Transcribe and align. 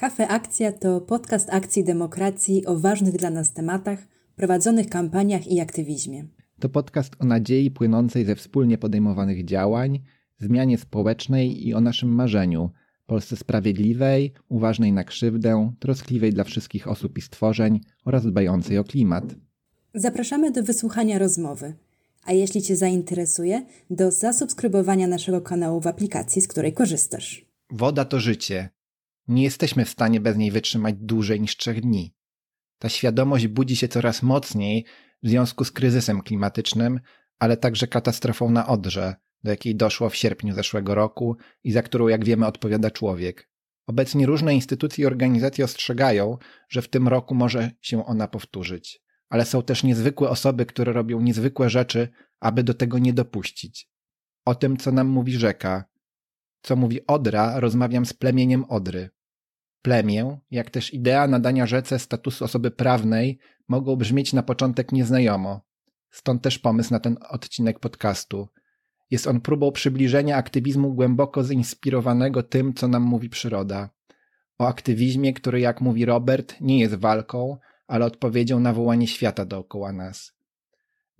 Kafe 0.00 0.28
Akcja 0.28 0.72
to 0.72 1.00
podcast 1.00 1.48
akcji 1.50 1.84
demokracji 1.84 2.66
o 2.66 2.78
ważnych 2.78 3.16
dla 3.16 3.30
nas 3.30 3.52
tematach, 3.52 3.98
prowadzonych 4.36 4.88
kampaniach 4.88 5.46
i 5.46 5.60
aktywizmie. 5.60 6.24
To 6.60 6.68
podcast 6.68 7.12
o 7.18 7.24
nadziei 7.24 7.70
płynącej 7.70 8.24
ze 8.24 8.36
wspólnie 8.36 8.78
podejmowanych 8.78 9.44
działań, 9.44 10.00
zmianie 10.38 10.78
społecznej 10.78 11.66
i 11.66 11.74
o 11.74 11.80
naszym 11.80 12.14
marzeniu 12.14 12.70
Polsce 13.06 13.36
sprawiedliwej, 13.36 14.32
uważnej 14.48 14.92
na 14.92 15.04
krzywdę, 15.04 15.72
troskliwej 15.78 16.32
dla 16.32 16.44
wszystkich 16.44 16.88
osób 16.88 17.18
i 17.18 17.20
stworzeń 17.20 17.80
oraz 18.04 18.26
dbającej 18.26 18.78
o 18.78 18.84
klimat. 18.84 19.24
Zapraszamy 19.94 20.50
do 20.50 20.62
wysłuchania 20.62 21.18
rozmowy. 21.18 21.74
A 22.24 22.32
jeśli 22.32 22.62
Cię 22.62 22.76
zainteresuje, 22.76 23.66
do 23.90 24.10
zasubskrybowania 24.10 25.06
naszego 25.06 25.40
kanału 25.40 25.80
w 25.80 25.86
aplikacji, 25.86 26.42
z 26.42 26.48
której 26.48 26.72
korzystasz. 26.72 27.46
Woda 27.70 28.04
to 28.04 28.20
życie. 28.20 28.79
Nie 29.28 29.42
jesteśmy 29.42 29.84
w 29.84 29.90
stanie 29.90 30.20
bez 30.20 30.36
niej 30.36 30.50
wytrzymać 30.50 30.94
dłużej 30.98 31.40
niż 31.40 31.56
trzech 31.56 31.80
dni. 31.80 32.14
Ta 32.78 32.88
świadomość 32.88 33.46
budzi 33.46 33.76
się 33.76 33.88
coraz 33.88 34.22
mocniej 34.22 34.84
w 35.22 35.28
związku 35.28 35.64
z 35.64 35.70
kryzysem 35.70 36.22
klimatycznym, 36.22 37.00
ale 37.38 37.56
także 37.56 37.86
katastrofą 37.86 38.50
na 38.50 38.66
Odrze, 38.66 39.14
do 39.44 39.50
jakiej 39.50 39.76
doszło 39.76 40.10
w 40.10 40.16
sierpniu 40.16 40.54
zeszłego 40.54 40.94
roku 40.94 41.36
i 41.64 41.72
za 41.72 41.82
którą, 41.82 42.08
jak 42.08 42.24
wiemy, 42.24 42.46
odpowiada 42.46 42.90
człowiek. 42.90 43.50
Obecnie 43.86 44.26
różne 44.26 44.54
instytucje 44.54 45.02
i 45.02 45.06
organizacje 45.06 45.64
ostrzegają, 45.64 46.38
że 46.68 46.82
w 46.82 46.88
tym 46.88 47.08
roku 47.08 47.34
może 47.34 47.70
się 47.80 48.06
ona 48.06 48.28
powtórzyć. 48.28 49.02
Ale 49.28 49.44
są 49.44 49.62
też 49.62 49.82
niezwykłe 49.82 50.28
osoby, 50.28 50.66
które 50.66 50.92
robią 50.92 51.20
niezwykłe 51.20 51.70
rzeczy, 51.70 52.08
aby 52.40 52.62
do 52.62 52.74
tego 52.74 52.98
nie 52.98 53.12
dopuścić. 53.12 53.90
O 54.44 54.54
tym, 54.54 54.76
co 54.76 54.92
nam 54.92 55.06
mówi 55.06 55.32
rzeka, 55.32 55.84
co 56.62 56.76
mówi 56.76 57.06
Odra, 57.06 57.60
rozmawiam 57.60 58.06
z 58.06 58.12
plemieniem 58.12 58.64
Odry. 58.64 59.10
Plemię, 59.82 60.38
jak 60.50 60.70
też 60.70 60.94
idea 60.94 61.26
nadania 61.26 61.66
rzece 61.66 61.98
statusu 61.98 62.44
osoby 62.44 62.70
prawnej 62.70 63.38
mogą 63.68 63.96
brzmieć 63.96 64.32
na 64.32 64.42
początek 64.42 64.92
nieznajomo. 64.92 65.60
Stąd 66.10 66.42
też 66.42 66.58
pomysł 66.58 66.92
na 66.92 67.00
ten 67.00 67.16
odcinek 67.28 67.78
podcastu. 67.78 68.48
Jest 69.10 69.26
on 69.26 69.40
próbą 69.40 69.72
przybliżenia 69.72 70.36
aktywizmu 70.36 70.94
głęboko 70.94 71.44
zainspirowanego 71.44 72.42
tym, 72.42 72.74
co 72.74 72.88
nam 72.88 73.02
mówi 73.02 73.28
przyroda. 73.28 73.90
O 74.58 74.68
aktywizmie, 74.68 75.32
który, 75.32 75.60
jak 75.60 75.80
mówi 75.80 76.04
Robert, 76.04 76.54
nie 76.60 76.78
jest 76.78 76.94
walką, 76.94 77.58
ale 77.86 78.04
odpowiedzią 78.04 78.60
na 78.60 78.72
wołanie 78.72 79.06
świata 79.06 79.44
dookoła 79.44 79.92
nas. 79.92 80.39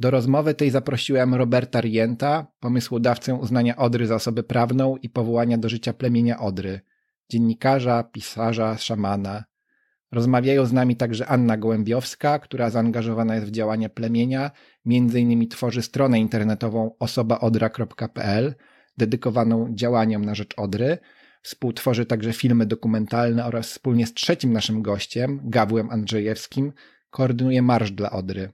Do 0.01 0.11
rozmowy 0.11 0.55
tej 0.55 0.71
zaprosiłem 0.71 1.35
Roberta 1.35 1.81
Rienta, 1.81 2.47
pomysłodawcę 2.61 3.35
uznania 3.35 3.77
Odry 3.77 4.07
za 4.07 4.15
osobę 4.15 4.43
prawną 4.43 4.97
i 4.97 5.09
powołania 5.09 5.59
do 5.59 5.69
życia 5.69 5.93
plemienia 5.93 6.39
Odry, 6.39 6.81
dziennikarza, 7.31 8.05
pisarza, 8.05 8.79
szamana. 8.79 9.45
Rozmawiają 10.13 10.67
z 10.67 10.73
nami 10.73 10.97
także 10.97 11.27
Anna 11.27 11.57
Gołębiowska, 11.57 12.39
która 12.39 12.71
zaangażowana 12.71 13.35
jest 13.35 13.47
w 13.47 13.51
działania 13.51 13.89
plemienia, 13.89 14.51
między 14.85 15.21
innymi 15.21 15.49
tworzy 15.49 15.83
stronę 15.83 16.21
internetową 16.21 16.97
osobaodra.pl, 16.99 18.55
dedykowaną 18.99 19.69
działaniom 19.75 20.25
na 20.25 20.35
rzecz 20.35 20.55
Odry. 20.57 20.99
Współtworzy 21.43 22.07
także 22.07 22.33
filmy 22.33 22.67
dokumentalne 22.67 23.47
oraz 23.47 23.67
wspólnie 23.67 24.07
z 24.07 24.15
trzecim 24.15 24.53
naszym 24.53 24.83
gościem, 24.83 25.41
Gawłem 25.45 25.91
Andrzejewskim, 25.91 26.73
koordynuje 27.11 27.63
Marsz 27.63 27.91
dla 27.91 28.11
Odry. 28.11 28.53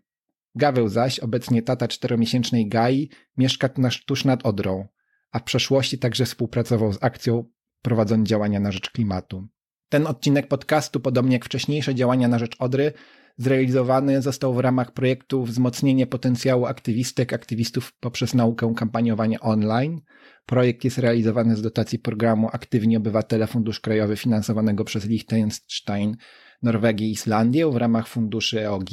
Gaweł 0.57 0.89
zaś, 0.89 1.19
obecnie 1.19 1.63
tata 1.63 1.89
czteromiesięcznej 1.89 2.69
Gai, 2.69 3.11
mieszka 3.37 3.69
tuż 4.07 4.25
nad 4.25 4.47
Odrą, 4.47 4.89
a 5.33 5.39
w 5.39 5.43
przeszłości 5.43 5.99
także 5.99 6.25
współpracował 6.25 6.93
z 6.93 6.99
akcją 7.01 7.45
prowadząc 7.83 8.29
działania 8.29 8.61
na 8.61 8.73
rzecz 8.73 8.91
klimatu. 8.91 9.49
Ten 9.89 10.07
odcinek 10.07 10.49
podcastu, 10.49 11.01
podobnie 11.01 11.33
jak 11.33 11.45
wcześniejsze 11.45 11.95
działania 11.95 12.29
na 12.29 12.39
rzecz 12.39 12.57
Odry, 12.59 12.93
zrealizowany 13.37 14.23
został 14.23 14.55
w 14.55 14.59
ramach 14.59 14.93
projektu 14.93 15.45
Wzmocnienie 15.45 16.07
potencjału 16.07 16.67
aktywistek, 16.67 17.33
aktywistów 17.33 17.93
poprzez 18.01 18.35
naukę 18.35 18.75
kampaniowania 18.77 19.41
online. 19.41 20.01
Projekt 20.47 20.85
jest 20.85 20.99
realizowany 20.99 21.57
z 21.57 21.63
dotacji 21.63 21.99
programu 21.99 22.49
Aktywni 22.53 22.97
Obywatele 22.97 23.47
Fundusz 23.47 23.81
Krajowy 23.81 24.17
finansowanego 24.17 24.85
przez 24.85 25.07
Liechtenstein, 25.07 26.17
Norwegię 26.63 27.07
i 27.07 27.11
Islandię 27.11 27.71
w 27.71 27.77
ramach 27.77 28.09
funduszy 28.09 28.61
EOG. 28.61 28.91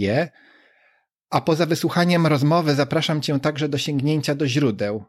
A 1.34 1.42
poza 1.42 1.66
wysłuchaniem 1.66 2.28
rozmowy 2.28 2.76
zapraszam 2.76 3.22
Cię 3.22 3.40
także 3.40 3.70
do 3.70 3.78
sięgnięcia 3.78 4.36
do 4.36 4.48
źródeł, 4.48 5.04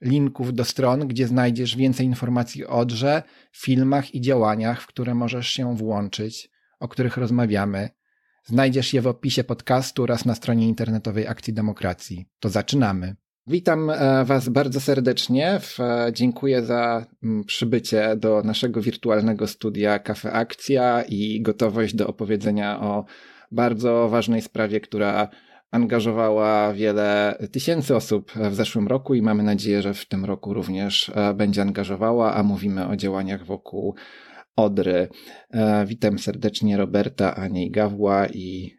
linków 0.00 0.54
do 0.54 0.64
stron, 0.64 1.08
gdzie 1.08 1.26
znajdziesz 1.26 1.76
więcej 1.76 2.06
informacji 2.06 2.66
o 2.66 2.70
Odrze, 2.70 3.22
filmach 3.52 4.14
i 4.14 4.20
działaniach, 4.20 4.82
w 4.82 4.86
które 4.86 5.14
możesz 5.14 5.48
się 5.48 5.76
włączyć, 5.76 6.50
o 6.80 6.88
których 6.88 7.16
rozmawiamy. 7.16 7.88
Znajdziesz 8.44 8.94
je 8.94 9.02
w 9.02 9.06
opisie 9.06 9.44
podcastu 9.44 10.02
oraz 10.02 10.24
na 10.24 10.34
stronie 10.34 10.68
internetowej 10.68 11.26
Akcji 11.26 11.52
Demokracji. 11.52 12.26
To 12.40 12.48
zaczynamy. 12.48 13.16
Witam 13.46 13.90
e, 13.90 14.24
Was 14.24 14.48
bardzo 14.48 14.80
serdecznie. 14.80 15.60
E, 15.78 16.10
dziękuję 16.12 16.62
za 16.62 17.06
przybycie 17.46 18.16
do 18.16 18.42
naszego 18.42 18.82
wirtualnego 18.82 19.46
studia 19.46 19.98
Kafe 19.98 20.32
Akcja 20.32 21.02
i 21.02 21.42
gotowość 21.42 21.94
do 21.94 22.06
opowiedzenia 22.06 22.80
o 22.80 23.04
bardzo 23.50 24.08
ważnej 24.08 24.42
sprawie, 24.42 24.80
która 24.80 25.28
angażowała 25.70 26.72
wiele 26.72 27.38
tysięcy 27.52 27.96
osób 27.96 28.32
w 28.50 28.54
zeszłym 28.54 28.88
roku 28.88 29.14
i 29.14 29.22
mamy 29.22 29.42
nadzieję, 29.42 29.82
że 29.82 29.94
w 29.94 30.06
tym 30.06 30.24
roku 30.24 30.54
również 30.54 31.12
e, 31.14 31.34
będzie 31.34 31.62
angażowała, 31.62 32.34
a 32.34 32.42
mówimy 32.42 32.88
o 32.88 32.96
działaniach 32.96 33.46
wokół 33.46 33.94
Odry. 34.56 35.08
E, 35.50 35.86
witam 35.86 36.18
serdecznie 36.18 36.76
Roberta, 36.76 37.34
Anię 37.34 37.66
i 37.66 37.70
Gawła 37.70 38.26
i, 38.26 38.76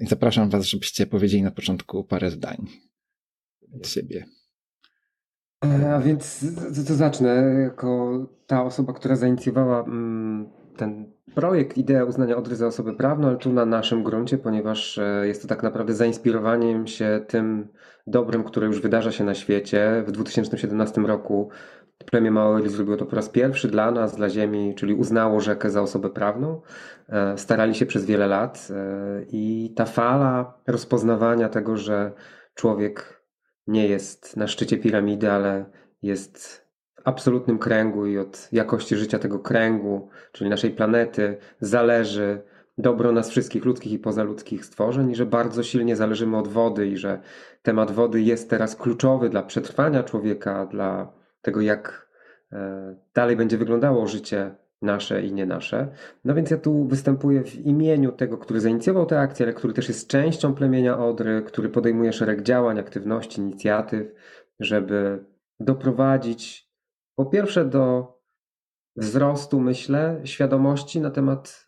zapraszam 0.00 0.50
Was, 0.50 0.64
żebyście 0.64 1.06
powiedzieli 1.06 1.42
na 1.42 1.50
początku 1.50 2.04
parę 2.04 2.30
zdań 2.30 2.66
od 3.74 3.88
siebie. 3.88 4.24
E, 5.64 5.94
a 5.94 6.00
więc 6.00 6.46
to 6.86 6.94
zacznę 6.94 7.34
jako 7.62 8.18
ta 8.46 8.64
osoba, 8.64 8.92
która 8.92 9.16
zainicjowała 9.16 9.84
mm, 9.84 10.57
ten 10.78 11.12
projekt, 11.34 11.76
idea 11.76 12.04
uznania 12.04 12.36
Odry 12.36 12.56
za 12.56 12.66
osobę 12.66 12.94
prawną, 12.94 13.28
ale 13.28 13.36
tu 13.36 13.52
na 13.52 13.66
naszym 13.66 14.02
gruncie, 14.02 14.38
ponieważ 14.38 14.98
e, 14.98 15.26
jest 15.26 15.42
to 15.42 15.48
tak 15.48 15.62
naprawdę 15.62 15.94
zainspirowaniem 15.94 16.86
się 16.86 17.24
tym 17.28 17.68
dobrem, 18.06 18.44
które 18.44 18.66
już 18.66 18.80
wydarza 18.80 19.12
się 19.12 19.24
na 19.24 19.34
świecie. 19.34 20.04
W 20.06 20.10
2017 20.10 21.00
roku 21.00 21.48
plemię 22.10 22.30
Maori 22.30 22.68
zrobiło 22.68 22.96
to 22.96 23.06
po 23.06 23.16
raz 23.16 23.28
pierwszy 23.28 23.68
dla 23.68 23.90
nas, 23.90 24.16
dla 24.16 24.30
Ziemi, 24.30 24.74
czyli 24.74 24.94
uznało 24.94 25.40
rzekę 25.40 25.70
za 25.70 25.82
osobę 25.82 26.10
prawną. 26.10 26.60
E, 27.08 27.38
starali 27.38 27.74
się 27.74 27.86
przez 27.86 28.04
wiele 28.04 28.26
lat 28.26 28.68
e, 28.70 29.22
i 29.32 29.72
ta 29.76 29.84
fala 29.84 30.54
rozpoznawania 30.66 31.48
tego, 31.48 31.76
że 31.76 32.12
człowiek 32.54 33.22
nie 33.66 33.88
jest 33.88 34.36
na 34.36 34.46
szczycie 34.46 34.78
piramidy, 34.78 35.30
ale 35.30 35.64
jest 36.02 36.67
absolutnym 37.04 37.58
kręgu 37.58 38.06
i 38.06 38.18
od 38.18 38.48
jakości 38.52 38.96
życia 38.96 39.18
tego 39.18 39.38
kręgu, 39.38 40.08
czyli 40.32 40.50
naszej 40.50 40.70
planety, 40.70 41.36
zależy 41.60 42.42
dobro 42.78 43.12
nas 43.12 43.30
wszystkich 43.30 43.64
ludzkich 43.64 43.92
i 43.92 43.98
pozaludzkich 43.98 44.64
stworzeń, 44.64 45.10
i 45.10 45.14
że 45.14 45.26
bardzo 45.26 45.62
silnie 45.62 45.96
zależymy 45.96 46.36
od 46.36 46.48
wody, 46.48 46.86
i 46.86 46.96
że 46.96 47.20
temat 47.62 47.90
wody 47.90 48.20
jest 48.20 48.50
teraz 48.50 48.76
kluczowy 48.76 49.28
dla 49.28 49.42
przetrwania 49.42 50.02
człowieka, 50.02 50.66
dla 50.66 51.12
tego, 51.42 51.60
jak 51.60 52.08
e, 52.52 52.96
dalej 53.14 53.36
będzie 53.36 53.58
wyglądało 53.58 54.06
życie 54.06 54.54
nasze 54.82 55.22
i 55.22 55.32
nie 55.32 55.46
nasze. 55.46 55.88
No 56.24 56.34
więc 56.34 56.50
ja 56.50 56.56
tu 56.56 56.84
występuję 56.84 57.44
w 57.44 57.54
imieniu 57.54 58.12
tego, 58.12 58.38
który 58.38 58.60
zainicjował 58.60 59.06
tę 59.06 59.20
akcję, 59.20 59.46
ale 59.46 59.52
który 59.52 59.72
też 59.72 59.88
jest 59.88 60.08
częścią 60.08 60.54
plemienia 60.54 60.98
Odry, 60.98 61.42
który 61.42 61.68
podejmuje 61.68 62.12
szereg 62.12 62.42
działań, 62.42 62.78
aktywności, 62.78 63.40
inicjatyw, 63.40 64.14
żeby 64.60 65.24
doprowadzić 65.60 66.67
po 67.18 67.26
pierwsze 67.26 67.64
do 67.64 68.14
wzrostu, 68.96 69.60
myślę, 69.60 70.20
świadomości 70.24 71.00
na 71.00 71.10
temat 71.10 71.66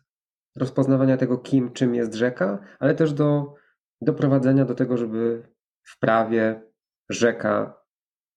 rozpoznawania 0.55 1.17
tego, 1.17 1.37
kim, 1.37 1.71
czym 1.73 1.95
jest 1.95 2.13
rzeka, 2.13 2.59
ale 2.79 2.95
też 2.95 3.13
do 3.13 3.55
doprowadzenia 4.01 4.65
do 4.65 4.75
tego, 4.75 4.97
żeby 4.97 5.47
w 5.83 5.99
prawie 5.99 6.71
rzeka 7.09 7.81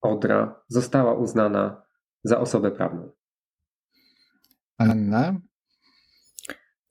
Odra 0.01 0.63
została 0.69 1.15
uznana 1.15 1.83
za 2.25 2.41
osobę 2.41 2.71
prawną. 2.71 3.11
Anna? 4.79 5.41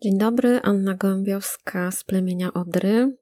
Dzień 0.03 0.17
dobry, 0.17 0.59
Anna 0.63 0.93
Gołębiowska 0.93 1.91
z 1.91 2.03
plemienia 2.03 2.53
Odry. 2.53 3.17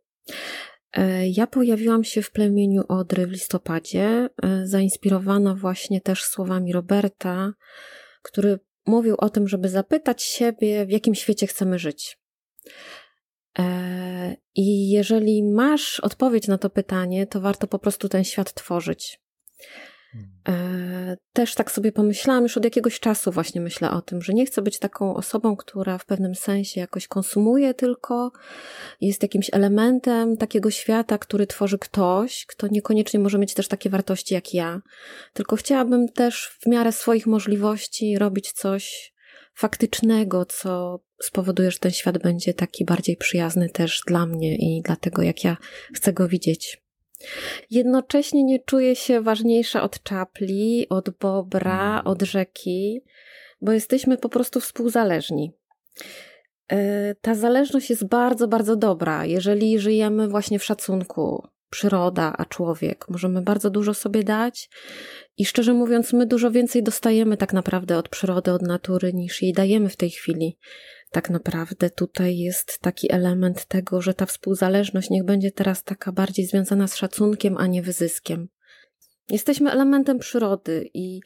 E, 0.93 1.27
ja 1.27 1.47
pojawiłam 1.47 2.03
się 2.03 2.21
w 2.21 2.31
plemieniu 2.31 2.83
Odry 2.88 3.27
w 3.27 3.31
listopadzie, 3.31 4.29
e, 4.43 4.67
zainspirowana 4.67 5.55
właśnie 5.55 6.01
też 6.01 6.23
słowami 6.23 6.73
Roberta, 6.73 7.53
który 8.21 8.59
mówił 8.85 9.15
o 9.17 9.29
tym, 9.29 9.47
żeby 9.47 9.69
zapytać 9.69 10.23
siebie, 10.23 10.85
w 10.85 10.89
jakim 10.89 11.15
świecie 11.15 11.47
chcemy 11.47 11.79
żyć. 11.79 12.19
E, 13.59 14.35
I 14.55 14.89
jeżeli 14.89 15.43
masz 15.43 15.99
odpowiedź 15.99 16.47
na 16.47 16.57
to 16.57 16.69
pytanie, 16.69 17.27
to 17.27 17.41
warto 17.41 17.67
po 17.67 17.79
prostu 17.79 18.09
ten 18.09 18.23
świat 18.23 18.53
tworzyć. 18.53 19.19
E, 20.47 21.17
też 21.33 21.55
tak 21.55 21.71
sobie 21.71 21.91
pomyślałam 21.91 22.43
już 22.43 22.57
od 22.57 22.63
jakiegoś 22.63 22.99
czasu 22.99 23.31
właśnie 23.31 23.61
myślę 23.61 23.91
o 23.91 24.01
tym, 24.01 24.21
że 24.21 24.33
nie 24.33 24.45
chcę 24.45 24.61
być 24.61 24.79
taką 24.79 25.15
osobą, 25.15 25.55
która 25.55 25.97
w 25.97 26.05
pewnym 26.05 26.35
sensie 26.35 26.79
jakoś 26.79 27.07
konsumuje 27.07 27.73
tylko, 27.73 28.31
jest 29.01 29.23
jakimś 29.23 29.49
elementem 29.53 30.38
takiego 30.38 30.71
świata, 30.71 31.17
który 31.17 31.47
tworzy 31.47 31.79
ktoś, 31.79 32.45
kto 32.45 32.67
niekoniecznie 32.67 33.19
może 33.19 33.38
mieć 33.38 33.53
też 33.53 33.67
takie 33.67 33.89
wartości 33.89 34.33
jak 34.33 34.53
ja. 34.53 34.81
Tylko 35.33 35.55
chciałabym 35.55 36.09
też 36.09 36.57
w 36.59 36.67
miarę 36.67 36.91
swoich 36.91 37.27
możliwości 37.27 38.17
robić 38.17 38.51
coś 38.51 39.13
faktycznego, 39.53 40.45
co 40.45 40.99
spowoduje, 41.21 41.71
że 41.71 41.79
ten 41.79 41.91
świat 41.91 42.17
będzie 42.17 42.53
taki 42.53 42.85
bardziej 42.85 43.17
przyjazny 43.17 43.69
też 43.69 44.01
dla 44.07 44.25
mnie 44.25 44.55
i 44.55 44.81
dla 44.81 44.95
tego, 44.95 45.21
jak 45.21 45.44
ja 45.44 45.57
chcę 45.94 46.13
go 46.13 46.27
widzieć. 46.27 46.81
Jednocześnie 47.69 48.44
nie 48.44 48.59
czuję 48.59 48.95
się 48.95 49.21
ważniejsza 49.21 49.83
od 49.83 50.03
czapli, 50.03 50.89
od 50.89 51.09
bobra, 51.09 51.91
mm. 51.91 52.07
od 52.07 52.21
rzeki, 52.21 53.01
bo 53.62 53.71
jesteśmy 53.71 54.18
po 54.18 54.29
prostu 54.29 54.59
współzależni. 54.59 55.51
E, 56.71 57.15
ta 57.21 57.35
zależność 57.35 57.89
jest 57.89 58.07
bardzo, 58.07 58.47
bardzo 58.47 58.75
dobra, 58.75 59.25
jeżeli 59.25 59.79
żyjemy 59.79 60.27
właśnie 60.27 60.59
w 60.59 60.63
szacunku. 60.63 61.47
Przyroda, 61.69 62.33
a 62.38 62.45
człowiek. 62.45 63.06
Możemy 63.09 63.41
bardzo 63.41 63.69
dużo 63.69 63.94
sobie 63.94 64.23
dać 64.23 64.69
i 65.38 65.45
szczerze 65.45 65.73
mówiąc, 65.73 66.13
my 66.13 66.25
dużo 66.25 66.51
więcej 66.51 66.83
dostajemy 66.83 67.38
tak 67.38 67.53
naprawdę 67.53 67.97
od 67.97 68.09
przyrody, 68.09 68.51
od 68.51 68.62
natury, 68.62 69.13
niż 69.13 69.41
jej 69.41 69.53
dajemy 69.53 69.89
w 69.89 69.95
tej 69.95 70.09
chwili 70.09 70.57
tak 71.11 71.29
naprawdę 71.29 71.89
tutaj 71.89 72.37
jest 72.37 72.79
taki 72.79 73.11
element 73.11 73.65
tego, 73.65 74.01
że 74.01 74.13
ta 74.13 74.25
współzależność 74.25 75.09
niech 75.09 75.25
będzie 75.25 75.51
teraz 75.51 75.83
taka 75.83 76.11
bardziej 76.11 76.45
związana 76.45 76.87
z 76.87 76.95
szacunkiem, 76.95 77.57
a 77.57 77.67
nie 77.67 77.81
wyzyskiem. 77.81 78.47
Jesteśmy 79.29 79.71
elementem 79.71 80.19
przyrody 80.19 80.89
i 80.93 81.21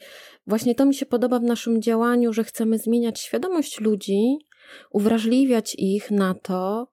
właśnie 0.46 0.74
to 0.74 0.86
mi 0.86 0.94
się 0.94 1.06
podoba 1.06 1.38
w 1.38 1.42
naszym 1.42 1.82
działaniu, 1.82 2.32
że 2.32 2.44
chcemy 2.44 2.78
zmieniać 2.78 3.20
świadomość 3.20 3.80
ludzi, 3.80 4.38
uwrażliwiać 4.90 5.74
ich 5.78 6.10
na 6.10 6.34
to, 6.34 6.88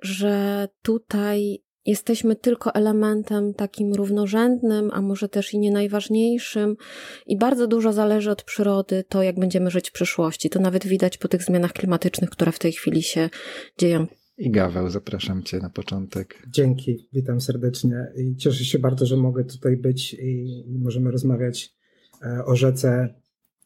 że 0.00 0.68
tutaj 0.82 1.62
jesteśmy 1.86 2.36
tylko 2.36 2.74
elementem 2.74 3.54
takim 3.54 3.94
równorzędnym, 3.94 4.90
a 4.92 5.02
może 5.02 5.28
też 5.28 5.54
i 5.54 5.58
nie 5.58 5.70
najważniejszym, 5.70 6.76
i 7.26 7.38
bardzo 7.38 7.66
dużo 7.66 7.92
zależy 7.92 8.30
od 8.30 8.42
przyrody 8.42 9.04
to, 9.08 9.22
jak 9.22 9.38
będziemy 9.38 9.70
żyć 9.70 9.90
w 9.90 9.92
przyszłości. 9.92 10.50
To 10.50 10.60
nawet 10.60 10.86
widać 10.86 11.18
po 11.18 11.28
tych 11.28 11.42
zmianach 11.42 11.72
klimatycznych, 11.72 12.30
które 12.30 12.52
w 12.52 12.58
tej 12.58 12.72
chwili 12.72 13.02
się 13.02 13.30
dzieją. 13.78 14.06
I 14.38 14.50
Gaweł, 14.50 14.88
zapraszam 14.88 15.42
Cię 15.42 15.58
na 15.58 15.70
początek. 15.70 16.42
Dzięki, 16.48 17.08
witam 17.12 17.40
serdecznie 17.40 18.12
i 18.16 18.36
cieszę 18.36 18.64
się 18.64 18.78
bardzo, 18.78 19.06
że 19.06 19.16
mogę 19.16 19.44
tutaj 19.44 19.76
być 19.76 20.14
i, 20.14 20.64
możemy 20.78 21.10
rozmawiać 21.10 21.74
e, 22.22 22.44
o 22.44 22.56
rzece 22.56 23.14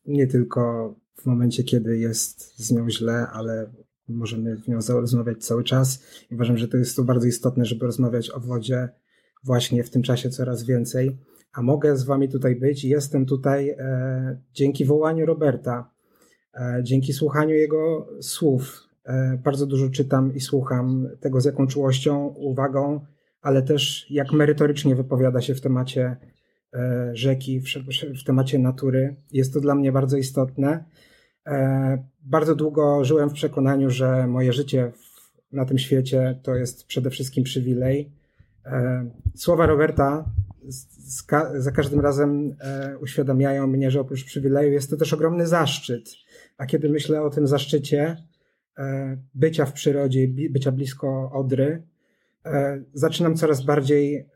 nie 0.06 0.26
tylko 0.26 0.94
w 1.14 1.26
momencie, 1.26 1.64
kiedy 1.64 1.99
jest 1.99 2.56
z 2.56 2.72
nią 2.72 2.90
źle, 2.90 3.26
ale 3.32 3.70
możemy 4.11 4.57
w 4.57 4.69
nią 4.69 4.79
rozmawiać 4.89 5.45
cały 5.45 5.65
czas. 5.65 6.03
I 6.31 6.35
uważam, 6.35 6.59
że 6.59 6.69
to 6.69 6.77
jest 6.77 6.97
to 6.97 7.05
bardzo 7.05 7.27
istotne, 7.27 7.65
żeby 7.65 7.87
rozmawiać 7.87 8.31
o 8.31 8.41
wodzie 8.41 8.89
właśnie 9.45 9.85
w 9.85 9.91
tym 9.91 10.03
czasie 10.03 10.31
coraz 10.31 10.65
więcej. 10.65 11.19
A 11.53 11.62
mogę 11.62 11.97
z 11.97 12.05
Wami 12.05 12.29
tutaj 12.29 12.57
być. 12.57 12.85
Jestem 12.85 13.27
tutaj 13.27 13.71
e, 13.71 14.41
dzięki 14.53 14.85
wołaniu 14.85 15.27
Roberta, 15.27 15.91
e, 16.55 16.81
dzięki 16.83 17.12
słuchaniu 17.12 17.55
jego 17.55 18.09
słów. 18.21 18.89
E, 19.05 19.39
bardzo 19.45 19.67
dużo 19.67 19.89
czytam 19.89 20.35
i 20.35 20.41
słucham 20.41 21.09
tego 21.21 21.41
z 21.41 21.45
jaką 21.45 21.67
czułością, 21.67 22.27
uwagą, 22.27 23.01
ale 23.43 23.63
też 23.63 24.06
jak 24.11 24.33
merytorycznie 24.33 24.97
wypowiada 24.97 25.41
się 25.41 25.55
w 25.55 25.61
temacie 25.61 26.17
e, 26.75 27.11
rzeki, 27.15 27.61
w, 27.61 27.65
w 28.21 28.25
temacie 28.25 28.59
natury. 28.59 29.17
Jest 29.33 29.55
to 29.55 29.61
dla 29.61 29.75
mnie 29.75 29.93
bardzo 29.93 30.17
istotne. 30.17 30.85
E, 31.47 32.05
bardzo 32.23 32.55
długo 32.55 33.05
żyłem 33.05 33.31
w 33.31 33.33
przekonaniu, 33.33 33.91
że 33.91 34.27
moje 34.27 34.53
życie 34.53 34.93
na 35.53 35.65
tym 35.65 35.79
świecie 35.79 36.41
to 36.43 36.55
jest 36.55 36.87
przede 36.87 37.11
wszystkim 37.11 37.45
przywilej. 37.45 38.13
E, 38.67 39.11
słowa 39.35 39.67
Roberta 39.67 40.25
za 41.55 41.71
każdym 41.71 42.01
razem 42.01 42.57
e, 42.61 42.99
uświadamiają 42.99 43.67
mnie, 43.67 43.91
że 43.91 44.01
oprócz 44.01 44.25
przywileju 44.25 44.73
jest 44.73 44.91
to 44.91 44.97
też 44.97 45.13
ogromny 45.13 45.47
zaszczyt. 45.47 46.11
A 46.59 46.67
kiedy 46.67 46.89
myślę 46.89 47.23
o 47.23 47.31
tym 47.31 47.47
zaszczycie 47.47 48.17
bycia 49.35 49.67
w 49.67 49.73
przyrodzie, 49.73 50.29
bycia 50.51 50.73
blisko 50.73 51.31
Odry, 51.33 51.83
zaczynam 52.95 53.37
coraz 53.37 53.63
bardziej 53.63 54.27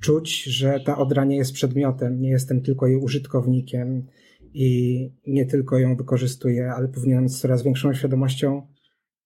czuć, 0.00 0.42
że 0.44 0.80
ta 0.86 0.98
Odra 0.98 1.24
nie 1.24 1.36
jest 1.36 1.52
przedmiotem, 1.52 2.20
nie 2.20 2.30
jestem 2.30 2.60
tylko 2.60 2.86
jej 2.86 2.96
użytkownikiem, 2.96 4.06
i 4.54 5.12
nie 5.26 5.46
tylko 5.46 5.78
ją 5.78 5.96
wykorzystuje, 5.96 6.72
ale 6.72 6.88
powinienem 6.88 7.28
z 7.28 7.40
coraz 7.40 7.62
większą 7.62 7.94
świadomością 7.94 8.66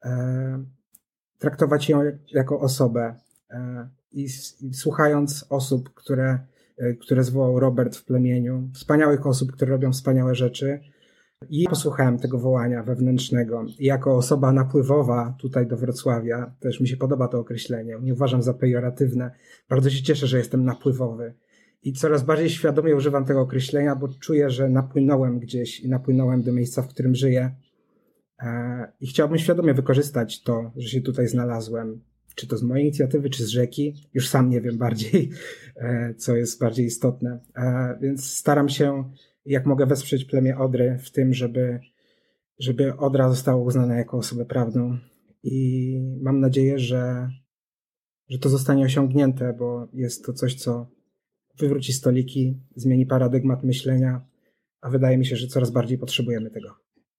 e, 0.05 0.65
traktować 1.39 1.89
ją 1.89 2.01
jako 2.33 2.61
osobę. 2.61 3.15
E, 3.51 3.89
i, 4.13 4.29
I, 4.61 4.75
słuchając 4.75 5.47
osób, 5.51 5.95
które, 5.95 6.39
e, 6.79 6.95
które 6.95 7.25
zwołał 7.25 7.61
Robert 7.61 7.97
w 7.97 8.05
plemieniu, 8.05 8.71
wspaniałych 8.75 9.27
osób, 9.27 9.53
które 9.53 9.71
robią 9.71 9.93
wspaniałe 9.93 10.35
rzeczy, 10.35 10.81
i 11.51 11.65
posłuchałem 11.69 12.19
tego 12.19 12.39
wołania 12.39 12.83
wewnętrznego. 12.83 13.65
I 13.79 13.85
jako 13.85 14.17
osoba 14.17 14.53
napływowa 14.53 15.35
tutaj 15.39 15.67
do 15.67 15.77
Wrocławia, 15.77 16.55
też 16.61 16.81
mi 16.81 16.89
się 16.89 16.97
podoba 16.97 17.29
to 17.29 17.39
określenie, 17.39 17.97
nie 18.03 18.13
uważam 18.13 18.43
za 18.43 18.55
pejoratywne. 18.55 19.31
Bardzo 19.69 19.91
się 19.91 20.03
cieszę, 20.03 20.27
że 20.27 20.39
jestem 20.39 20.65
napływowy 20.65 21.35
i 21.83 21.93
coraz 21.93 22.23
bardziej 22.23 22.51
świadomie 22.51 22.97
używam 22.97 23.25
tego 23.25 23.41
określenia, 23.41 23.97
bo 23.97 24.09
czuję, 24.09 24.51
że 24.51 24.69
napłynąłem 24.69 25.39
gdzieś 25.39 25.81
i 25.81 25.89
napłynąłem 25.89 26.43
do 26.43 26.53
miejsca, 26.53 26.83
w 26.83 26.89
którym 26.89 27.15
żyję. 27.15 27.55
E, 28.43 28.93
I 29.01 29.07
chciałbym 29.07 29.39
świadomie 29.39 29.75
wykorzystać 29.75 30.43
to, 30.43 30.73
że 30.77 30.89
się 30.89 31.01
tutaj 31.01 31.29
znalazłem. 31.29 32.01
Czy 32.35 32.47
to 32.47 32.57
z 32.57 32.63
mojej 32.63 32.85
inicjatywy, 32.85 33.31
czy 33.31 33.45
z 33.45 33.49
rzeki, 33.49 33.95
już 34.15 34.29
sam 34.29 34.51
nie 34.51 34.61
wiem 34.61 34.79
bardziej, 34.79 35.31
e, 35.77 36.15
co 36.15 36.37
jest 36.37 36.61
bardziej 36.61 36.87
istotne. 36.87 37.41
E, 37.57 37.99
więc 38.01 38.33
staram 38.33 38.69
się, 38.69 39.11
jak 39.47 39.67
mogę, 39.67 39.87
wesprzeć 39.87 40.25
plemię 40.25 40.59
Odry 40.59 40.99
w 41.03 41.11
tym, 41.11 41.35
żeby, 41.35 41.81
żeby 42.59 42.97
Odra 42.97 43.29
została 43.29 43.63
uznana 43.63 43.95
jako 43.95 44.17
osobę 44.19 44.45
prawną. 44.45 44.99
I 45.43 45.99
mam 46.21 46.41
nadzieję, 46.41 46.79
że, 46.79 47.29
że 48.29 48.39
to 48.39 48.49
zostanie 48.49 48.85
osiągnięte, 48.85 49.53
bo 49.59 49.89
jest 49.93 50.25
to 50.25 50.33
coś, 50.33 50.55
co 50.55 50.87
wywróci 51.59 51.93
stoliki, 51.93 52.55
zmieni 52.77 53.07
paradygmat 53.07 53.65
myślenia, 53.65 54.21
a 54.81 54.91
wydaje 54.91 55.19
mi 55.19 55.27
się, 55.27 55.37
że 55.37 55.47
coraz 55.47 55.71
bardziej 55.71 55.99
potrzebujemy 55.99 56.51
tego. 56.51 56.69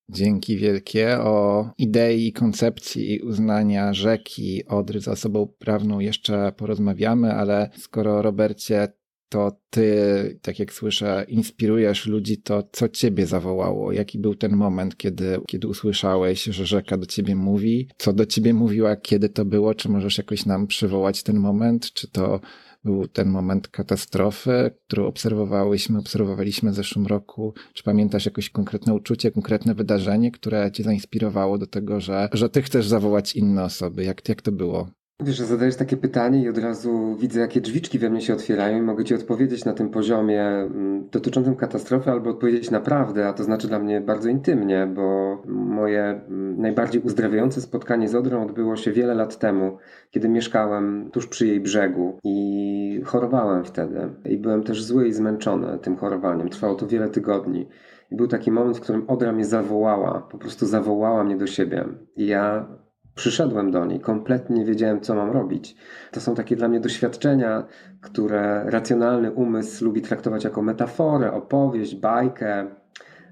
Dzięki 0.09 0.57
wielkie. 0.57 1.19
O 1.19 1.69
idei, 1.77 2.33
koncepcji 2.33 3.19
uznania 3.19 3.93
rzeki 3.93 4.65
Odry 4.67 4.99
za 4.99 5.11
osobą 5.11 5.47
prawną 5.59 5.99
jeszcze 5.99 6.51
porozmawiamy, 6.57 7.33
ale 7.33 7.69
skoro 7.77 8.21
Robercie 8.21 8.87
to 9.33 9.51
ty, 9.69 10.39
tak 10.41 10.59
jak 10.59 10.73
słyszę, 10.73 11.25
inspirujesz 11.27 12.05
ludzi, 12.05 12.37
to 12.37 12.69
co 12.71 12.89
ciebie 12.89 13.25
zawołało? 13.25 13.91
Jaki 13.91 14.19
był 14.19 14.35
ten 14.35 14.55
moment, 14.55 14.97
kiedy, 14.97 15.39
kiedy 15.47 15.67
usłyszałeś, 15.67 16.43
że 16.43 16.65
rzeka 16.65 16.97
do 16.97 17.05
ciebie 17.05 17.35
mówi? 17.35 17.89
Co 17.97 18.13
do 18.13 18.25
ciebie 18.25 18.53
mówiła, 18.53 18.95
kiedy 18.95 19.29
to 19.29 19.45
było? 19.45 19.75
Czy 19.75 19.89
możesz 19.89 20.17
jakoś 20.17 20.45
nam 20.45 20.67
przywołać 20.67 21.23
ten 21.23 21.37
moment? 21.39 21.93
Czy 21.93 22.11
to 22.11 22.39
był 22.83 23.07
ten 23.07 23.29
moment 23.29 23.67
katastrofy, 23.67 24.71
którą 24.87 25.05
obserwowałyśmy, 25.05 25.99
obserwowaliśmy 25.99 26.71
w 26.71 26.75
zeszłym 26.75 27.07
roku. 27.07 27.53
Czy 27.73 27.83
pamiętasz 27.83 28.25
jakieś 28.25 28.49
konkretne 28.49 28.93
uczucie, 28.93 29.31
konkretne 29.31 29.75
wydarzenie, 29.75 30.31
które 30.31 30.71
cię 30.71 30.83
zainspirowało 30.83 31.57
do 31.57 31.67
tego, 31.67 31.99
że, 31.99 32.29
że 32.33 32.49
ty 32.49 32.61
chcesz 32.61 32.87
zawołać 32.87 33.35
inne 33.35 33.63
osoby? 33.63 34.03
Jak, 34.03 34.29
jak 34.29 34.41
to 34.41 34.51
było? 34.51 34.89
Wiesz, 35.19 35.35
że 35.35 35.45
zadajesz 35.45 35.75
takie 35.75 35.97
pytanie 35.97 36.41
i 36.43 36.49
od 36.49 36.57
razu 36.57 37.15
widzę, 37.19 37.39
jakie 37.39 37.61
drzwiczki 37.61 37.99
we 37.99 38.09
mnie 38.09 38.21
się 38.21 38.33
otwierają 38.33 38.77
i 38.77 38.81
mogę 38.81 39.03
Ci 39.03 39.15
odpowiedzieć 39.15 39.65
na 39.65 39.73
tym 39.73 39.89
poziomie 39.89 40.43
mm, 40.43 41.09
dotyczącym 41.09 41.55
katastrofy 41.55 42.11
albo 42.11 42.29
odpowiedzieć 42.29 42.71
naprawdę, 42.71 43.27
a 43.27 43.33
to 43.33 43.43
znaczy 43.43 43.67
dla 43.67 43.79
mnie 43.79 44.01
bardzo 44.01 44.29
intymnie, 44.29 44.87
bo 44.95 45.37
moje 45.45 46.03
mm, 46.03 46.61
najbardziej 46.61 47.01
uzdrawiające 47.01 47.61
spotkanie 47.61 48.09
z 48.09 48.15
Odrą 48.15 48.43
odbyło 48.43 48.75
się 48.75 48.91
wiele 48.91 49.13
lat 49.13 49.39
temu, 49.39 49.77
kiedy 50.11 50.29
mieszkałem 50.29 51.09
tuż 51.11 51.27
przy 51.27 51.47
jej 51.47 51.59
brzegu 51.59 52.19
i 52.23 53.01
chorowałem 53.05 53.63
wtedy. 53.63 54.09
I 54.25 54.37
byłem 54.37 54.63
też 54.63 54.83
zły 54.83 55.07
i 55.07 55.13
zmęczony 55.13 55.79
tym 55.79 55.95
chorowaniem. 55.97 56.49
Trwało 56.49 56.75
to 56.75 56.87
wiele 56.87 57.09
tygodni. 57.09 57.67
I 58.11 58.15
był 58.15 58.27
taki 58.27 58.51
moment, 58.51 58.77
w 58.77 58.81
którym 58.81 59.09
Odra 59.09 59.31
mnie 59.31 59.45
zawołała, 59.45 60.27
po 60.31 60.37
prostu 60.37 60.65
zawołała 60.65 61.23
mnie 61.23 61.37
do 61.37 61.47
siebie. 61.47 61.85
I 62.15 62.27
ja 62.27 62.67
przyszedłem 63.15 63.71
do 63.71 63.85
niej, 63.85 63.99
kompletnie 63.99 64.55
nie 64.55 64.65
wiedziałem, 64.65 65.01
co 65.01 65.15
mam 65.15 65.31
robić. 65.31 65.75
To 66.11 66.21
są 66.21 66.35
takie 66.35 66.55
dla 66.55 66.67
mnie 66.67 66.79
doświadczenia, 66.79 67.63
które 68.01 68.63
racjonalny 68.65 69.31
umysł 69.31 69.85
lubi 69.85 70.01
traktować 70.01 70.43
jako 70.43 70.61
metaforę, 70.61 71.31
opowieść, 71.31 71.95
bajkę, 71.95 72.67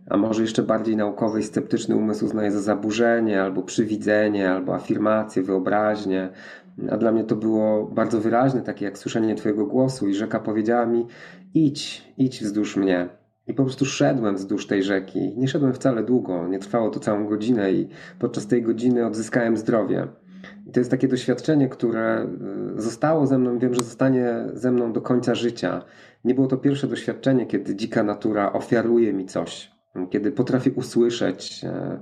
a 0.09 0.17
może 0.17 0.41
jeszcze 0.41 0.63
bardziej 0.63 0.95
naukowy 0.95 1.39
i 1.39 1.43
sceptyczny 1.43 1.95
umysł 1.95 2.25
uznaje 2.25 2.51
za 2.51 2.61
zaburzenie, 2.61 3.41
albo 3.41 3.63
przywidzenie, 3.63 4.51
albo 4.51 4.75
afirmację, 4.75 5.43
wyobraźnię. 5.43 6.29
A 6.91 6.97
dla 6.97 7.11
mnie 7.11 7.23
to 7.23 7.35
było 7.35 7.85
bardzo 7.85 8.21
wyraźne, 8.21 8.61
takie 8.61 8.85
jak 8.85 8.97
słyszenie 8.97 9.35
Twojego 9.35 9.65
głosu, 9.65 10.07
i 10.07 10.13
rzeka 10.13 10.39
powiedziała 10.39 10.85
mi: 10.85 11.07
idź, 11.53 12.13
idź 12.17 12.43
wzdłuż 12.43 12.75
mnie. 12.77 13.20
I 13.51 13.53
po 13.53 13.63
prostu 13.63 13.85
szedłem 13.85 14.35
wzdłuż 14.35 14.67
tej 14.67 14.83
rzeki. 14.83 15.33
Nie 15.37 15.47
szedłem 15.47 15.73
wcale 15.73 16.03
długo, 16.03 16.47
nie 16.47 16.59
trwało 16.59 16.89
to 16.89 16.99
całą 16.99 17.27
godzinę, 17.27 17.71
i 17.71 17.87
podczas 18.19 18.47
tej 18.47 18.61
godziny 18.61 19.05
odzyskałem 19.05 19.57
zdrowie. 19.57 20.07
I 20.67 20.71
to 20.71 20.79
jest 20.79 20.91
takie 20.91 21.07
doświadczenie, 21.07 21.69
które 21.69 22.27
y, 22.77 22.81
zostało 22.81 23.27
ze 23.27 23.37
mną, 23.37 23.59
wiem, 23.59 23.73
że 23.73 23.83
zostanie 23.83 24.45
ze 24.53 24.71
mną 24.71 24.93
do 24.93 25.01
końca 25.01 25.35
życia. 25.35 25.81
Nie 26.25 26.35
było 26.35 26.47
to 26.47 26.57
pierwsze 26.57 26.87
doświadczenie, 26.87 27.45
kiedy 27.45 27.75
dzika 27.75 28.03
natura 28.03 28.53
ofiaruje 28.53 29.13
mi 29.13 29.25
coś, 29.25 29.71
kiedy 30.09 30.31
potrafię 30.31 30.71
usłyszeć 30.71 31.63
e, 31.63 31.99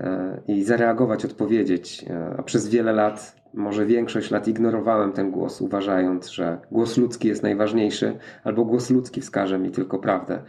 e, 0.00 0.40
i 0.48 0.64
zareagować, 0.64 1.24
odpowiedzieć. 1.24 2.04
E, 2.10 2.34
a 2.38 2.42
przez 2.42 2.68
wiele 2.68 2.92
lat, 2.92 3.36
może 3.54 3.86
większość 3.86 4.30
lat, 4.30 4.48
ignorowałem 4.48 5.12
ten 5.12 5.30
głos, 5.30 5.60
uważając, 5.60 6.28
że 6.28 6.58
głos 6.70 6.96
ludzki 6.96 7.28
jest 7.28 7.42
najważniejszy, 7.42 8.18
albo 8.44 8.64
głos 8.64 8.90
ludzki 8.90 9.20
wskaże 9.20 9.58
mi 9.58 9.70
tylko 9.70 9.98
prawdę. 9.98 10.42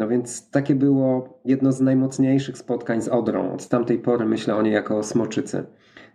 No 0.00 0.08
więc 0.08 0.50
takie 0.50 0.74
było 0.74 1.38
jedno 1.44 1.72
z 1.72 1.80
najmocniejszych 1.80 2.58
spotkań 2.58 3.02
z 3.02 3.08
Odrą. 3.08 3.52
Od 3.52 3.68
tamtej 3.68 3.98
pory 3.98 4.26
myślę 4.26 4.56
o 4.56 4.62
niej 4.62 4.72
jako 4.72 4.98
o 4.98 5.02
smoczycy. 5.02 5.64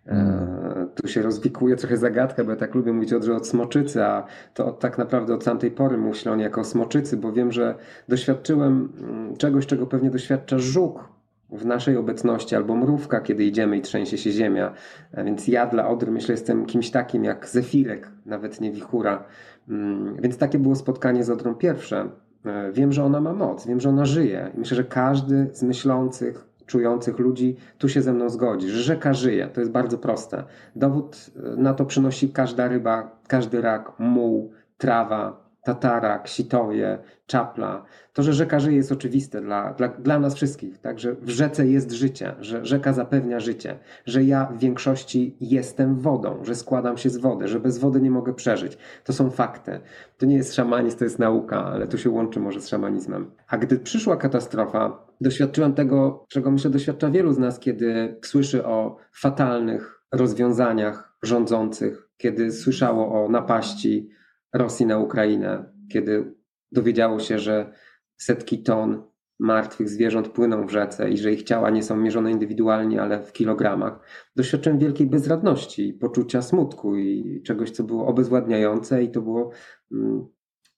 Mm. 0.05 0.89
Tu 0.95 1.07
się 1.07 1.21
rozwikuje 1.21 1.75
trochę 1.75 1.97
zagadka, 1.97 2.43
bo 2.43 2.51
ja 2.51 2.57
tak 2.57 2.75
lubię 2.75 2.93
mówić 2.93 3.13
od, 3.13 3.29
od 3.29 3.47
smoczycy, 3.47 4.03
a 4.03 4.25
to 4.53 4.71
tak 4.71 4.97
naprawdę 4.97 5.33
od 5.33 5.43
tamtej 5.43 5.71
pory 5.71 5.97
myślę 5.97 6.31
o 6.31 6.35
niej 6.35 6.43
jako 6.43 6.61
o 6.61 6.63
smoczycy, 6.63 7.17
bo 7.17 7.31
wiem, 7.31 7.51
że 7.51 7.75
doświadczyłem 8.07 8.93
mm, 8.99 9.37
czegoś, 9.37 9.65
czego 9.65 9.87
pewnie 9.87 10.09
doświadcza 10.09 10.59
żuk 10.59 11.09
w 11.49 11.65
naszej 11.65 11.97
obecności, 11.97 12.55
albo 12.55 12.75
mrówka, 12.75 13.21
kiedy 13.21 13.43
idziemy 13.43 13.77
i 13.77 13.81
trzęsie 13.81 14.17
się 14.17 14.31
ziemia. 14.31 14.73
A 15.17 15.23
więc 15.23 15.47
ja 15.47 15.65
dla 15.65 15.87
Odry 15.87 16.11
myślę 16.11 16.33
jestem 16.33 16.65
kimś 16.65 16.91
takim 16.91 17.23
jak 17.23 17.49
Zefirek, 17.49 18.11
nawet 18.25 18.61
nie 18.61 18.71
wichura. 18.71 19.23
Mm, 19.69 20.15
więc 20.21 20.37
takie 20.37 20.59
było 20.59 20.75
spotkanie 20.75 21.23
z 21.23 21.29
Odrą 21.29 21.55
pierwsze. 21.55 22.09
E, 22.45 22.71
wiem, 22.71 22.91
że 22.93 23.03
ona 23.03 23.21
ma 23.21 23.33
moc, 23.33 23.67
wiem, 23.67 23.79
że 23.79 23.89
ona 23.89 24.05
żyje. 24.05 24.51
Myślę, 24.57 24.77
że 24.77 24.83
każdy 24.83 25.49
z 25.53 25.63
myślących, 25.63 26.47
czujących 26.65 27.19
ludzi 27.19 27.55
tu 27.77 27.89
się 27.89 28.01
ze 28.01 28.13
mną 28.13 28.29
zgodzi, 28.29 28.69
że 28.69 28.83
rzeka 28.83 29.13
żyje. 29.13 29.47
To 29.47 29.61
jest 29.61 29.71
bardzo 29.71 29.97
proste. 29.97 30.43
Dowód 30.75 31.31
e, 31.35 31.55
na 31.57 31.73
to 31.73 31.85
przynosi 31.85 32.29
każda 32.29 32.67
ryba, 32.67 33.19
każdy 33.27 33.61
rak, 33.61 33.91
muł, 33.99 34.51
trawa, 34.77 35.44
tatarak, 35.65 36.27
sitoje, 36.27 36.97
czapla. 37.27 37.85
To, 38.13 38.23
że 38.23 38.33
rzeka 38.33 38.59
żyje 38.59 38.77
jest 38.77 38.91
oczywiste 38.91 39.41
dla, 39.41 39.73
dla, 39.73 39.87
dla 39.87 40.19
nas 40.19 40.35
wszystkich, 40.35 40.77
tak? 40.77 40.99
że 40.99 41.15
w 41.15 41.29
rzece 41.29 41.67
jest 41.67 41.91
życie, 41.91 42.35
że 42.39 42.65
rzeka 42.65 42.93
zapewnia 42.93 43.39
życie, 43.39 43.79
że 44.05 44.23
ja 44.23 44.45
w 44.45 44.59
większości 44.59 45.37
jestem 45.41 45.99
wodą, 45.99 46.39
że 46.43 46.55
składam 46.55 46.97
się 46.97 47.09
z 47.09 47.17
wody, 47.17 47.47
że 47.47 47.59
bez 47.59 47.77
wody 47.77 48.01
nie 48.01 48.11
mogę 48.11 48.33
przeżyć. 48.33 48.77
To 49.03 49.13
są 49.13 49.29
fakty. 49.29 49.79
To 50.17 50.25
nie 50.25 50.35
jest 50.35 50.53
szamanizm, 50.53 50.97
to 50.97 51.03
jest 51.03 51.19
nauka, 51.19 51.65
ale 51.65 51.87
to 51.87 51.97
się 51.97 52.09
łączy 52.09 52.39
może 52.39 52.61
z 52.61 52.67
szamanizmem. 52.67 53.31
A 53.47 53.57
gdy 53.57 53.79
przyszła 53.79 54.17
katastrofa, 54.17 55.05
doświadczyłem 55.21 55.73
tego, 55.73 56.25
czego 56.29 56.51
myślę 56.51 56.71
doświadcza 56.71 57.09
wielu 57.09 57.33
z 57.33 57.37
nas, 57.37 57.59
kiedy 57.59 58.19
słyszy 58.23 58.65
o 58.65 58.97
fatalnych 59.13 60.01
rozwiązaniach 60.11 61.17
rządzących, 61.23 62.09
kiedy 62.17 62.51
słyszało 62.51 63.25
o 63.25 63.29
napaści 63.29 64.09
Rosji 64.55 64.85
na 64.85 64.97
Ukrainę, 64.97 65.73
kiedy 65.91 66.35
dowiedziało 66.71 67.19
się, 67.19 67.39
że 67.39 67.73
setki 68.17 68.63
ton 68.63 69.03
martwych 69.39 69.89
zwierząt 69.89 70.27
płyną 70.27 70.67
w 70.67 70.71
rzece 70.71 71.09
i 71.09 71.17
że 71.17 71.33
ich 71.33 71.43
ciała 71.43 71.69
nie 71.69 71.83
są 71.83 71.97
mierzone 71.97 72.31
indywidualnie, 72.31 73.01
ale 73.01 73.23
w 73.23 73.33
kilogramach, 73.33 73.99
doświadczyłem 74.35 74.79
wielkiej 74.79 75.07
bezradności, 75.07 75.93
poczucia 75.93 76.41
smutku 76.41 76.97
i 76.97 77.41
czegoś, 77.45 77.71
co 77.71 77.83
było 77.83 78.07
obezwładniające, 78.07 79.03
i 79.03 79.11
to 79.11 79.21
było 79.21 79.51
mm, 79.91 80.25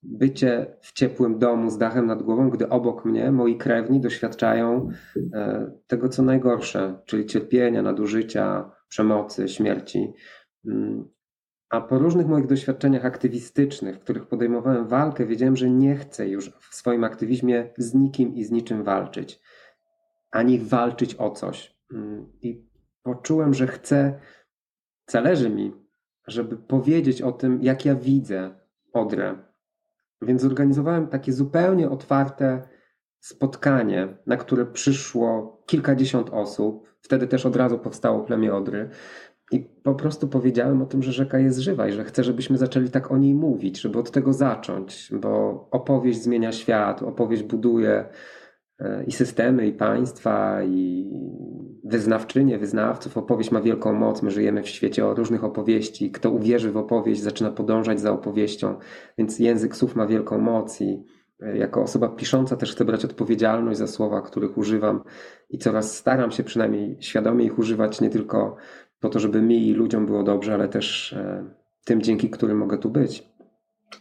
bycie 0.02 0.76
w 0.80 0.92
ciepłym 0.92 1.38
domu 1.38 1.70
z 1.70 1.78
dachem 1.78 2.06
nad 2.06 2.22
głową, 2.22 2.50
gdy 2.50 2.68
obok 2.68 3.04
mnie 3.04 3.32
moi 3.32 3.56
krewni 3.56 4.00
doświadczają 4.00 4.88
e, 5.32 5.70
tego, 5.86 6.08
co 6.08 6.22
najgorsze, 6.22 6.98
czyli 7.06 7.26
cierpienia, 7.26 7.82
nadużycia, 7.82 8.70
przemocy, 8.88 9.48
śmierci. 9.48 10.12
A 11.70 11.80
po 11.80 11.98
różnych 11.98 12.26
moich 12.26 12.46
doświadczeniach 12.46 13.04
aktywistycznych, 13.04 13.96
w 13.96 14.00
których 14.00 14.26
podejmowałem 14.26 14.88
walkę, 14.88 15.26
wiedziałem, 15.26 15.56
że 15.56 15.70
nie 15.70 15.96
chcę 15.96 16.28
już 16.28 16.50
w 16.50 16.74
swoim 16.74 17.04
aktywizmie 17.04 17.70
z 17.78 17.94
nikim 17.94 18.34
i 18.34 18.44
z 18.44 18.50
niczym 18.50 18.84
walczyć, 18.84 19.40
ani 20.30 20.58
walczyć 20.58 21.14
o 21.14 21.30
coś. 21.30 21.78
Mm, 21.92 22.32
I 22.42 22.68
poczułem, 23.02 23.54
że 23.54 23.66
chcę, 23.66 24.20
zależy 25.10 25.50
mi, 25.50 25.72
żeby 26.26 26.56
powiedzieć 26.56 27.22
o 27.22 27.32
tym, 27.32 27.62
jak 27.62 27.84
ja 27.84 27.94
widzę 27.94 28.54
Odrę. 28.92 29.38
Więc 30.22 30.42
zorganizowałem 30.42 31.06
takie 31.06 31.32
zupełnie 31.32 31.90
otwarte 31.90 32.62
spotkanie, 33.20 34.16
na 34.26 34.36
które 34.36 34.66
przyszło 34.66 35.62
kilkadziesiąt 35.66 36.30
osób. 36.30 36.96
Wtedy 37.00 37.26
też 37.26 37.46
od 37.46 37.56
razu 37.56 37.78
powstało 37.78 38.24
plemię 38.24 38.54
Odry. 38.54 38.90
I 39.52 39.60
po 39.82 39.94
prostu 39.94 40.28
powiedziałem 40.28 40.82
o 40.82 40.86
tym, 40.86 41.02
że 41.02 41.12
rzeka 41.12 41.38
jest 41.38 41.58
żywa 41.58 41.88
i 41.88 41.92
że 41.92 42.04
chcę, 42.04 42.24
żebyśmy 42.24 42.58
zaczęli 42.58 42.90
tak 42.90 43.12
o 43.12 43.16
niej 43.16 43.34
mówić, 43.34 43.80
żeby 43.80 43.98
od 43.98 44.10
tego 44.10 44.32
zacząć, 44.32 45.10
bo 45.12 45.68
opowieść 45.70 46.22
zmienia 46.22 46.52
świat, 46.52 47.02
opowieść 47.02 47.42
buduje 47.42 48.04
e, 48.78 49.04
i 49.04 49.12
systemy, 49.12 49.66
i 49.66 49.72
państwa, 49.72 50.62
i 50.62 51.10
wyznawczynie, 51.84 52.58
wyznawców. 52.58 53.18
Opowieść 53.18 53.50
ma 53.50 53.60
wielką 53.60 53.92
moc. 53.92 54.22
My 54.22 54.30
żyjemy 54.30 54.62
w 54.62 54.68
świecie 54.68 55.06
o 55.06 55.14
różnych 55.14 55.44
opowieści. 55.44 56.10
Kto 56.10 56.30
uwierzy 56.30 56.72
w 56.72 56.76
opowieść, 56.76 57.22
zaczyna 57.22 57.50
podążać 57.50 58.00
za 58.00 58.12
opowieścią, 58.12 58.74
więc 59.18 59.38
język 59.38 59.76
słów 59.76 59.96
ma 59.96 60.06
wielką 60.06 60.38
moc 60.38 60.80
i 60.80 61.04
e, 61.42 61.58
jako 61.58 61.82
osoba 61.82 62.08
pisząca 62.08 62.56
też 62.56 62.72
chcę 62.72 62.84
brać 62.84 63.04
odpowiedzialność 63.04 63.78
za 63.78 63.86
słowa, 63.86 64.22
których 64.22 64.58
używam 64.58 65.02
i 65.50 65.58
coraz 65.58 65.96
staram 65.96 66.30
się 66.30 66.44
przynajmniej 66.44 66.96
świadomie 67.00 67.44
ich 67.44 67.58
używać, 67.58 68.00
nie 68.00 68.10
tylko 68.10 68.56
po 69.00 69.08
to, 69.08 69.18
żeby 69.18 69.42
mi 69.42 69.68
i 69.68 69.74
ludziom 69.74 70.06
było 70.06 70.22
dobrze, 70.22 70.54
ale 70.54 70.68
też 70.68 71.12
e, 71.12 71.44
tym, 71.84 72.02
dzięki 72.02 72.30
którym 72.30 72.58
mogę 72.58 72.78
tu 72.78 72.90
być. 72.90 73.28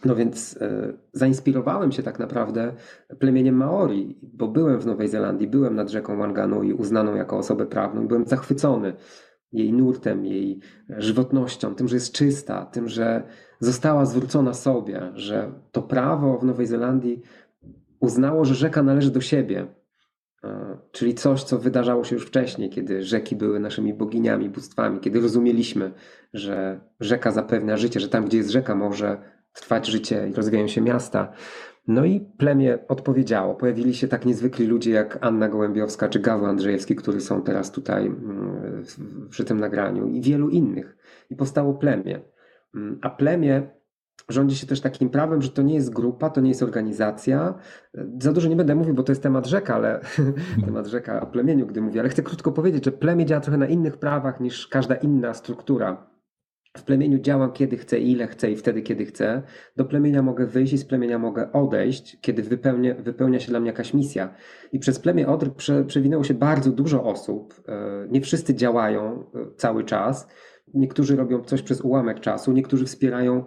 No 0.06 0.16
więc 0.16 0.58
e, 0.62 0.94
zainspirowałem 1.13 1.92
się 1.92 2.04
tak 2.04 2.20
naprawdę 2.20 2.74
plemieniem 3.20 3.56
Maori, 3.56 4.20
bo 4.24 4.48
byłem 4.48 4.80
w 4.80 4.86
Nowej 4.86 5.08
Zelandii, 5.08 5.48
byłem 5.48 5.75
nad 5.75 5.89
rzeką 5.89 6.18
Wanganu 6.18 6.63
i 6.63 6.74
uznaną 6.74 7.16
jako 7.16 7.38
osobę 7.38 7.66
prawną. 7.66 8.08
Byłem 8.08 8.25
zachwycony 8.25 8.94
jej 9.51 9.74
nurtem, 9.74 10.25
jej 10.25 10.60
żywotnością, 10.89 11.75
tym, 11.75 11.88
że 11.88 11.96
jest 11.96 12.12
czysta, 12.13 12.66
tym, 12.66 12.88
że 12.88 13.24
została 13.60 14.06
zwrócona 14.06 14.54
sobie, 14.54 15.12
że 15.13 15.51
to 15.72 15.82
prawo 15.82 16.38
w 16.38 16.44
Nowej 16.44 16.68
Zelandii 16.68 17.22
uznało, 18.00 18.46
że 18.46 18.56
rzeka 18.56 18.84
należy 18.84 19.12
do 19.12 19.22
siebie, 19.22 19.68
czyli 20.91 21.15
coś, 21.15 21.44
co 21.44 21.60
wydarzało 21.60 22.03
się 22.03 22.15
już 22.15 22.25
wcześniej, 22.25 22.70
kiedy 22.70 23.03
rzeki 23.03 23.36
były 23.36 23.60
naszymi 23.60 23.94
boginiami, 23.94 24.50
bóstwami, 24.50 25.00
kiedy 25.00 25.20
rozumieliśmy, 25.20 25.91
że 26.34 26.79
rzeka 27.00 27.32
zapewnia 27.32 27.77
życie, 27.77 28.00
że 28.00 28.10
tam, 28.10 28.25
gdzie 28.25 28.38
jest 28.38 28.50
rzeka, 28.50 28.75
może 28.75 29.22
trwać 29.53 29.88
życie 29.88 30.29
i 30.29 30.34
rozwijają 30.34 30.67
się 30.67 30.82
miasta. 30.82 31.34
No 31.88 32.06
i 32.06 32.20
plemię 32.38 32.79
odpowiedziało. 32.88 33.56
Pojawili 33.56 33.94
się 33.94 34.08
tak 34.08 34.25
niezwykli 34.25 34.67
ludzie 34.67 34.91
jak 34.91 35.17
Anna 35.22 35.50
Gołębiowska 35.50 36.10
czy 36.10 36.20
Gaweł 36.20 36.46
Andrzejewski, 36.46 36.96
którzy 36.96 37.22
są 37.22 37.41
teraz 37.41 37.72
tutaj 37.72 38.06
mm, 38.06 38.84
przy 39.29 39.46
tym 39.46 39.60
nagraniu 39.60 40.08
i 40.08 40.22
wielu 40.22 40.50
innych. 40.50 40.98
I 41.29 41.36
powstało 41.36 41.74
plemię. 41.74 42.22
Mm, 42.75 43.00
a 43.01 43.10
plemię 43.10 43.77
rządzi 44.30 44.56
się 44.56 44.68
też 44.68 44.82
takim 44.82 45.10
prawem, 45.10 45.42
że 45.42 45.50
to 45.50 45.62
nie 45.62 45.76
jest 45.76 45.94
grupa, 45.94 46.30
to 46.30 46.42
nie 46.42 46.50
jest 46.50 46.64
organizacja. 46.64 47.54
Za 48.22 48.34
dużo 48.34 48.50
nie 48.50 48.56
będę 48.56 48.76
mówił, 48.76 48.94
bo 48.94 49.04
to 49.04 49.12
jest 49.12 49.24
temat 49.24 49.48
rzeka, 49.48 49.76
ale 49.76 50.02
temat 50.66 50.88
rzeka 50.88 51.22
o 51.22 51.28
plemieniu, 51.28 51.68
gdy 51.68 51.82
mówię, 51.82 52.00
ale 52.00 52.10
chcę 52.10 52.24
krótko 52.24 52.52
powiedzieć, 52.52 52.86
że 52.86 52.92
plemię 52.92 53.26
działa 53.26 53.42
trochę 53.42 53.58
na 53.58 53.68
innych 53.68 53.98
prawach 53.98 54.40
niż 54.40 54.68
każda 54.68 54.96
inna 54.96 55.34
struktura. 55.34 56.08
W 56.78 56.84
plemieniu 56.84 57.20
działam 57.20 57.52
kiedy 57.52 57.78
chcę, 57.78 58.00
ile 58.00 58.28
chcę 58.28 58.52
i 58.52 58.56
wtedy, 58.56 58.82
kiedy 58.82 59.06
chcę. 59.06 59.44
Do 59.76 59.86
plemienia 59.86 60.22
mogę 60.22 60.46
wyjść 60.46 60.74
i 60.74 60.78
z 60.78 60.86
plemienia 60.86 61.20
mogę 61.20 61.52
odejść, 61.52 62.18
kiedy 62.22 62.44
wypełnia, 62.44 62.96
wypełnia 62.96 63.40
się 63.40 63.48
dla 63.48 63.60
mnie 63.60 63.68
jakaś 63.68 63.94
misja. 63.94 64.34
I 64.72 64.80
przez 64.80 65.00
plemię 65.00 65.28
Odr 65.28 65.52
prze, 65.56 65.86
przewinęło 65.86 66.24
się 66.24 66.34
bardzo 66.34 66.72
dużo 66.72 67.04
osób. 67.04 67.54
E, 67.68 68.08
nie 68.12 68.22
wszyscy 68.22 68.56
działają 68.56 69.24
e, 69.36 69.56
cały 69.56 69.84
czas. 69.84 70.28
Niektórzy 70.74 71.16
robią 71.16 71.42
coś 71.44 71.62
przez 71.62 71.82
ułamek 71.82 72.20
czasu, 72.20 72.54
niektórzy 72.54 72.86
wspierają 72.86 73.46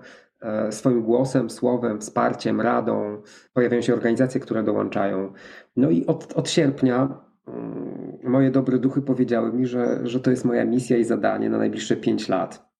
swoim 0.70 1.02
głosem, 1.02 1.50
słowem, 1.50 2.00
wsparciem, 2.00 2.60
radą. 2.60 3.22
Pojawiają 3.52 3.82
się 3.82 3.94
organizacje, 3.94 4.40
które 4.40 4.62
dołączają. 4.62 5.32
No 5.76 5.90
i 5.90 6.06
od, 6.06 6.32
od 6.32 6.50
sierpnia 6.50 7.20
mm, 7.48 8.18
moje 8.22 8.50
dobre 8.50 8.78
duchy 8.78 9.02
powiedziały 9.02 9.52
mi, 9.52 9.66
że, 9.66 10.00
że 10.02 10.20
to 10.20 10.30
jest 10.30 10.44
moja 10.44 10.64
misja 10.64 10.96
i 10.96 11.04
zadanie 11.04 11.50
na 11.50 11.58
najbliższe 11.58 11.96
pięć 11.96 12.28
lat. 12.28 12.70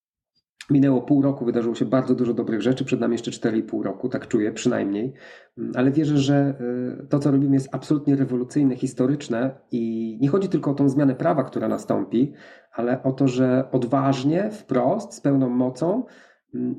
Minęło 0.71 1.03
pół 1.03 1.23
roku, 1.23 1.45
wydarzyło 1.45 1.75
się 1.75 1.85
bardzo 1.85 2.15
dużo 2.15 2.35
dobrych 2.35 2.63
rzeczy, 2.63 2.85
przed 2.85 3.01
nami 3.01 3.13
jeszcze 3.13 3.31
4,5 3.31 3.83
roku, 3.83 4.09
tak 4.09 4.29
czuję 4.29 4.53
przynajmniej, 4.53 5.13
mm, 5.59 5.73
ale 5.77 5.91
wierzę, 5.91 6.19
że 6.19 6.55
y, 7.03 7.07
to, 7.07 7.19
co 7.19 7.31
robimy, 7.31 7.55
jest 7.55 7.69
absolutnie 7.73 8.17
rewolucyjne, 8.17 8.77
historyczne 8.77 9.61
i 9.71 10.19
nie 10.21 10.29
chodzi 10.29 10.49
tylko 10.49 10.71
o 10.71 10.75
tą 10.75 10.89
zmianę 10.89 11.15
prawa, 11.15 11.45
która 11.45 11.69
nastąpi, 11.69 12.33
ale 12.73 13.03
o 13.03 13.13
to, 13.13 13.29
że 13.29 13.69
odważnie, 13.73 14.51
wprost, 14.51 15.15
z 15.15 15.21
pełną 15.21 15.49
mocą 15.49 16.05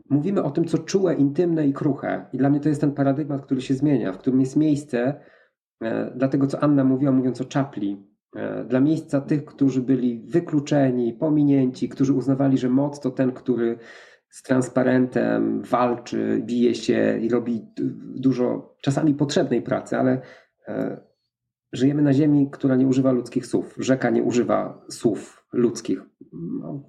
mówimy 0.09 0.43
o 0.43 0.51
tym, 0.51 0.65
co 0.65 0.77
czułe, 0.77 1.15
intymne 1.15 1.67
i 1.67 1.73
kruche. 1.73 2.25
I 2.33 2.37
dla 2.37 2.49
mnie 2.49 2.59
to 2.59 2.69
jest 2.69 2.81
ten 2.81 2.91
paradygmat, 2.91 3.41
który 3.41 3.61
się 3.61 3.73
zmienia, 3.73 4.13
w 4.13 4.17
którym 4.17 4.39
jest 4.39 4.55
miejsce 4.55 5.21
e, 5.81 6.11
dla 6.15 6.27
tego, 6.27 6.47
co 6.47 6.63
Anna 6.63 6.83
mówiła, 6.83 7.11
mówiąc 7.11 7.41
o 7.41 7.45
czapli, 7.45 8.11
E, 8.35 8.63
dla 8.63 8.79
miejsca 8.79 9.21
tych, 9.21 9.45
którzy 9.45 9.81
byli 9.81 10.23
wykluczeni, 10.27 11.13
pominięci, 11.13 11.89
którzy 11.89 12.13
uznawali, 12.13 12.57
że 12.57 12.69
moc 12.69 12.99
to 12.99 13.11
ten, 13.11 13.31
który 13.31 13.77
z 14.29 14.43
transparentem 14.43 15.61
walczy, 15.61 16.41
bije 16.45 16.75
się 16.75 17.19
i 17.21 17.29
robi 17.29 17.65
dużo 18.15 18.75
czasami 18.81 19.13
potrzebnej 19.13 19.61
pracy, 19.61 19.97
ale 19.97 20.21
e, 20.67 21.01
żyjemy 21.73 22.01
na 22.01 22.13
ziemi, 22.13 22.49
która 22.51 22.75
nie 22.75 22.87
używa 22.87 23.11
ludzkich 23.11 23.45
słów. 23.45 23.75
Rzeka 23.79 24.09
nie 24.09 24.23
używa 24.23 24.85
słów 24.89 25.40
ludzkich. 25.53 26.01
No, 26.33 26.83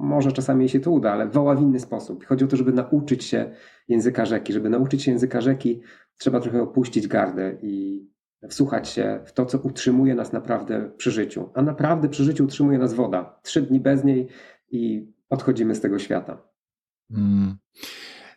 może 0.00 0.32
czasami 0.32 0.68
się 0.68 0.80
to 0.80 0.90
uda, 0.90 1.12
ale 1.12 1.28
woła 1.28 1.54
w 1.54 1.62
inny 1.62 1.80
sposób. 1.80 2.26
Chodzi 2.26 2.44
o 2.44 2.48
to, 2.48 2.56
żeby 2.56 2.72
nauczyć 2.72 3.24
się 3.24 3.50
języka 3.88 4.26
rzeki. 4.26 4.52
Żeby 4.52 4.70
nauczyć 4.70 5.02
się 5.02 5.10
języka 5.10 5.40
rzeki, 5.40 5.80
trzeba 6.18 6.40
trochę 6.40 6.62
opuścić 6.62 7.08
gardę 7.08 7.58
i 7.62 8.04
wsłuchać 8.48 8.88
się 8.88 9.20
w 9.24 9.32
to, 9.32 9.46
co 9.46 9.58
utrzymuje 9.58 10.14
nas 10.14 10.32
naprawdę 10.32 10.90
przy 10.96 11.10
życiu. 11.10 11.48
A 11.54 11.62
naprawdę 11.62 12.08
przy 12.08 12.24
życiu 12.24 12.44
utrzymuje 12.44 12.78
nas 12.78 12.94
woda. 12.94 13.40
Trzy 13.42 13.62
dni 13.62 13.80
bez 13.80 14.04
niej 14.04 14.28
i 14.70 15.12
odchodzimy 15.30 15.74
z 15.74 15.80
tego 15.80 15.98
świata. 15.98 16.42
Hmm. 17.12 17.56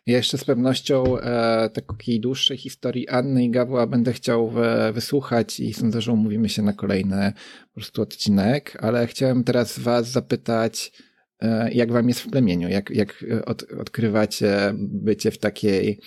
Ja 0.07 0.17
jeszcze 0.17 0.37
z 0.37 0.43
pewnością 0.43 1.19
e, 1.19 1.69
takiej 1.69 2.19
dłuższej 2.19 2.57
historii 2.57 3.07
Anny 3.07 3.43
i 3.43 3.49
Gawła 3.49 3.87
będę 3.87 4.13
chciał 4.13 4.51
e, 4.63 4.93
wysłuchać 4.93 5.59
i 5.59 5.73
sądzę, 5.73 6.01
że 6.01 6.11
umówimy 6.11 6.49
się 6.49 6.61
na 6.61 6.73
kolejny 6.73 7.33
po 7.67 7.73
prostu 7.73 8.01
odcinek, 8.01 8.77
ale 8.81 9.07
chciałem 9.07 9.43
teraz 9.43 9.79
was 9.79 10.07
zapytać, 10.11 10.91
e, 11.39 11.71
jak 11.71 11.91
wam 11.91 12.07
jest 12.07 12.21
w 12.21 12.29
plemieniu, 12.29 12.69
jak, 12.69 12.89
jak 12.89 13.25
od, 13.45 13.63
odkrywacie 13.63 14.73
bycie 14.77 15.31
w 15.31 15.37
takiej 15.37 15.99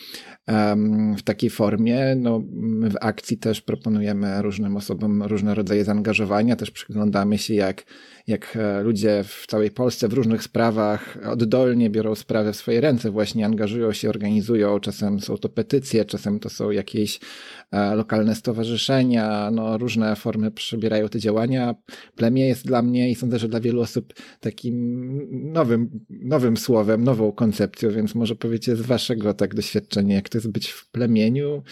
w 1.18 1.22
takiej 1.22 1.50
formie. 1.50 2.14
No, 2.16 2.42
my 2.52 2.90
w 2.90 2.96
akcji 3.00 3.38
też 3.38 3.60
proponujemy 3.60 4.42
różnym 4.42 4.76
osobom 4.76 5.22
różne 5.22 5.54
rodzaje 5.54 5.84
zaangażowania, 5.84 6.56
też 6.56 6.70
przyglądamy 6.70 7.38
się, 7.38 7.54
jak, 7.54 7.84
jak 8.26 8.56
e, 8.56 8.82
ludzie 8.82 9.24
w 9.24 9.46
całej 9.46 9.70
Polsce 9.70 10.08
w 10.08 10.12
różnych 10.12 10.42
sprawach 10.42 11.18
oddolnie 11.26 11.90
biorą 11.90 12.14
sprawy 12.14 12.52
w 12.52 12.56
swoje 12.56 12.80
ręce, 12.80 13.10
właśnie 13.10 13.46
angażują 13.46 13.92
się, 13.92 14.08
organizują. 14.08 14.80
Czasem 14.80 15.20
są 15.20 15.36
to 15.36 15.48
petycje, 15.48 16.04
czasem 16.04 16.40
to 16.40 16.48
są 16.48 16.70
jakieś 16.70 17.20
e, 17.70 17.94
lokalne 17.94 18.34
stowarzyszenia, 18.34 19.50
no, 19.50 19.78
różne 19.78 20.16
formy 20.16 20.50
przybierają 20.50 21.08
te 21.08 21.18
działania. 21.18 21.74
Plemię 22.16 22.48
jest 22.48 22.66
dla 22.66 22.82
mnie 22.82 23.10
i 23.10 23.14
sądzę, 23.14 23.38
że 23.38 23.48
dla 23.48 23.60
wielu 23.60 23.80
osób 23.80 24.14
takim 24.40 24.72
nowym, 25.52 26.00
nowym 26.10 26.56
słowem, 26.56 27.04
nową 27.04 27.32
koncepcją, 27.32 27.90
więc 27.90 28.14
może 28.14 28.36
powiecie 28.36 28.76
z 28.76 28.80
waszego 28.80 29.34
tak 29.34 29.54
doświadczenia, 29.54 30.14
jak 30.14 30.29
to 30.30 30.38
jest 30.38 30.52
być 30.52 30.70
w 30.70 30.90
plemieniu, 30.90 31.62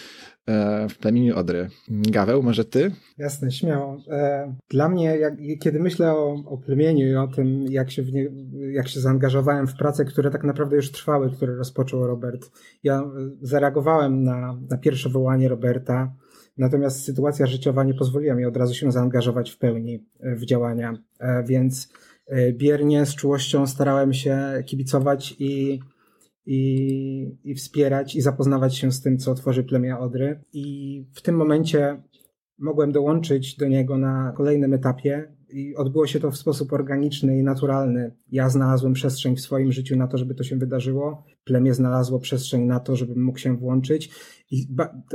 e, 0.45 0.89
w 0.89 0.97
plemieniu 0.97 1.37
Odry. 1.37 1.69
Gaweł, 1.89 2.43
może 2.43 2.65
ty? 2.65 2.91
Jasne, 3.17 3.51
śmiało. 3.51 3.97
E, 4.09 4.53
dla 4.69 4.89
mnie, 4.89 5.17
jak, 5.17 5.33
kiedy 5.59 5.79
myślę 5.79 6.11
o, 6.11 6.43
o 6.45 6.57
plemieniu 6.57 7.07
i 7.07 7.15
o 7.15 7.27
tym, 7.27 7.65
jak 7.69 7.91
się, 7.91 8.03
nie, 8.03 8.29
jak 8.71 8.87
się 8.87 8.99
zaangażowałem 8.99 9.67
w 9.67 9.75
prace, 9.75 10.05
które 10.05 10.31
tak 10.31 10.43
naprawdę 10.43 10.75
już 10.75 10.91
trwały, 10.91 11.31
które 11.31 11.55
rozpoczął 11.55 12.07
Robert, 12.07 12.51
ja 12.83 13.03
zareagowałem 13.41 14.23
na, 14.23 14.59
na 14.69 14.77
pierwsze 14.77 15.09
wołanie 15.09 15.49
Roberta, 15.49 16.13
natomiast 16.57 17.05
sytuacja 17.05 17.45
życiowa 17.45 17.83
nie 17.83 17.93
pozwoliła 17.93 18.35
mi 18.35 18.45
od 18.45 18.57
razu 18.57 18.73
się 18.73 18.91
zaangażować 18.91 19.51
w 19.51 19.57
pełni 19.57 20.05
w 20.19 20.45
działania, 20.45 20.97
e, 21.19 21.43
więc 21.43 21.89
biernie, 22.53 23.05
z 23.05 23.15
czułością 23.15 23.67
starałem 23.67 24.13
się 24.13 24.63
kibicować 24.65 25.35
i 25.39 25.79
i, 26.51 27.37
i 27.43 27.55
wspierać 27.55 28.15
i 28.15 28.21
zapoznawać 28.21 28.77
się 28.77 28.91
z 28.91 29.01
tym, 29.01 29.17
co 29.17 29.35
tworzy 29.35 29.63
plemię 29.63 29.97
Odry. 29.97 30.39
I 30.53 31.05
w 31.13 31.21
tym 31.21 31.35
momencie 31.35 32.03
mogłem 32.59 32.91
dołączyć 32.91 33.57
do 33.57 33.67
niego 33.67 33.97
na 33.97 34.33
kolejnym 34.37 34.73
etapie 34.73 35.33
i 35.49 35.75
odbyło 35.75 36.07
się 36.07 36.19
to 36.19 36.31
w 36.31 36.37
sposób 36.37 36.73
organiczny 36.73 37.37
i 37.39 37.43
naturalny. 37.43 38.15
Ja 38.31 38.49
znalazłem 38.49 38.93
przestrzeń 38.93 39.35
w 39.35 39.41
swoim 39.41 39.71
życiu 39.71 39.95
na 39.95 40.07
to, 40.07 40.17
żeby 40.17 40.35
to 40.35 40.43
się 40.43 40.57
wydarzyło. 40.57 41.23
Plemię 41.43 41.73
znalazło 41.73 42.19
przestrzeń 42.19 42.63
na 42.63 42.79
to, 42.79 42.95
żebym 42.95 43.23
mógł 43.23 43.39
się 43.39 43.57
włączyć. 43.57 44.09
I 44.51 44.67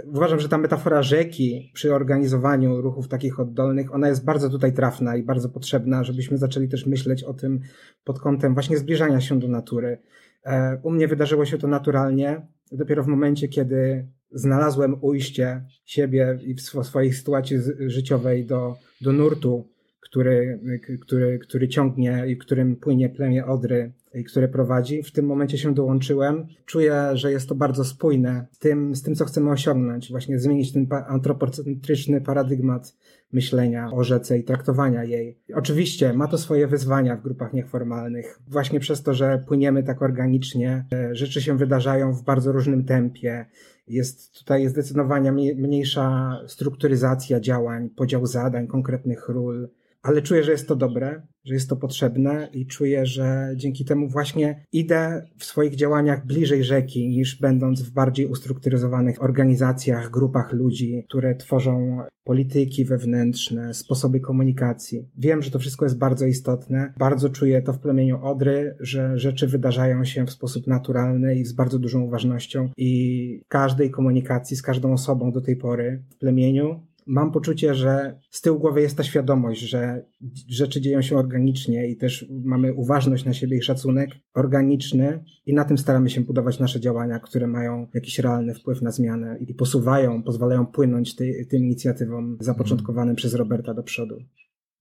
uważam, 0.06 0.40
że 0.40 0.48
ta 0.48 0.58
metafora 0.58 1.02
rzeki 1.02 1.70
przy 1.74 1.94
organizowaniu 1.94 2.80
ruchów 2.80 3.08
takich 3.08 3.40
oddolnych, 3.40 3.94
ona 3.94 4.08
jest 4.08 4.24
bardzo 4.24 4.50
tutaj 4.50 4.72
trafna 4.72 5.16
i 5.16 5.22
bardzo 5.22 5.48
potrzebna, 5.48 6.04
żebyśmy 6.04 6.38
zaczęli 6.38 6.68
też 6.68 6.86
myśleć 6.86 7.24
o 7.24 7.34
tym 7.34 7.60
pod 8.04 8.20
kątem 8.20 8.54
właśnie 8.54 8.78
zbliżania 8.78 9.20
się 9.20 9.38
do 9.38 9.48
natury. 9.48 9.98
E, 10.44 10.78
u 10.82 10.90
mnie 10.90 11.08
wydarzyło 11.08 11.44
się 11.44 11.58
to 11.58 11.68
naturalnie. 11.68 12.46
Dopiero 12.72 13.02
w 13.02 13.06
momencie, 13.06 13.48
kiedy 13.48 14.06
znalazłem 14.30 14.96
ujście 15.00 15.64
siebie 15.84 16.38
i 16.42 16.54
w 16.54 16.60
swojej 16.60 17.12
sytuacji 17.12 17.56
życiowej 17.86 18.46
do, 18.46 18.76
do 19.00 19.12
nurtu, 19.12 19.68
który, 20.00 20.60
który, 21.00 21.38
który 21.38 21.68
ciągnie 21.68 22.24
i 22.28 22.36
którym 22.36 22.76
płynie 22.76 23.08
plemię 23.08 23.46
Odry 23.46 23.92
i 24.14 24.24
które 24.24 24.48
prowadzi. 24.48 25.02
W 25.02 25.12
tym 25.12 25.26
momencie 25.26 25.58
się 25.58 25.74
dołączyłem. 25.74 26.46
Czuję, 26.66 27.10
że 27.12 27.32
jest 27.32 27.48
to 27.48 27.54
bardzo 27.54 27.84
spójne 27.84 28.46
z 28.52 28.58
tym, 28.58 28.94
z 28.94 29.02
tym 29.02 29.14
co 29.14 29.24
chcemy 29.24 29.50
osiągnąć. 29.50 30.10
Właśnie 30.10 30.38
zmienić 30.38 30.72
ten 30.72 30.86
antropocentryczny 31.06 32.20
paradygmat 32.20 32.96
myślenia 33.34 33.90
o 33.92 34.04
rzece 34.04 34.38
i 34.38 34.44
traktowania 34.44 35.04
jej. 35.04 35.38
Oczywiście 35.54 36.12
ma 36.12 36.28
to 36.28 36.38
swoje 36.38 36.66
wyzwania 36.66 37.16
w 37.16 37.22
grupach 37.22 37.52
nieformalnych. 37.52 38.40
Właśnie 38.48 38.80
przez 38.80 39.02
to, 39.02 39.14
że 39.14 39.44
płyniemy 39.48 39.82
tak 39.82 40.02
organicznie, 40.02 40.84
rzeczy 41.12 41.42
się 41.42 41.56
wydarzają 41.58 42.12
w 42.12 42.24
bardzo 42.24 42.52
różnym 42.52 42.84
tempie. 42.84 43.46
Jest 43.88 44.38
tutaj 44.38 44.68
zdecydowanie 44.68 45.32
mniejsza 45.32 46.38
strukturyzacja 46.46 47.40
działań, 47.40 47.90
podział 47.90 48.26
zadań, 48.26 48.66
konkretnych 48.66 49.28
ról 49.28 49.68
ale 50.04 50.22
czuję, 50.22 50.44
że 50.44 50.52
jest 50.52 50.68
to 50.68 50.76
dobre, 50.76 51.22
że 51.44 51.54
jest 51.54 51.68
to 51.68 51.76
potrzebne 51.76 52.48
i 52.52 52.66
czuję, 52.66 53.06
że 53.06 53.52
dzięki 53.56 53.84
temu 53.84 54.08
właśnie 54.08 54.64
idę 54.72 55.26
w 55.38 55.44
swoich 55.44 55.74
działaniach 55.74 56.26
bliżej 56.26 56.64
rzeki 56.64 57.08
niż 57.08 57.40
będąc 57.40 57.82
w 57.82 57.90
bardziej 57.90 58.26
ustrukturyzowanych 58.26 59.22
organizacjach, 59.22 60.10
grupach 60.10 60.52
ludzi, 60.52 61.04
które 61.08 61.34
tworzą 61.34 61.98
polityki 62.24 62.84
wewnętrzne, 62.84 63.74
sposoby 63.74 64.20
komunikacji. 64.20 65.08
Wiem, 65.18 65.42
że 65.42 65.50
to 65.50 65.58
wszystko 65.58 65.84
jest 65.84 65.98
bardzo 65.98 66.26
istotne. 66.26 66.92
Bardzo 66.98 67.28
czuję 67.28 67.62
to 67.62 67.72
w 67.72 67.78
plemieniu 67.78 68.24
Odry, 68.24 68.76
że 68.80 69.18
rzeczy 69.18 69.46
wydarzają 69.46 70.04
się 70.04 70.26
w 70.26 70.30
sposób 70.30 70.66
naturalny 70.66 71.36
i 71.36 71.44
z 71.44 71.52
bardzo 71.52 71.78
dużą 71.78 72.02
uważnością 72.02 72.70
i 72.76 73.40
każdej 73.48 73.90
komunikacji 73.90 74.56
z 74.56 74.62
każdą 74.62 74.92
osobą 74.92 75.32
do 75.32 75.40
tej 75.40 75.56
pory 75.56 76.02
w 76.10 76.16
plemieniu 76.16 76.80
mam 77.06 77.32
poczucie, 77.32 77.74
że 77.74 78.20
z 78.30 78.40
tyłu 78.40 78.58
głowy 78.58 78.80
jest 78.80 78.96
ta 78.96 79.02
świadomość, 79.02 79.60
że 79.60 80.04
rzeczy 80.48 80.80
dzieją 80.80 81.02
się 81.02 81.16
organicznie 81.16 81.88
i 81.88 81.96
też 81.96 82.26
mamy 82.44 82.74
uważność 82.74 83.24
na 83.24 83.32
siebie 83.32 83.56
i 83.56 83.62
szacunek 83.62 84.10
organiczny 84.34 85.24
i 85.46 85.54
na 85.54 85.64
tym 85.64 85.78
staramy 85.78 86.10
się 86.10 86.20
budować 86.20 86.58
nasze 86.58 86.80
działania, 86.80 87.18
które 87.18 87.46
mają 87.46 87.86
jakiś 87.94 88.18
realny 88.18 88.54
wpływ 88.54 88.82
na 88.82 88.90
zmianę 88.90 89.38
i 89.40 89.54
posuwają, 89.54 90.22
pozwalają 90.22 90.66
płynąć 90.66 91.16
tej, 91.16 91.46
tym 91.46 91.64
inicjatywom 91.64 92.36
zapoczątkowanym 92.40 93.06
hmm. 93.06 93.16
przez 93.16 93.34
Roberta 93.34 93.74
do 93.74 93.82
przodu. 93.82 94.18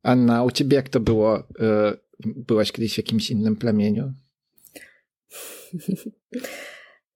Anna, 0.03 0.43
u 0.43 0.51
ciebie 0.51 0.75
jak 0.75 0.89
to 0.89 0.99
było? 0.99 1.39
Y, 1.39 1.43
byłaś 2.25 2.71
kiedyś 2.71 2.93
w 2.93 2.97
jakimś 2.97 3.31
innym 3.31 3.55
plemieniu? 3.55 4.13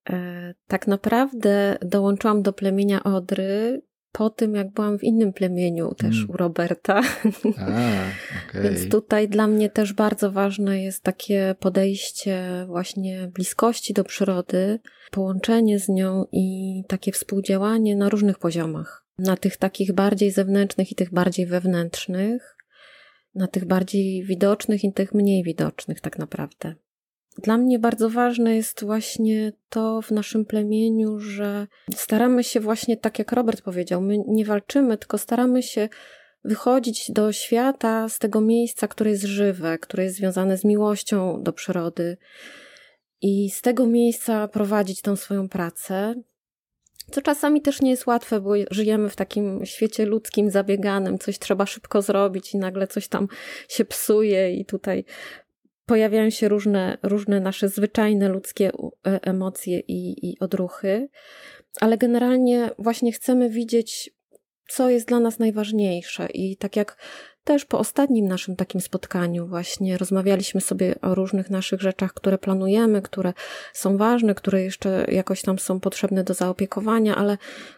E, 0.10 0.54
tak 0.67 0.88
naprawdę 0.88 1.78
dołączyłam 1.82 2.41
do 2.41 2.54
plemienia 2.54 3.04
Odry 3.04 3.82
po 4.17 4.30
tym, 4.30 4.56
jak 4.56 4.71
byłam 4.71 4.99
w 4.99 5.03
innym 5.03 5.34
plemieniu, 5.34 5.95
też 5.95 6.17
mm. 6.17 6.30
u 6.30 6.38
Roberta. 6.38 7.01
A, 7.58 7.63
okay. 8.49 8.63
Więc 8.63 8.89
tutaj 8.89 9.27
dla 9.27 9.47
mnie 9.47 9.69
też 9.69 9.93
bardzo 9.93 10.32
ważne 10.32 10.84
jest 10.84 11.03
takie 11.03 11.56
podejście 11.60 12.65
właśnie 12.67 13.32
bliskości 13.34 13.93
do 13.93 14.03
przyrody, 14.03 14.80
połączenie 15.12 15.80
z 15.80 15.89
nią 15.89 16.25
i 16.32 16.84
takie 16.88 17.12
współdziałanie 17.12 17.95
na 17.95 18.10
różnych 18.10 18.39
poziomach. 18.39 19.06
Na 19.17 19.38
tych 19.38 19.58
takich 19.58 19.93
bardziej 19.93 20.32
zewnętrznych 20.32 20.91
i 20.91 20.95
tych 20.95 21.13
bardziej 21.13 21.45
wewnętrznych, 21.45 22.58
na 23.36 23.47
tych 23.47 23.65
bardziej 23.65 24.25
widocznych 24.25 24.84
i 24.84 24.93
tych 24.93 25.13
mniej 25.13 25.43
widocznych, 25.43 26.01
tak 26.01 26.19
naprawdę. 26.19 26.75
Dla 27.43 27.58
mnie 27.58 27.80
bardzo 27.80 28.10
ważne 28.10 28.56
jest 28.56 28.84
właśnie 28.84 29.54
to 29.69 30.02
w 30.02 30.12
naszym 30.12 30.45
plemieniu, 30.45 31.19
że 31.19 31.67
staramy 31.95 32.43
się 32.43 32.60
właśnie, 32.60 32.97
tak 32.97 33.19
jak 33.19 33.32
Robert 33.32 33.62
powiedział, 33.62 34.02
my 34.02 34.17
nie 34.28 34.45
walczymy, 34.45 34.97
tylko 34.97 35.17
staramy 35.17 35.63
się 35.63 35.89
wychodzić 36.43 37.12
do 37.12 37.32
świata 37.32 38.10
z 38.10 38.19
tego 38.19 38.41
miejsca, 38.41 38.88
które 38.88 39.12
jest 39.12 39.23
żywe, 39.23 39.78
które 39.78 40.04
jest 40.04 40.15
związane 40.15 40.58
z 40.58 40.65
miłością 40.65 41.43
do 41.43 41.54
przyrody. 41.54 42.17
i 43.21 43.50
z 43.50 43.62
tego 43.62 43.86
miejsca 43.88 44.47
prowadzić 44.47 45.02
tą 45.02 45.15
swoją 45.15 45.50
pracę. 45.50 46.15
Co 47.12 47.21
czasami 47.21 47.62
też 47.62 47.82
nie 47.82 47.89
jest 47.89 48.08
łatwe, 48.08 48.41
bo 48.41 48.54
żyjemy 48.71 49.10
w 49.10 49.15
takim 49.15 49.65
świecie 49.65 50.06
ludzkim, 50.06 50.52
zabieganym, 50.52 51.19
coś 51.19 51.39
trzeba 51.39 51.65
szybko 51.65 52.02
zrobić 52.02 52.54
i 52.54 52.58
nagle 52.58 52.88
coś 52.88 53.08
tam 53.08 53.28
się 53.69 53.86
psuje, 53.86 54.54
i 54.54 54.65
tutaj 54.65 55.06
pojawiają 55.88 56.30
się 56.30 56.47
różne, 56.47 56.97
różne 57.04 57.39
nasze 57.39 57.69
zwyczajne 57.69 58.30
ludzkie 58.30 58.71
e, 59.08 59.19
emocje 59.21 59.80
i, 59.80 60.30
i 60.30 60.39
odruchy, 60.39 61.10
ale 61.82 61.97
generalnie 61.97 62.69
właśnie 62.80 63.12
chcemy 63.12 63.50
widzieć, 63.50 64.10
co 64.69 64.89
jest 64.89 65.08
dla 65.08 65.19
nas 65.19 65.39
najważniejsze. 65.39 66.28
I 66.34 66.58
tak 66.58 66.76
jak 66.76 66.97
też 67.43 67.65
po 67.65 67.80
ostatnim 67.80 68.28
naszym 68.28 68.56
takim 68.56 68.82
spotkaniu, 68.82 69.47
właśnie 69.47 69.97
rozmawialiśmy 69.97 70.62
sobie 70.62 71.02
o 71.02 71.15
różnych 71.15 71.50
naszych 71.50 71.82
rzeczach, 71.82 72.13
które 72.13 72.38
planujemy, 72.38 73.02
które 73.02 73.34
są 73.73 73.97
ważne, 73.97 74.36
które 74.36 74.63
jeszcze 74.63 75.06
jakoś 75.12 75.41
tam 75.41 75.60
są 75.60 75.80
potrzebne 75.80 76.23
do 76.23 76.34
zaopiekowania, 76.34 77.15
ale 77.15 77.38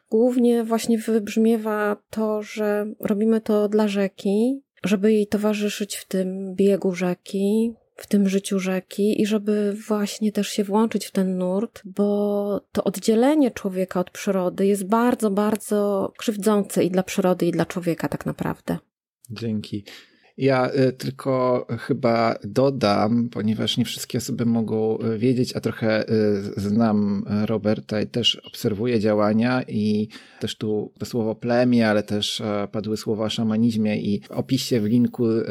głównie 0.10 0.64
właśnie 0.64 0.98
wybrzmiewa 0.98 1.98
to, 2.10 2.42
że 2.42 2.86
robimy 3.00 3.42
to 3.42 3.70
dla 3.70 3.88
rzeki, 3.88 4.62
żeby 4.84 5.14
jej 5.14 5.28
towarzyszyć 5.28 5.96
w 5.96 6.06
tym 6.06 6.56
biegu 6.56 6.96
rzeki, 6.96 7.74
w 8.02 8.08
tym 8.08 8.30
życiu 8.30 8.60
rzeki 8.60 9.22
i 9.22 9.26
żeby 9.26 9.76
właśnie 9.88 10.32
też 10.32 10.50
się 10.50 10.64
włączyć 10.64 11.06
w 11.06 11.12
ten 11.12 11.38
nurt, 11.38 11.82
bo 11.86 12.62
to 12.72 12.84
oddzielenie 12.84 13.52
człowieka 13.52 14.00
od 14.00 14.10
przyrody 14.10 14.66
jest 14.66 14.88
bardzo, 14.88 15.32
bardzo 15.32 16.12
krzywdzące 16.18 16.84
i 16.84 16.92
dla 16.92 17.04
przyrody, 17.04 17.46
i 17.46 17.52
dla 17.52 17.66
człowieka 17.66 18.08
tak 18.08 18.26
naprawdę. 18.26 18.78
Dzięki. 19.32 19.86
Ja 20.40 20.70
y, 20.74 20.94
tylko 20.94 21.66
chyba 21.80 22.36
dodam, 22.44 23.30
ponieważ 23.30 23.78
nie 23.78 23.86
wszystkie 23.86 24.18
osoby 24.18 24.46
mogą 24.46 24.98
y, 25.00 25.18
wiedzieć, 25.18 25.56
a 25.56 25.60
trochę 25.60 26.10
y, 26.10 26.60
znam 26.62 27.26
Roberta 27.46 28.02
i 28.02 28.08
też 28.08 28.36
obserwuję 28.36 29.00
działania 29.00 29.64
i 29.68 30.08
też 30.40 30.56
tu 30.56 30.92
słowo 31.04 31.36
plemię, 31.36 31.90
ale 31.90 32.04
też 32.04 32.42
e, 32.42 32.68
padły 32.72 32.98
słowa 32.98 33.26
o 33.26 33.30
szamanizmie 33.30 34.02
i 34.02 34.22
opisie 34.30 34.82
w 34.82 34.86
linku 34.86 35.32
e, 35.32 35.44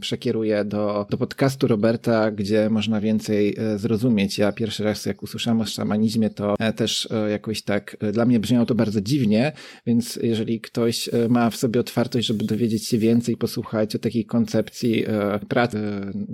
przekieruję 0.00 0.64
do, 0.64 1.06
do 1.10 1.16
podcastu 1.16 1.66
Roberta, 1.66 2.30
gdzie 2.30 2.70
można 2.70 3.00
więcej 3.00 3.56
e, 3.58 3.78
zrozumieć. 3.78 4.38
Ja 4.38 4.52
pierwszy 4.52 4.84
raz 4.84 5.06
jak 5.06 5.22
usłyszałem 5.22 5.60
o 5.60 5.66
szamanizmie, 5.66 6.30
to 6.30 6.54
też 6.76 7.08
jakoś 7.30 7.62
tak 7.62 7.96
dla 8.12 8.26
mnie 8.26 8.40
brzmiało 8.40 8.66
to 8.66 8.74
bardzo 8.74 9.00
dziwnie, 9.00 9.52
więc 9.86 10.16
jeżeli 10.22 10.60
ktoś 10.60 11.10
ma 11.28 11.50
w 11.50 11.56
sobie 11.56 11.80
otwartość, 11.80 12.26
żeby 12.26 12.44
dowiedzieć 12.44 12.86
się 12.86 12.98
więcej, 12.98 13.36
posłuchać 13.36 13.96
o 13.96 13.98
takiej 14.14 14.26
koncepcji 14.26 15.04
pracy 15.48 15.78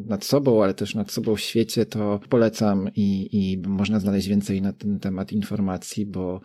nad 0.07 0.25
sobą, 0.25 0.63
ale 0.63 0.75
też 0.75 0.95
nad 0.95 1.13
sobą 1.13 1.37
w 1.37 1.41
świecie, 1.41 1.87
to 1.87 2.21
polecam 2.29 2.89
i, 2.97 3.29
i 3.33 3.59
można 3.69 4.01
znaleźć 4.01 4.29
więcej 4.29 4.63
na 4.63 4.73
ten 4.73 5.01
temat 5.01 5.33
informacji, 5.33 6.07
bo 6.07 6.41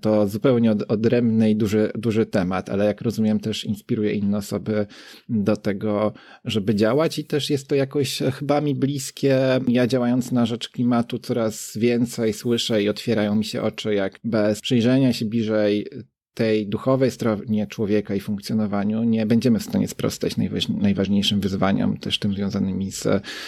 to 0.00 0.28
zupełnie 0.28 0.72
od, 0.72 0.82
odrębny 0.82 1.50
i 1.50 1.56
duży, 1.56 1.90
duży 1.94 2.26
temat, 2.26 2.70
ale 2.70 2.84
jak 2.84 3.00
rozumiem 3.00 3.40
też 3.40 3.64
inspiruje 3.64 4.12
inne 4.12 4.38
osoby 4.38 4.86
do 5.28 5.56
tego, 5.56 6.12
żeby 6.44 6.74
działać 6.74 7.18
i 7.18 7.24
też 7.24 7.50
jest 7.50 7.68
to 7.68 7.74
jakoś 7.74 8.18
chyba 8.18 8.60
mi 8.60 8.74
bliskie. 8.74 9.38
Ja 9.68 9.86
działając 9.86 10.32
na 10.32 10.46
rzecz 10.46 10.68
klimatu 10.68 11.18
coraz 11.18 11.76
więcej 11.76 12.32
słyszę 12.32 12.82
i 12.82 12.88
otwierają 12.88 13.34
mi 13.34 13.44
się 13.44 13.62
oczy, 13.62 13.94
jak 13.94 14.20
bez 14.24 14.60
przyjrzenia 14.60 15.12
się 15.12 15.24
bliżej 15.24 15.86
tej 16.36 16.66
duchowej 16.66 17.10
stronie 17.10 17.66
człowieka 17.66 18.14
i 18.14 18.20
funkcjonowaniu 18.20 19.04
nie 19.04 19.26
będziemy 19.26 19.58
w 19.58 19.62
stanie 19.62 19.88
sprostać 19.88 20.34
najważniejszym 20.68 21.40
wyzwaniom, 21.40 21.96
też 21.96 22.18
tym 22.18 22.32
związanymi 22.32 22.92
z, 22.92 23.02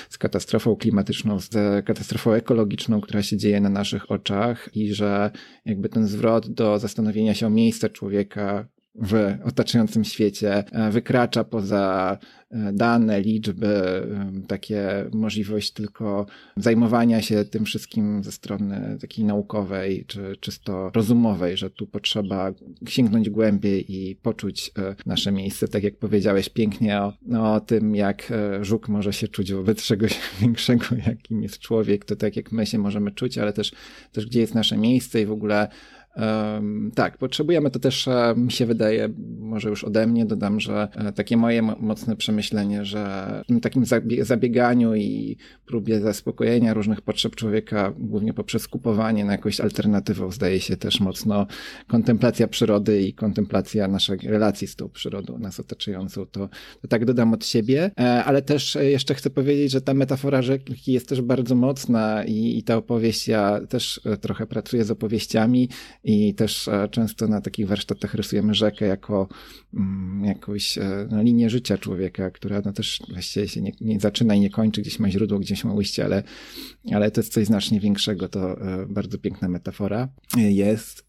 z 0.09 0.19
katastrofą 0.19 0.77
klimatyczną, 0.77 1.41
z 1.41 1.51
katastrofą 1.87 2.33
ekologiczną, 2.33 3.01
która 3.01 3.23
się 3.23 3.37
dzieje 3.37 3.61
na 3.61 3.69
naszych 3.69 4.11
oczach 4.11 4.69
i 4.77 4.95
że 4.95 5.31
jakby 5.65 5.89
ten 5.89 6.07
zwrot 6.07 6.49
do 6.49 6.79
zastanowienia 6.79 7.35
się 7.35 7.47
o 7.47 7.51
miejsce 7.51 7.91
człowieka 7.91 8.69
w 9.01 9.39
otaczającym 9.45 10.05
świecie 10.05 10.65
e, 10.73 10.91
wykracza 10.91 11.45
poza 11.45 12.19
e, 12.51 12.73
dane, 12.73 13.21
liczby, 13.21 13.67
e, 13.67 14.33
takie 14.47 15.11
możliwość 15.13 15.73
tylko 15.73 16.27
zajmowania 16.57 17.23
się 17.23 17.45
tym 17.45 17.65
wszystkim 17.65 18.25
ze 18.25 18.33
strony 18.33 18.99
takiej 19.01 19.25
naukowej 19.25 20.05
czy 20.07 20.37
czysto 20.41 20.91
rozumowej, 20.95 21.57
że 21.57 21.71
tu 21.71 21.87
potrzeba 21.87 22.53
sięgnąć 22.89 23.31
głębiej 23.31 23.93
i 23.93 24.17
poczuć 24.17 24.73
nasze 25.07 25.33
miejsce, 25.33 25.69
tak 25.69 25.83
jak 25.83 25.97
powiedziałeś 25.97 26.49
pięknie 26.49 27.01
o, 27.01 27.13
no, 27.23 27.55
o 27.55 27.61
tym, 27.61 27.97
jak 27.97 28.33
żuk 28.61 28.89
może 28.89 29.13
się 29.13 29.29
czuć 29.29 29.53
wobec 29.53 29.83
czegoś 29.83 30.19
większego, 30.41 30.85
jakim 31.07 31.43
jest 31.43 31.59
człowiek, 31.59 32.05
to 32.05 32.17
tak 32.17 32.37
jak 32.37 32.53
my 32.53 32.67
się 32.67 32.79
możemy 32.79 33.11
czuć, 33.11 33.39
ale 33.39 33.53
też, 33.53 33.73
też 34.13 34.27
gdzie 34.27 34.41
jest 34.41 34.55
nasze 34.55 34.77
miejsce 34.77 35.21
i 35.21 35.27
w 35.27 35.33
ogóle 35.33 35.69
tak, 36.95 37.19
potrzebujemy 37.19 37.71
to 37.71 37.79
też, 37.79 38.09
e, 38.09 38.35
mi 38.37 38.53
się 38.53 38.67
wydaje, 38.67 39.09
może 39.41 39.69
już 39.69 39.85
ode 39.85 40.07
mnie 40.07 40.27
dodam, 40.27 40.61
że 40.61 40.89
e, 40.95 41.13
takie 41.13 41.37
moje 41.37 41.63
mocne 41.63 42.17
przemyślenie, 42.17 42.85
że 42.85 43.43
w 43.49 43.61
takim 43.61 43.85
zabieganiu 44.23 44.95
i 44.95 45.37
próbie 45.67 46.01
zaspokojenia 46.01 46.75
różnych 46.75 47.01
potrzeb 47.01 47.37
człowieka, 47.37 47.93
głównie 47.99 48.35
poprzez 48.35 48.69
kupowanie 48.69 49.25
na 49.25 49.33
jakąś 49.33 49.61
alternatywą, 49.61 50.31
zdaje 50.31 50.61
się 50.61 50.77
też 50.77 51.01
mocno 51.01 51.47
kontemplacja 51.87 52.49
przyrody 52.49 53.03
i 53.03 53.15
kontemplacja 53.15 53.89
naszej 53.89 54.19
relacji 54.19 54.67
z 54.67 54.77
tą 54.77 54.89
przyrodą, 54.89 55.39
nas 55.39 55.61
otaczającą. 55.61 56.27
To, 56.27 56.49
to 56.83 56.89
tak 56.89 57.05
dodam 57.05 57.35
od 57.35 57.47
siebie, 57.47 57.91
e, 58.01 58.25
ale 58.25 58.43
też 58.43 58.79
jeszcze 58.81 59.15
chcę 59.15 59.31
powiedzieć, 59.31 59.73
że 59.73 59.81
ta 59.81 59.95
metafora 59.95 60.43
rzeki 60.43 60.93
jest 60.93 61.09
też 61.09 61.23
bardzo 61.23 61.55
mocna 61.55 62.25
i, 62.25 62.59
i 62.59 62.63
ta 62.63 62.77
opowieść, 62.77 63.29
ja 63.29 63.61
też 63.69 64.01
trochę 64.21 64.47
pracuję 64.47 64.85
z 64.85 64.91
opowieściami 64.91 65.69
i 66.09 66.35
też 66.35 66.69
e, 66.69 66.89
często 66.89 67.29
na 67.29 67.41
takich 67.41 67.69
warsztatach 67.69 68.15
rysujemy 68.15 68.55
rzekę 68.55 68.87
jako 68.87 69.29
mm, 69.75 70.25
jakąś 70.25 70.79
e, 70.79 71.09
no, 71.11 71.23
linię 71.23 71.51
życia 71.51 71.79
człowieka, 71.79 72.31
która 72.31 72.63
no, 72.65 72.73
też 72.73 73.01
właściwie 73.13 73.49
się 73.49 73.61
nie, 73.61 73.73
nie, 73.81 74.01
zaczyna 74.01 74.35
i 74.35 74.41
nie 74.41 74.51
kończy, 74.51 74.81
gdzieś 74.81 74.99
ma 74.99 75.11
źródło, 75.11 75.39
gdzieś 75.39 75.65
ma 75.65 75.73
ujście, 75.73 76.05
ale, 76.05 76.23
ale 76.93 77.11
to 77.11 77.21
jest 77.21 77.33
coś 77.33 77.47
znacznie 77.47 77.81
większego, 77.81 78.29
to 78.29 78.61
e, 78.61 78.87
bardzo 78.87 79.19
piękna 79.19 79.49
metafora. 79.49 80.09
Jest 80.37 81.09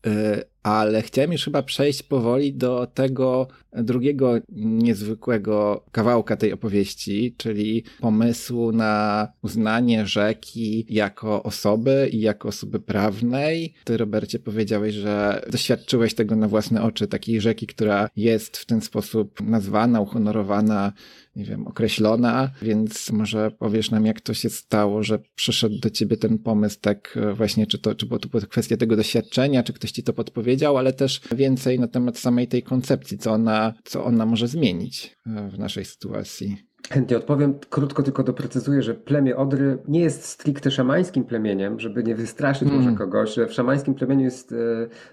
ale 0.63 1.01
chciałem 1.01 1.31
już 1.31 1.43
chyba 1.43 1.63
przejść 1.63 2.03
powoli 2.03 2.53
do 2.53 2.87
tego 2.93 3.47
drugiego 3.73 4.33
niezwykłego 4.51 5.85
kawałka 5.91 6.37
tej 6.37 6.53
opowieści, 6.53 7.35
czyli 7.37 7.83
pomysłu 7.99 8.71
na 8.71 9.27
uznanie 9.41 10.05
rzeki 10.05 10.85
jako 10.89 11.43
osoby 11.43 12.09
i 12.11 12.21
jako 12.21 12.47
osoby 12.47 12.79
prawnej. 12.79 13.73
Ty, 13.83 13.97
Robercie, 13.97 14.39
powiedziałeś, 14.39 14.95
że 14.95 15.41
doświadczyłeś 15.51 16.13
tego 16.13 16.35
na 16.35 16.47
własne 16.47 16.81
oczy, 16.81 17.07
takiej 17.07 17.41
rzeki, 17.41 17.67
która 17.67 18.09
jest 18.15 18.57
w 18.57 18.65
ten 18.65 18.81
sposób 18.81 19.41
nazwana, 19.41 20.01
uhonorowana 20.01 20.93
nie 21.35 21.45
wiem, 21.45 21.67
określona, 21.67 22.51
więc 22.61 23.11
może 23.11 23.51
powiesz 23.51 23.91
nam, 23.91 24.05
jak 24.05 24.21
to 24.21 24.33
się 24.33 24.49
stało, 24.49 25.03
że 25.03 25.19
przyszedł 25.35 25.79
do 25.79 25.89
ciebie 25.89 26.17
ten 26.17 26.37
pomysł, 26.37 26.77
tak 26.81 27.17
e, 27.17 27.33
właśnie, 27.33 27.67
czy 27.67 27.79
to, 27.79 27.95
czy 27.95 28.05
było 28.05 28.19
to 28.19 28.47
kwestia 28.47 28.77
tego 28.77 28.95
doświadczenia, 28.95 29.63
czy 29.63 29.73
ktoś 29.73 29.91
ci 29.91 30.03
to 30.03 30.13
podpowiedział, 30.13 30.77
ale 30.77 30.93
też 30.93 31.21
więcej 31.35 31.79
na 31.79 31.87
temat 31.87 32.17
samej 32.17 32.47
tej 32.47 32.63
koncepcji, 32.63 33.17
co 33.17 33.31
ona, 33.31 33.73
co 33.83 34.05
ona 34.05 34.25
może 34.25 34.47
zmienić 34.47 35.17
e, 35.25 35.49
w 35.49 35.59
naszej 35.59 35.85
sytuacji. 35.85 36.68
Chętnie 36.91 37.17
odpowiem. 37.17 37.53
Krótko 37.69 38.03
tylko 38.03 38.23
doprecyzuję, 38.23 38.81
że 38.81 38.93
plemię 38.93 39.35
Odry 39.37 39.77
nie 39.87 39.99
jest 39.99 40.25
stricte 40.25 40.71
szamańskim 40.71 41.23
plemieniem, 41.23 41.79
żeby 41.79 42.03
nie 42.03 42.15
wystraszyć 42.15 42.69
mm. 42.69 42.83
może 42.83 42.95
kogoś. 42.95 43.33
Że 43.33 43.47
w 43.47 43.53
szamańskim 43.53 43.93
plemieniu 43.93 44.23
jest 44.23 44.51
e, 44.51 44.55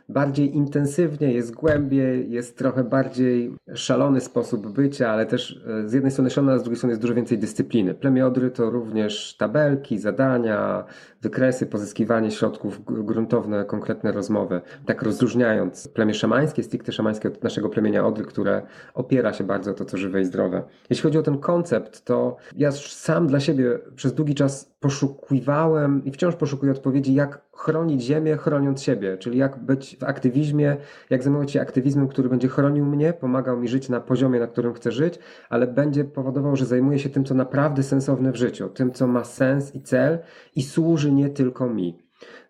bardziej 0.09 0.57
intensywnie, 0.57 1.33
jest 1.33 1.55
głębiej, 1.55 2.31
jest 2.31 2.59
trochę 2.59 2.85
bardziej 2.85 3.57
szalony 3.75 4.21
sposób 4.21 4.73
bycia, 4.73 5.11
ale 5.11 5.27
też 5.27 5.65
e, 5.67 5.89
z 5.89 5.93
jednej 5.93 6.13
strony 6.13 6.31
szalony, 6.31 6.53
a 6.53 6.59
z 6.59 6.63
drugiej 6.63 6.77
strony 6.77 6.93
jest 6.93 7.03
dużo 7.03 7.15
więcej 7.15 7.39
dyscypliny. 7.39 7.95
Plemię 7.95 8.27
Odry 8.27 8.51
to 8.51 8.71
również 8.71 9.37
tabelki, 9.37 9.99
zadania, 9.99 10.85
wykresy, 11.23 11.67
pozyskiwanie 11.67 12.31
środków, 12.31 12.85
gruntowne, 12.85 13.65
konkretne 13.65 14.13
rozmowy. 14.13 14.61
Tak 14.87 15.03
rozróżniając 15.03 15.89
plemię 15.89 16.15
szamańskie, 16.15 16.63
stricte 16.63 16.93
szamańskie 16.93 17.29
od 17.29 17.45
naszego 17.45 17.69
plemienia 17.69 18.07
Odry, 18.07 18.25
które 18.25 18.63
opiera 18.95 19.33
się 19.33 19.45
bardzo 19.45 19.71
o 19.71 19.75
to, 19.75 19.85
co 19.85 19.97
żywe 19.97 20.21
i 20.21 20.25
zdrowe. 20.25 20.63
Jeśli 20.91 21.03
chodzi 21.03 21.19
o 21.19 21.23
ten 21.23 21.39
koncept, 21.57 22.05
to 22.05 22.37
ja 22.57 22.73
sam 22.73 23.27
dla 23.27 23.41
siebie 23.41 23.79
przez 23.95 24.15
długi 24.15 24.35
czas 24.35 24.75
poszukiwałem 24.81 26.05
i 26.05 26.13
wciąż 26.13 26.35
poszukuję 26.37 26.73
odpowiedzi, 26.73 27.15
jak 27.15 27.41
chronić 27.53 28.03
ziemię, 28.03 28.37
chroniąc 28.37 28.83
siebie, 28.83 29.19
czyli 29.19 29.39
jak 29.39 29.59
być 29.59 29.97
w 30.01 30.05
aktywizmie, 30.05 30.77
jak 31.11 31.23
zajmować 31.23 31.51
się 31.51 31.61
aktywizmem, 31.61 32.09
który 32.09 32.29
będzie 32.29 32.49
chronił 32.49 32.85
mnie, 32.85 33.13
pomagał 33.13 33.57
mi 33.57 33.69
żyć 33.69 33.89
na 33.89 34.01
poziomie, 34.01 34.41
na 34.41 34.47
którym 34.47 34.75
chcę 34.75 34.93
żyć, 34.93 35.19
ale 35.49 35.67
będzie 35.67 36.05
powodował, 36.05 36.57
że 36.57 36.67
zajmuję 36.67 36.99
się 36.99 37.09
tym, 37.09 37.25
co 37.25 37.35
naprawdę 37.35 37.83
sensowne 37.83 38.33
w 38.33 38.37
życiu, 38.37 38.69
tym, 38.69 38.93
co 38.93 39.07
ma 39.07 39.25
sens 39.25 39.75
i 39.75 39.81
cel 39.81 40.19
i 40.57 40.63
służy 40.63 41.13
nie 41.13 41.31
tylko 41.31 41.67
mi. 41.67 41.99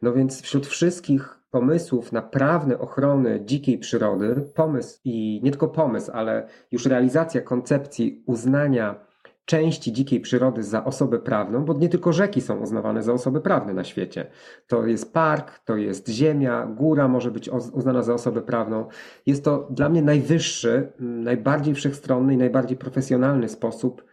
No 0.03 0.13
więc 0.13 0.43
wśród 0.43 0.67
wszystkich 0.67 1.36
pomysłów 1.51 2.13
na 2.13 2.23
prawne 2.23 2.79
ochrony 2.79 3.41
dzikiej 3.45 3.79
przyrody, 3.79 4.51
pomysł 4.55 5.01
i 5.05 5.41
nie 5.45 5.51
tylko 5.51 5.69
pomysł, 5.69 6.11
ale 6.15 6.49
już 6.71 6.87
realizacja 6.87 7.41
koncepcji 7.41 8.23
uznania 8.27 9.07
części 9.47 9.93
dzikiej 9.93 10.21
przyrody 10.21 10.63
za 10.63 10.85
osobę 10.85 11.19
prawną, 11.19 11.65
bo 11.65 11.75
nie 11.75 11.89
tylko 11.89 12.13
rzeki 12.13 12.41
są 12.41 12.61
uznawane 12.61 13.03
za 13.03 13.13
osoby 13.13 13.41
prawne 13.41 13.75
na 13.75 13.85
świecie. 13.85 14.27
To 14.67 14.87
jest 14.87 15.13
park, 15.13 15.59
to 15.65 15.77
jest 15.77 16.09
ziemia, 16.09 16.67
góra 16.67 17.09
może 17.09 17.31
być 17.31 17.49
uznana 17.49 18.03
za 18.03 18.15
osobę 18.15 18.43
prawną. 18.43 18.89
Jest 19.27 19.45
to 19.45 19.69
dla 19.71 19.89
mnie 19.89 20.03
najwyższy, 20.03 20.93
najbardziej 20.99 21.75
wszechstronny 21.75 22.35
i 22.35 22.37
najbardziej 22.37 22.77
profesjonalny 22.77 23.49
sposób 23.49 24.05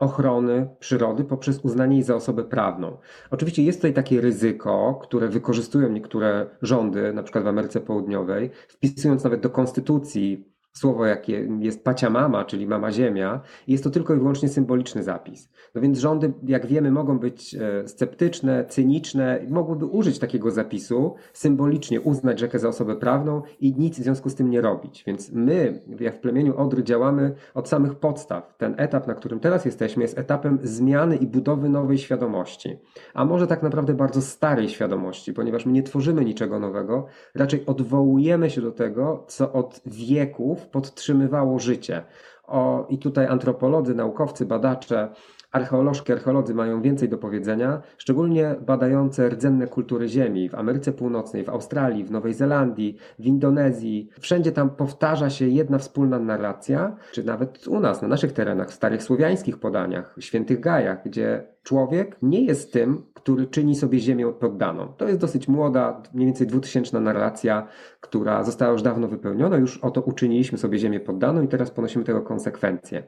ochrony 0.00 0.68
przyrody 0.78 1.24
poprzez 1.24 1.64
uznanie 1.64 1.96
jej 1.96 2.02
za 2.02 2.14
osobę 2.14 2.44
prawną. 2.44 2.96
Oczywiście 3.30 3.62
jest 3.62 3.78
tutaj 3.78 3.94
takie 3.94 4.20
ryzyko, 4.20 4.98
które 5.02 5.28
wykorzystują 5.28 5.88
niektóre 5.88 6.46
rządy, 6.62 7.12
na 7.12 7.22
przykład 7.22 7.44
w 7.44 7.46
Ameryce 7.46 7.80
Południowej, 7.80 8.50
wpisując 8.68 9.24
nawet 9.24 9.40
do 9.40 9.50
konstytucji 9.50 10.49
słowo, 10.72 11.06
jakie 11.06 11.48
jest 11.60 11.84
Mama, 12.10 12.44
czyli 12.44 12.66
mama 12.66 12.92
ziemia, 12.92 13.40
jest 13.66 13.84
to 13.84 13.90
tylko 13.90 14.14
i 14.14 14.18
wyłącznie 14.18 14.48
symboliczny 14.48 15.02
zapis. 15.02 15.50
No 15.74 15.80
więc 15.80 15.98
rządy, 15.98 16.32
jak 16.46 16.66
wiemy, 16.66 16.90
mogą 16.90 17.18
być 17.18 17.54
e, 17.54 17.88
sceptyczne, 17.88 18.64
cyniczne, 18.64 19.40
mogłyby 19.48 19.86
użyć 19.86 20.18
takiego 20.18 20.50
zapisu, 20.50 21.14
symbolicznie 21.32 22.00
uznać 22.00 22.38
rzekę 22.38 22.58
za 22.58 22.68
osobę 22.68 22.96
prawną 22.96 23.42
i 23.60 23.74
nic 23.78 23.98
w 23.98 24.02
związku 24.02 24.30
z 24.30 24.34
tym 24.34 24.50
nie 24.50 24.60
robić. 24.60 25.04
Więc 25.06 25.32
my, 25.32 25.82
jak 26.00 26.16
w 26.16 26.20
plemieniu 26.20 26.56
Odry, 26.56 26.84
działamy 26.84 27.34
od 27.54 27.68
samych 27.68 27.94
podstaw. 27.94 28.54
Ten 28.58 28.74
etap, 28.78 29.06
na 29.06 29.14
którym 29.14 29.40
teraz 29.40 29.64
jesteśmy, 29.64 30.02
jest 30.02 30.18
etapem 30.18 30.58
zmiany 30.62 31.16
i 31.16 31.26
budowy 31.26 31.68
nowej 31.68 31.98
świadomości. 31.98 32.78
A 33.14 33.24
może 33.24 33.46
tak 33.46 33.62
naprawdę 33.62 33.94
bardzo 33.94 34.20
starej 34.20 34.68
świadomości, 34.68 35.32
ponieważ 35.32 35.66
my 35.66 35.72
nie 35.72 35.82
tworzymy 35.82 36.24
niczego 36.24 36.58
nowego, 36.58 37.06
raczej 37.34 37.66
odwołujemy 37.66 38.50
się 38.50 38.60
do 38.60 38.72
tego, 38.72 39.24
co 39.28 39.52
od 39.52 39.80
wieków 39.86 40.59
podtrzymywało 40.66 41.58
życie. 41.58 42.02
O, 42.46 42.86
I 42.88 42.98
tutaj 42.98 43.26
antropolodzy, 43.26 43.94
naukowcy, 43.94 44.46
badacze, 44.46 45.08
archeolożki, 45.52 46.12
archeolodzy 46.12 46.54
mają 46.54 46.82
więcej 46.82 47.08
do 47.08 47.18
powiedzenia, 47.18 47.82
szczególnie 47.98 48.56
badające 48.66 49.28
rdzenne 49.28 49.66
kultury 49.66 50.08
Ziemi 50.08 50.48
w 50.48 50.54
Ameryce 50.54 50.92
Północnej, 50.92 51.44
w 51.44 51.48
Australii, 51.48 52.04
w 52.04 52.10
Nowej 52.10 52.34
Zelandii, 52.34 52.96
w 53.18 53.26
Indonezji. 53.26 54.08
Wszędzie 54.20 54.52
tam 54.52 54.70
powtarza 54.70 55.30
się 55.30 55.48
jedna 55.48 55.78
wspólna 55.78 56.18
narracja, 56.18 56.96
czy 57.12 57.24
nawet 57.24 57.68
u 57.68 57.80
nas, 57.80 58.02
na 58.02 58.08
naszych 58.08 58.32
terenach, 58.32 58.68
w 58.68 58.74
starych 58.74 59.02
słowiańskich 59.02 59.58
podaniach, 59.58 60.16
świętych 60.18 60.60
gajach, 60.60 61.04
gdzie 61.04 61.46
człowiek 61.62 62.16
nie 62.22 62.44
jest 62.44 62.72
tym, 62.72 63.02
który 63.30 63.46
czyni 63.46 63.74
sobie 63.74 63.98
ziemię 63.98 64.32
poddaną. 64.40 64.88
To 64.96 65.08
jest 65.08 65.20
dosyć 65.20 65.48
młoda, 65.48 66.02
mniej 66.14 66.26
więcej 66.26 66.46
dwutysięczna 66.46 67.00
narracja, 67.00 67.66
która 68.00 68.44
została 68.44 68.72
już 68.72 68.82
dawno 68.82 69.08
wypełniona. 69.08 69.56
Już 69.56 69.78
oto 69.78 70.00
uczyniliśmy 70.00 70.58
sobie 70.58 70.78
ziemię 70.78 71.00
poddaną 71.00 71.42
i 71.42 71.48
teraz 71.48 71.70
ponosimy 71.70 72.04
tego 72.04 72.22
konsekwencje. 72.22 73.02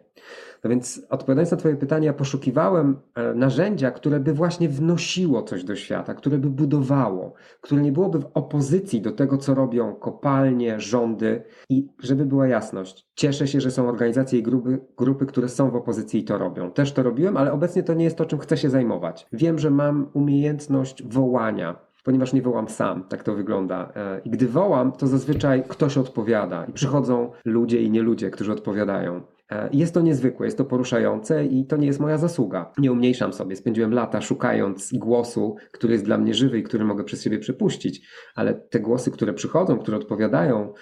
No 0.64 0.70
więc 0.70 1.06
odpowiadając 1.10 1.50
na 1.50 1.56
Twoje 1.56 1.76
pytanie, 1.76 2.06
ja 2.06 2.12
poszukiwałem 2.12 2.96
e, 3.14 3.34
narzędzia, 3.34 3.90
które 3.90 4.20
by 4.20 4.32
właśnie 4.32 4.68
wnosiło 4.68 5.42
coś 5.42 5.64
do 5.64 5.76
świata, 5.76 6.14
które 6.14 6.38
by 6.38 6.50
budowało, 6.50 7.34
które 7.60 7.82
nie 7.82 7.92
byłoby 7.92 8.18
w 8.18 8.30
opozycji 8.34 9.00
do 9.00 9.12
tego, 9.12 9.38
co 9.38 9.54
robią 9.54 9.94
kopalnie, 9.94 10.80
rządy 10.80 11.42
i 11.68 11.88
żeby 11.98 12.26
była 12.26 12.46
jasność. 12.46 13.08
Cieszę 13.14 13.46
się, 13.46 13.60
że 13.60 13.70
są 13.70 13.88
organizacje 13.88 14.38
i 14.38 14.42
grupy, 14.42 14.78
grupy, 14.96 15.26
które 15.26 15.48
są 15.48 15.70
w 15.70 15.76
opozycji 15.76 16.20
i 16.20 16.24
to 16.24 16.38
robią. 16.38 16.70
Też 16.70 16.92
to 16.92 17.02
robiłem, 17.02 17.36
ale 17.36 17.52
obecnie 17.52 17.82
to 17.82 17.94
nie 17.94 18.04
jest 18.04 18.16
to, 18.16 18.24
czym 18.24 18.38
chcę 18.38 18.56
się 18.56 18.70
zajmować. 18.70 19.26
Wiem, 19.32 19.58
że 19.58 19.70
mam 19.70 20.10
umiejętność 20.14 21.02
wołania, 21.02 21.76
ponieważ 22.04 22.32
nie 22.32 22.42
wołam 22.42 22.68
sam, 22.68 23.04
tak 23.08 23.22
to 23.22 23.34
wygląda. 23.34 23.92
E, 23.96 24.20
I 24.24 24.30
gdy 24.30 24.48
wołam, 24.48 24.92
to 24.92 25.06
zazwyczaj 25.06 25.62
ktoś 25.68 25.98
odpowiada 25.98 26.64
i 26.64 26.72
przychodzą 26.72 27.30
ludzie 27.44 27.82
i 27.82 27.90
nie 27.90 28.02
ludzie, 28.02 28.30
którzy 28.30 28.52
odpowiadają. 28.52 29.22
E, 29.50 29.68
jest 29.72 29.94
to 29.94 30.00
niezwykłe, 30.00 30.46
jest 30.46 30.58
to 30.58 30.64
poruszające 30.64 31.46
i 31.46 31.66
to 31.66 31.76
nie 31.76 31.86
jest 31.86 32.00
moja 32.00 32.18
zasługa. 32.18 32.72
Nie 32.78 32.92
umniejszam 32.92 33.32
sobie. 33.32 33.56
Spędziłem 33.56 33.94
lata 33.94 34.20
szukając 34.20 34.92
głosu, 34.92 35.56
który 35.72 35.92
jest 35.92 36.04
dla 36.04 36.18
mnie 36.18 36.34
żywy 36.34 36.58
i 36.58 36.62
który 36.62 36.84
mogę 36.84 37.04
przez 37.04 37.22
siebie 37.22 37.38
przepuścić, 37.38 38.08
ale 38.34 38.54
te 38.54 38.80
głosy, 38.80 39.10
które 39.10 39.32
przychodzą, 39.32 39.78
które 39.78 39.96
odpowiadają, 39.96 40.72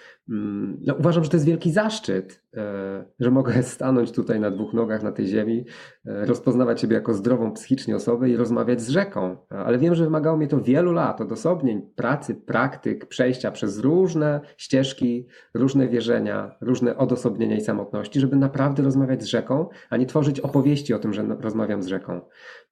no, 0.87 0.95
uważam, 0.95 1.25
że 1.25 1.31
to 1.31 1.37
jest 1.37 1.47
wielki 1.47 1.73
zaszczyt, 1.73 2.43
e, 2.57 3.05
że 3.21 3.31
mogę 3.31 3.62
stanąć 3.77 4.12
tutaj 4.12 4.40
na 4.40 4.51
dwóch 4.51 4.75
nogach 4.75 5.03
na 5.03 5.12
tej 5.12 5.27
ziemi, 5.27 5.64
e, 6.07 6.27
rozpoznawać 6.27 6.81
siebie 6.81 6.95
jako 6.95 7.14
zdrową 7.14 7.53
psychicznie 7.53 7.97
osobę 7.97 8.31
i 8.31 8.37
rozmawiać 8.37 8.81
z 8.81 8.88
rzeką. 8.88 9.37
Ale 9.49 9.79
wiem, 9.79 9.95
że 9.95 10.05
wymagało 10.05 10.37
mnie 10.37 10.49
to 10.49 10.61
wielu 10.61 10.93
lat, 10.93 11.21
odosobnień, 11.21 11.83
pracy, 11.97 12.35
praktyk, 12.35 13.07
przejścia 13.07 13.51
przez 13.51 13.79
różne 13.79 14.40
ścieżki, 14.57 15.27
różne 15.55 15.88
wierzenia, 15.88 16.57
różne 16.61 16.97
odosobnienia 16.97 17.57
i 17.57 17.61
samotności, 17.61 18.21
żeby 18.21 18.37
naprawdę 18.37 18.83
rozmawiać 18.83 19.23
z 19.23 19.27
rzeką, 19.27 19.69
a 19.90 19.97
nie 19.97 20.07
tworzyć 20.07 20.40
opowieści 20.40 20.95
o 20.95 20.99
tym, 20.99 21.12
że 21.12 21.23
rozmawiam 21.40 21.83
z 21.83 21.87
rzeką. 21.87 22.21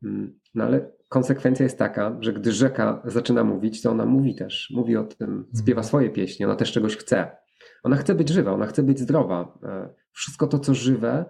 Mm, 0.05 0.39
no 0.55 0.65
ale 0.65 0.91
konsekwencja 1.09 1.65
jest 1.65 1.79
taka, 1.79 2.17
że 2.21 2.33
gdy 2.33 2.53
rzeka 2.53 3.03
zaczyna 3.05 3.45
mówić, 3.45 3.83
to 3.83 3.91
ona 3.91 4.07
mówi 4.07 4.35
też, 4.35 4.73
mówi 4.77 4.97
o 4.97 5.05
tym, 5.05 5.47
śpiewa 5.63 5.83
swoje 5.83 6.11
pieśni, 6.11 6.45
ona 6.45 6.57
też 6.57 6.73
czegoś 6.73 6.97
chce. 6.97 7.48
Ona 7.83 7.97
chce 7.97 8.15
być 8.15 8.29
żywa, 8.29 8.53
ona 8.53 8.67
chce 8.67 8.83
być 8.83 8.99
zdrowa. 8.99 9.59
E, 9.63 9.89
wszystko 10.13 10.47
to, 10.47 10.59
co 10.59 10.75
żywe, 10.75 11.25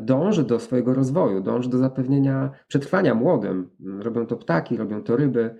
dąży 0.00 0.44
do 0.44 0.60
swojego 0.60 0.94
rozwoju, 0.94 1.40
dąży 1.40 1.68
do 1.68 1.78
zapewnienia 1.78 2.50
przetrwania 2.68 3.14
młodym. 3.14 3.70
Robią 4.00 4.26
to 4.26 4.36
ptaki, 4.36 4.76
robią 4.76 5.02
to 5.02 5.16
ryby 5.16 5.56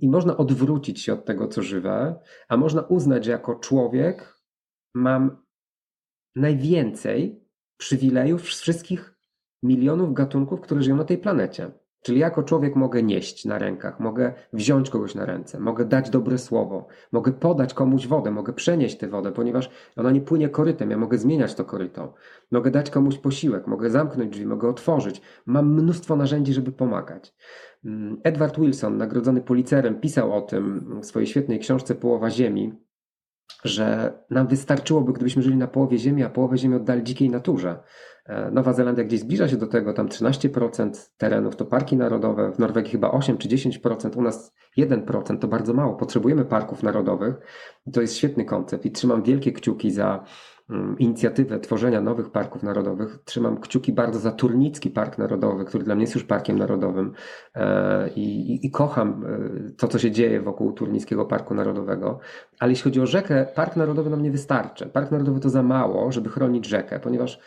i 0.00 0.08
można 0.08 0.36
odwrócić 0.36 1.00
się 1.00 1.12
od 1.12 1.24
tego, 1.24 1.48
co 1.48 1.62
żywe, 1.62 2.20
a 2.48 2.56
można 2.56 2.82
uznać, 2.82 3.24
że 3.24 3.30
jako 3.30 3.54
człowiek 3.54 4.40
mam 4.94 5.36
najwięcej 6.36 7.44
przywilejów 7.76 8.42
wszystkich 8.42 9.14
milionów 9.62 10.14
gatunków, 10.14 10.60
które 10.60 10.82
żyją 10.82 10.96
na 10.96 11.04
tej 11.04 11.18
planecie. 11.18 11.70
Czyli 12.02 12.18
jako 12.18 12.42
człowiek 12.42 12.76
mogę 12.76 13.02
nieść 13.02 13.44
na 13.44 13.58
rękach, 13.58 14.00
mogę 14.00 14.32
wziąć 14.52 14.90
kogoś 14.90 15.14
na 15.14 15.24
ręce, 15.24 15.60
mogę 15.60 15.84
dać 15.84 16.10
dobre 16.10 16.38
słowo, 16.38 16.86
mogę 17.12 17.32
podać 17.32 17.74
komuś 17.74 18.06
wodę, 18.06 18.30
mogę 18.30 18.52
przenieść 18.52 18.98
tę 18.98 19.08
wodę, 19.08 19.32
ponieważ 19.32 19.70
ona 19.96 20.10
nie 20.10 20.20
płynie 20.20 20.48
korytem, 20.48 20.90
ja 20.90 20.96
mogę 20.96 21.18
zmieniać 21.18 21.54
to 21.54 21.64
koryto. 21.64 22.14
Mogę 22.50 22.70
dać 22.70 22.90
komuś 22.90 23.18
posiłek, 23.18 23.66
mogę 23.66 23.90
zamknąć 23.90 24.32
drzwi, 24.32 24.46
mogę 24.46 24.68
otworzyć. 24.68 25.22
Mam 25.46 25.74
mnóstwo 25.74 26.16
narzędzi, 26.16 26.52
żeby 26.52 26.72
pomagać. 26.72 27.34
Mm, 27.84 28.20
Edward 28.22 28.60
Wilson, 28.60 28.96
nagrodzony 28.96 29.40
policerem, 29.40 30.00
pisał 30.00 30.32
o 30.32 30.40
tym 30.40 31.00
w 31.02 31.06
swojej 31.06 31.26
świetnej 31.26 31.58
książce 31.58 31.94
Połowa 31.94 32.30
Ziemi, 32.30 32.72
że 33.64 34.12
nam 34.30 34.46
wystarczyłoby, 34.46 35.12
gdybyśmy 35.12 35.42
żyli 35.42 35.56
na 35.56 35.66
połowie 35.66 35.98
Ziemi, 35.98 36.22
a 36.22 36.30
połowę 36.30 36.58
Ziemi 36.58 36.74
oddali 36.74 37.02
dzikiej 37.02 37.30
naturze. 37.30 37.82
E, 38.26 38.50
Nowa 38.50 38.72
Zelandia 38.72 39.04
gdzieś 39.04 39.20
zbliża 39.20 39.48
się 39.48 39.56
do 39.56 39.66
tego, 39.66 39.92
tam 39.92 40.08
13% 40.08 40.90
terenów 41.18 41.56
to 41.56 41.64
parki 41.64 41.96
narodowe, 41.96 42.52
w 42.52 42.58
Norwegii 42.58 42.92
chyba 42.92 43.10
8 43.10 43.38
czy 43.38 43.48
10%, 43.48 44.18
u 44.18 44.22
nas 44.22 44.54
1% 44.78 45.38
to 45.38 45.48
bardzo 45.48 45.74
mało. 45.74 45.94
Potrzebujemy 45.94 46.44
parków 46.44 46.82
narodowych. 46.82 47.34
To 47.92 48.00
jest 48.00 48.16
świetny 48.16 48.44
koncept 48.44 48.86
i 48.86 48.90
trzymam 48.90 49.22
wielkie 49.22 49.52
kciuki 49.52 49.90
za 49.90 50.24
inicjatywę 50.98 51.60
tworzenia 51.60 52.00
nowych 52.00 52.30
parków 52.30 52.62
narodowych. 52.62 53.18
Trzymam 53.24 53.60
kciuki 53.60 53.92
bardzo 53.92 54.18
za 54.18 54.32
Turnicki 54.32 54.90
Park 54.90 55.18
Narodowy, 55.18 55.64
który 55.64 55.84
dla 55.84 55.94
mnie 55.94 56.02
jest 56.02 56.14
już 56.14 56.24
parkiem 56.24 56.58
narodowym 56.58 57.12
e, 57.54 58.08
i, 58.08 58.52
i, 58.52 58.66
i, 58.66 58.70
kocham 58.70 59.24
e, 59.26 59.70
to, 59.70 59.88
co 59.88 59.98
się 59.98 60.10
dzieje 60.10 60.40
wokół 60.40 60.72
Turnickiego 60.72 61.26
Parku 61.26 61.54
Narodowego. 61.54 62.18
Ale 62.58 62.72
jeśli 62.72 62.84
chodzi 62.84 63.00
o 63.00 63.06
rzekę, 63.06 63.46
Park 63.54 63.76
Narodowy 63.76 64.10
nam 64.10 64.22
nie 64.22 64.30
wystarczy. 64.30 64.86
Park 64.86 65.10
Narodowy 65.10 65.40
to 65.40 65.50
za 65.50 65.62
mało, 65.62 66.12
żeby 66.12 66.28
chronić 66.28 66.66
rzekę, 66.66 67.00
ponieważ 67.00 67.40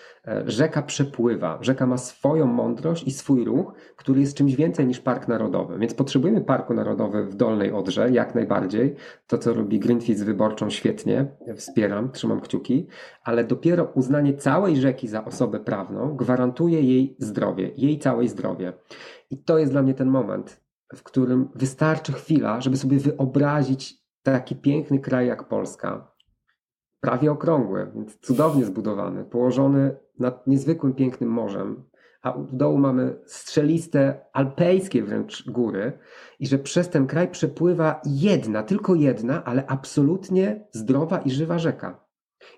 rzeka 0.46 0.82
przepływa. 0.82 1.58
Rzeka 1.62 1.86
ma 1.86 1.98
swoją 1.98 2.46
mądrość 2.46 3.08
i 3.08 3.12
swój 3.12 3.46
ruch, 3.46 3.74
który 3.96 4.20
jest 4.20 4.38
czymś 4.38 4.56
więcej 4.56 4.88
niż 4.88 5.00
Park 5.00 5.28
Narodowy. 5.28 5.80
Więc 5.80 5.94
potrzebujemy 5.94 6.42
Parku 6.42 6.74
Narodowy 6.74 7.26
w 7.26 7.36
Dolnej 7.36 7.72
Odrze, 7.72 8.12
jak 8.12 8.36
najbardziej. 8.36 8.96
To, 9.28 9.38
co 9.38 9.54
robi 9.54 9.80
Greenpeace 9.80 10.20
z 10.20 10.24
wyborczą, 10.24 10.70
świetnie. 10.70 11.28
Wspieram, 11.56 12.12
trzymam 12.12 12.42
kciuki 12.42 12.88
ale 13.24 13.44
dopiero 13.44 13.84
uznanie 13.84 14.34
całej 14.34 14.78
rzeki 14.78 15.08
za 15.08 15.26
osobę 15.26 15.60
prawną 15.60 16.16
gwarantuje 16.16 16.82
jej 16.82 17.16
zdrowie, 17.20 17.72
jej 17.78 18.00
całej 18.00 18.28
zdrowie. 18.28 18.74
I 19.30 19.38
to 19.38 19.58
jest 19.58 19.72
dla 19.72 19.82
mnie 19.82 19.94
ten 19.94 20.08
moment, 20.08 20.62
w 20.96 21.04
którym 21.04 21.50
wystarczy 21.56 22.14
chwila, 22.14 22.62
żeby 22.62 22.78
sobie 22.78 22.98
wyobrazić 22.98 24.04
taki 24.24 24.56
piękny 24.56 25.00
kraj 25.00 25.28
jak 25.28 25.48
Polska. 25.48 26.12
Prawie 27.02 27.32
okrągły, 27.32 27.92
więc 27.96 28.20
cudownie 28.20 28.66
zbudowany, 28.66 29.26
położony 29.26 29.96
nad 30.20 30.48
niezwykłym 30.48 30.94
pięknym 30.94 31.30
morzem, 31.30 31.84
a 32.22 32.32
w 32.32 32.56
dołu 32.56 32.78
mamy 32.78 33.16
strzeliste, 33.26 34.26
alpejskie 34.34 35.04
wręcz 35.04 35.50
góry, 35.50 36.00
i 36.40 36.48
że 36.48 36.60
przez 36.60 36.90
ten 36.90 37.08
kraj 37.08 37.28
przepływa 37.28 38.02
jedna, 38.06 38.64
tylko 38.64 38.96
jedna, 38.96 39.44
ale 39.44 39.66
absolutnie 39.68 40.68
zdrowa 40.72 41.18
i 41.18 41.32
żywa 41.32 41.60
rzeka. 41.60 42.06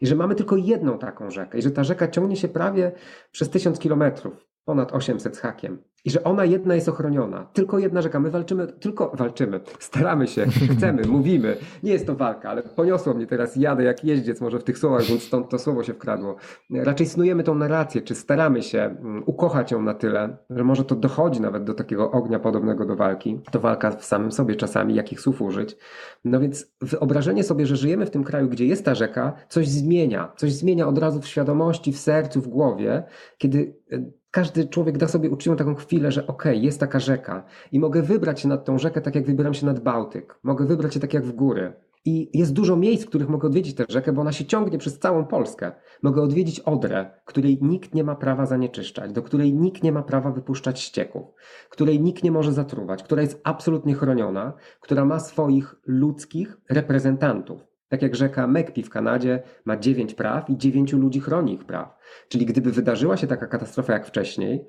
I 0.01 0.07
że 0.07 0.15
mamy 0.15 0.35
tylko 0.35 0.57
jedną 0.57 0.97
taką 0.99 1.29
rzekę, 1.29 1.57
i 1.57 1.61
że 1.61 1.71
ta 1.71 1.83
rzeka 1.83 2.07
ciągnie 2.07 2.35
się 2.35 2.47
prawie 2.47 2.91
przez 3.31 3.49
tysiąc 3.49 3.79
kilometrów. 3.79 4.47
ponad 4.65 4.93
800 4.93 5.37
z 5.37 5.39
hakiem. 5.39 5.83
I 6.05 6.09
że 6.09 6.23
ona 6.23 6.45
jedna 6.45 6.75
jest 6.75 6.89
ochroniona. 6.89 7.47
Tylko 7.53 7.79
jedna 7.79 8.01
rzeka. 8.01 8.19
My 8.19 8.31
walczymy, 8.31 8.67
tylko 8.67 9.11
walczymy. 9.13 9.59
Staramy 9.79 10.27
się, 10.27 10.45
chcemy, 10.77 11.01
mówimy. 11.17 11.57
Nie 11.83 11.91
jest 11.91 12.07
to 12.07 12.15
walka, 12.15 12.49
ale 12.49 12.63
poniosło 12.63 13.13
mnie 13.13 13.27
teraz. 13.27 13.55
Jadę 13.55 13.83
jak 13.83 14.03
jeździec 14.03 14.41
może 14.41 14.59
w 14.59 14.63
tych 14.63 14.77
słowach, 14.77 15.03
więc 15.03 15.23
stąd 15.23 15.49
to 15.49 15.59
słowo 15.59 15.83
się 15.83 15.93
wkradło. 15.93 16.35
Raczej 16.71 17.07
snujemy 17.07 17.43
tą 17.43 17.55
narrację, 17.55 18.01
czy 18.01 18.15
staramy 18.15 18.63
się 18.63 18.79
mm, 18.79 19.23
ukochać 19.25 19.71
ją 19.71 19.81
na 19.81 19.93
tyle, 19.93 20.37
że 20.49 20.63
może 20.63 20.85
to 20.85 20.95
dochodzi 20.95 21.41
nawet 21.41 21.63
do 21.63 21.73
takiego 21.73 22.11
ognia 22.11 22.39
podobnego 22.39 22.85
do 22.85 22.95
walki. 22.95 23.39
To 23.51 23.59
walka 23.59 23.91
w 23.91 24.05
samym 24.05 24.31
sobie 24.31 24.55
czasami, 24.55 24.95
jakich 24.95 25.21
słów 25.21 25.41
użyć. 25.41 25.77
No 26.25 26.39
więc 26.39 26.75
wyobrażenie 26.81 27.43
sobie, 27.43 27.65
że 27.65 27.75
żyjemy 27.75 28.05
w 28.05 28.11
tym 28.11 28.23
kraju, 28.23 28.49
gdzie 28.49 28.65
jest 28.65 28.85
ta 28.85 28.95
rzeka, 28.95 29.33
coś 29.49 29.67
zmienia. 29.67 30.31
Coś 30.37 30.53
zmienia 30.53 30.87
od 30.87 30.97
razu 30.97 31.21
w 31.21 31.27
świadomości, 31.27 31.91
w 31.91 31.99
sercu, 31.99 32.41
w 32.41 32.47
głowie, 32.47 33.03
kiedy 33.37 33.75
e, 33.91 34.05
każdy 34.35 34.67
człowiek 34.67 34.97
da 34.97 35.07
sobie 35.07 35.29
uczciwą 35.29 35.55
taką 35.55 35.75
chwilę, 35.75 36.11
że 36.11 36.27
okej, 36.27 36.51
okay, 36.51 36.65
jest 36.65 36.79
taka 36.79 36.99
rzeka 36.99 37.45
i 37.71 37.79
mogę 37.79 38.01
wybrać 38.01 38.39
się 38.39 38.47
nad 38.47 38.65
tą 38.65 38.77
rzekę 38.77 39.01
tak 39.01 39.15
jak 39.15 39.25
wybieram 39.25 39.53
się 39.53 39.65
nad 39.65 39.79
Bałtyk. 39.79 40.39
Mogę 40.43 40.65
wybrać 40.65 40.93
się 40.93 40.99
tak 40.99 41.13
jak 41.13 41.25
w 41.25 41.31
góry. 41.31 41.73
I 42.05 42.39
jest 42.39 42.53
dużo 42.53 42.77
miejsc, 42.77 43.03
w 43.05 43.07
których 43.07 43.29
mogę 43.29 43.47
odwiedzić 43.47 43.75
tę 43.75 43.85
rzekę, 43.89 44.13
bo 44.13 44.21
ona 44.21 44.31
się 44.31 44.45
ciągnie 44.45 44.77
przez 44.77 44.99
całą 44.99 45.25
Polskę. 45.25 45.71
Mogę 46.03 46.21
odwiedzić 46.21 46.59
Odrę, 46.59 47.11
której 47.25 47.59
nikt 47.61 47.93
nie 47.93 48.03
ma 48.03 48.15
prawa 48.15 48.45
zanieczyszczać, 48.45 49.11
do 49.11 49.21
której 49.21 49.53
nikt 49.53 49.83
nie 49.83 49.91
ma 49.91 50.03
prawa 50.03 50.31
wypuszczać 50.31 50.79
ścieków, 50.79 51.25
której 51.69 52.01
nikt 52.01 52.23
nie 52.23 52.31
może 52.31 52.53
zatruwać, 52.53 53.03
która 53.03 53.21
jest 53.21 53.41
absolutnie 53.43 53.93
chroniona, 53.93 54.53
która 54.79 55.05
ma 55.05 55.19
swoich 55.19 55.75
ludzkich 55.85 56.57
reprezentantów. 56.69 57.74
Tak 57.89 58.01
jak 58.01 58.15
rzeka 58.15 58.47
Mekpi 58.47 58.83
w 58.83 58.89
Kanadzie 58.89 59.43
ma 59.65 59.77
dziewięć 59.77 60.13
praw 60.13 60.49
i 60.49 60.57
dziewięciu 60.57 60.97
ludzi 60.97 61.19
chroni 61.19 61.53
ich 61.53 61.65
praw. 61.65 61.97
Czyli 62.29 62.45
gdyby 62.45 62.71
wydarzyła 62.71 63.17
się 63.17 63.27
taka 63.27 63.47
katastrofa 63.47 63.93
jak 63.93 64.05
wcześniej, 64.07 64.67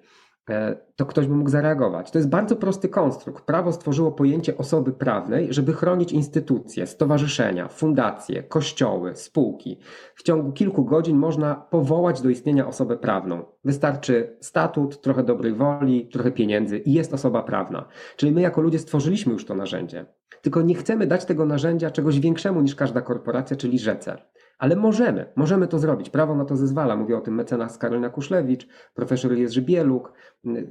e, 0.51 0.77
to 0.97 1.07
ktoś 1.07 1.27
by 1.27 1.35
mógł 1.35 1.51
zareagować. 1.51 2.11
To 2.11 2.19
jest 2.19 2.29
bardzo 2.29 2.57
prosty 2.57 2.89
konstrukt. 2.89 3.45
Prawo 3.45 3.73
stworzyło 3.73 4.13
pojęcie 4.13 4.59
osoby 4.59 4.93
prawnej, 4.93 5.53
żeby 5.53 5.73
chronić 5.73 6.13
instytucje, 6.13 6.87
stowarzyszenia, 6.87 7.69
fundacje, 7.69 8.43
kościoły, 8.43 9.17
spółki. 9.17 9.81
W 10.15 10.23
ciągu 10.23 10.53
kilku 10.53 10.85
godzin 10.85 11.17
można 11.17 11.55
powołać 11.55 12.21
do 12.21 12.29
istnienia 12.29 12.67
osobę 12.67 12.97
prawną. 12.97 13.45
Wystarczy 13.65 14.37
statut, 14.41 15.01
trochę 15.01 15.23
dobrej 15.23 15.55
woli, 15.55 16.09
trochę 16.09 16.31
pieniędzy 16.31 16.79
i 16.79 16.93
jest 16.93 17.15
osoba 17.15 17.43
prawna. 17.43 17.89
Czyli 18.17 18.33
my 18.33 18.41
jako 18.41 18.61
ludzie 18.61 18.79
stworzyliśmy 18.79 19.33
już 19.33 19.45
to 19.45 19.55
narzędzie. 19.55 20.07
Tylko 20.43 20.62
nie 20.62 20.75
chcemy 20.75 21.07
dać 21.07 21.25
tego 21.25 21.47
narzędzia 21.47 21.91
czegoś 21.91 22.21
większemu 22.21 22.61
niż 22.61 22.75
każda 22.75 23.01
korporacja, 23.01 23.57
czyli 23.57 23.79
rzece. 23.79 24.17
Ale 24.59 24.77
możemy, 24.77 25.33
możemy 25.37 25.69
to 25.69 25.79
zrobić. 25.79 26.11
Prawo 26.11 26.35
na 26.35 26.45
to 26.45 26.57
zezwala. 26.57 26.97
Mówi 26.97 27.15
o 27.15 27.21
tym 27.21 27.35
mecenas 27.35 27.79
Karolina 27.79 28.11
Kuszlewicz, 28.11 28.69
profesor 28.95 29.33
Jerzy 29.33 29.62
Bieluk. 29.62 30.12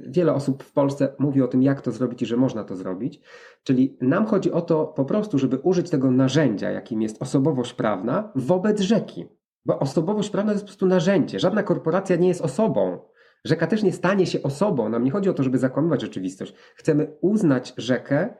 Wiele 0.08 0.34
osób 0.34 0.62
w 0.62 0.72
Polsce 0.72 1.14
mówi 1.18 1.42
o 1.42 1.48
tym, 1.48 1.62
jak 1.62 1.80
to 1.80 1.92
zrobić 1.92 2.22
i 2.22 2.26
że 2.26 2.36
można 2.36 2.64
to 2.64 2.76
zrobić. 2.76 3.20
Czyli 3.64 3.98
nam 4.00 4.26
chodzi 4.26 4.52
o 4.52 4.60
to 4.60 4.86
po 4.86 5.04
prostu, 5.04 5.38
żeby 5.38 5.58
użyć 5.58 5.90
tego 5.90 6.10
narzędzia, 6.10 6.70
jakim 6.70 7.02
jest 7.02 7.22
osobowość 7.22 7.72
prawna, 7.72 8.32
wobec 8.34 8.80
rzeki. 8.80 9.26
Bo 9.64 9.78
osobowość 9.78 10.30
prawna 10.30 10.50
to 10.50 10.54
jest 10.54 10.64
po 10.64 10.68
prostu 10.68 10.86
narzędzie. 10.86 11.40
Żadna 11.40 11.62
korporacja 11.62 12.16
nie 12.16 12.28
jest 12.28 12.42
osobą. 12.42 12.98
Rzeka 13.44 13.66
też 13.66 13.82
nie 13.82 13.92
stanie 13.92 14.26
się 14.26 14.42
osobą. 14.42 14.88
Nam 14.88 15.04
nie 15.04 15.10
chodzi 15.10 15.30
o 15.30 15.34
to, 15.34 15.42
żeby 15.42 15.58
zakłamywać 15.58 16.00
rzeczywistość. 16.00 16.54
Chcemy 16.74 17.16
uznać 17.20 17.74
rzekę 17.76 18.34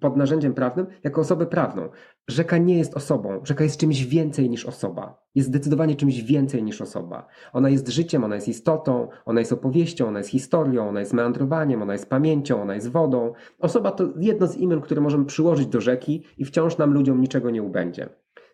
pod 0.00 0.16
narzędziem 0.16 0.54
prawnym 0.54 0.86
jako 1.04 1.20
osobę 1.20 1.46
prawną. 1.46 1.88
Rzeka 2.28 2.58
nie 2.58 2.78
jest 2.78 2.96
osobą, 2.96 3.40
rzeka 3.44 3.64
jest 3.64 3.80
czymś 3.80 4.04
więcej 4.04 4.50
niż 4.50 4.66
osoba. 4.66 5.22
Jest 5.34 5.48
zdecydowanie 5.48 5.96
czymś 5.96 6.22
więcej 6.22 6.62
niż 6.62 6.80
osoba. 6.80 7.26
Ona 7.52 7.68
jest 7.68 7.88
życiem, 7.88 8.24
ona 8.24 8.34
jest 8.34 8.48
istotą, 8.48 9.08
ona 9.24 9.40
jest 9.40 9.52
opowieścią, 9.52 10.08
ona 10.08 10.18
jest 10.18 10.30
historią, 10.30 10.88
ona 10.88 11.00
jest 11.00 11.12
meandrowaniem, 11.12 11.82
ona 11.82 11.92
jest 11.92 12.08
pamięcią, 12.08 12.62
ona 12.62 12.74
jest 12.74 12.88
wodą. 12.88 13.32
Osoba 13.58 13.90
to 13.90 14.08
jedno 14.16 14.46
z 14.46 14.56
imion, 14.56 14.80
które 14.80 15.00
możemy 15.00 15.24
przyłożyć 15.24 15.66
do 15.66 15.80
rzeki 15.80 16.24
i 16.38 16.44
wciąż 16.44 16.78
nam 16.78 16.92
ludziom 16.92 17.20
niczego 17.20 17.50
nie 17.50 17.62
ubędzie. 17.62 18.08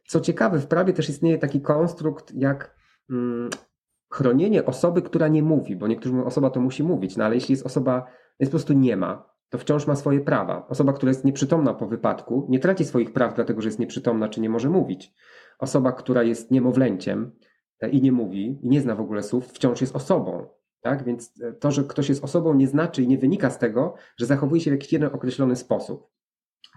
Co 0.07 0.20
ciekawe, 0.20 0.59
w 0.59 0.66
prawie 0.66 0.92
też 0.92 1.09
istnieje 1.09 1.38
taki 1.38 1.61
konstrukt 1.61 2.35
jak 2.35 2.77
hmm, 3.09 3.51
chronienie 4.12 4.64
osoby, 4.64 5.03
która 5.03 5.29
nie 5.29 5.42
mówi, 5.42 5.77
bo 5.77 5.87
niektórzy 5.87 6.14
mówią, 6.14 6.27
osoba 6.27 6.51
to 6.51 6.61
musi 6.61 6.83
mówić, 6.83 7.16
no 7.16 7.24
ale 7.24 7.35
jeśli 7.35 7.53
jest 7.53 7.66
osoba, 7.66 8.07
jest 8.40 8.53
po 8.53 8.57
prostu 8.57 8.72
nie 8.72 8.96
ma, 8.96 9.31
to 9.50 9.58
wciąż 9.58 9.87
ma 9.87 9.96
swoje 9.96 10.20
prawa. 10.20 10.66
Osoba, 10.68 10.92
która 10.92 11.11
jest 11.11 11.24
nieprzytomna 11.24 11.74
po 11.74 11.87
wypadku, 11.87 12.46
nie 12.48 12.58
traci 12.58 12.84
swoich 12.84 13.12
praw, 13.12 13.34
dlatego 13.34 13.62
że 13.62 13.68
jest 13.68 13.78
nieprzytomna 13.78 14.28
czy 14.28 14.40
nie 14.40 14.50
może 14.50 14.68
mówić. 14.68 15.12
Osoba, 15.58 15.92
która 15.92 16.22
jest 16.22 16.50
niemowlęciem 16.50 17.30
e, 17.80 17.90
i 17.90 18.02
nie 18.02 18.12
mówi, 18.12 18.58
i 18.62 18.68
nie 18.68 18.80
zna 18.80 18.94
w 18.94 19.00
ogóle 19.00 19.22
słów, 19.22 19.48
wciąż 19.48 19.80
jest 19.80 19.96
osobą. 19.96 20.46
Tak? 20.80 21.04
Więc 21.04 21.40
e, 21.42 21.52
to, 21.52 21.70
że 21.70 21.84
ktoś 21.84 22.08
jest 22.08 22.24
osobą, 22.24 22.54
nie 22.54 22.68
znaczy 22.68 23.02
i 23.02 23.08
nie 23.08 23.18
wynika 23.18 23.50
z 23.50 23.58
tego, 23.58 23.94
że 24.16 24.26
zachowuje 24.26 24.61
się 24.61 24.70
w 24.70 24.74
jakiś 24.74 24.92
jeden 24.92 25.14
określony 25.14 25.56
sposób. 25.56 26.11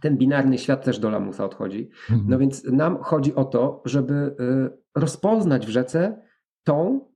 Ten 0.02 0.18
binarny 0.18 0.58
świat 0.58 0.86
też 0.86 1.00
do 1.00 1.10
lamusa 1.10 1.46
odchodzi. 1.46 1.90
Mhm. 2.10 2.30
No 2.30 2.38
więc 2.38 2.64
nam 2.64 3.04
chodzi 3.04 3.36
o 3.36 3.46
to, 3.46 3.82
żeby 3.86 4.14
e, 4.14 4.70
rozpoznać 4.96 5.66
w 5.66 5.70
rzece 5.70 6.22
tą, 6.64 7.08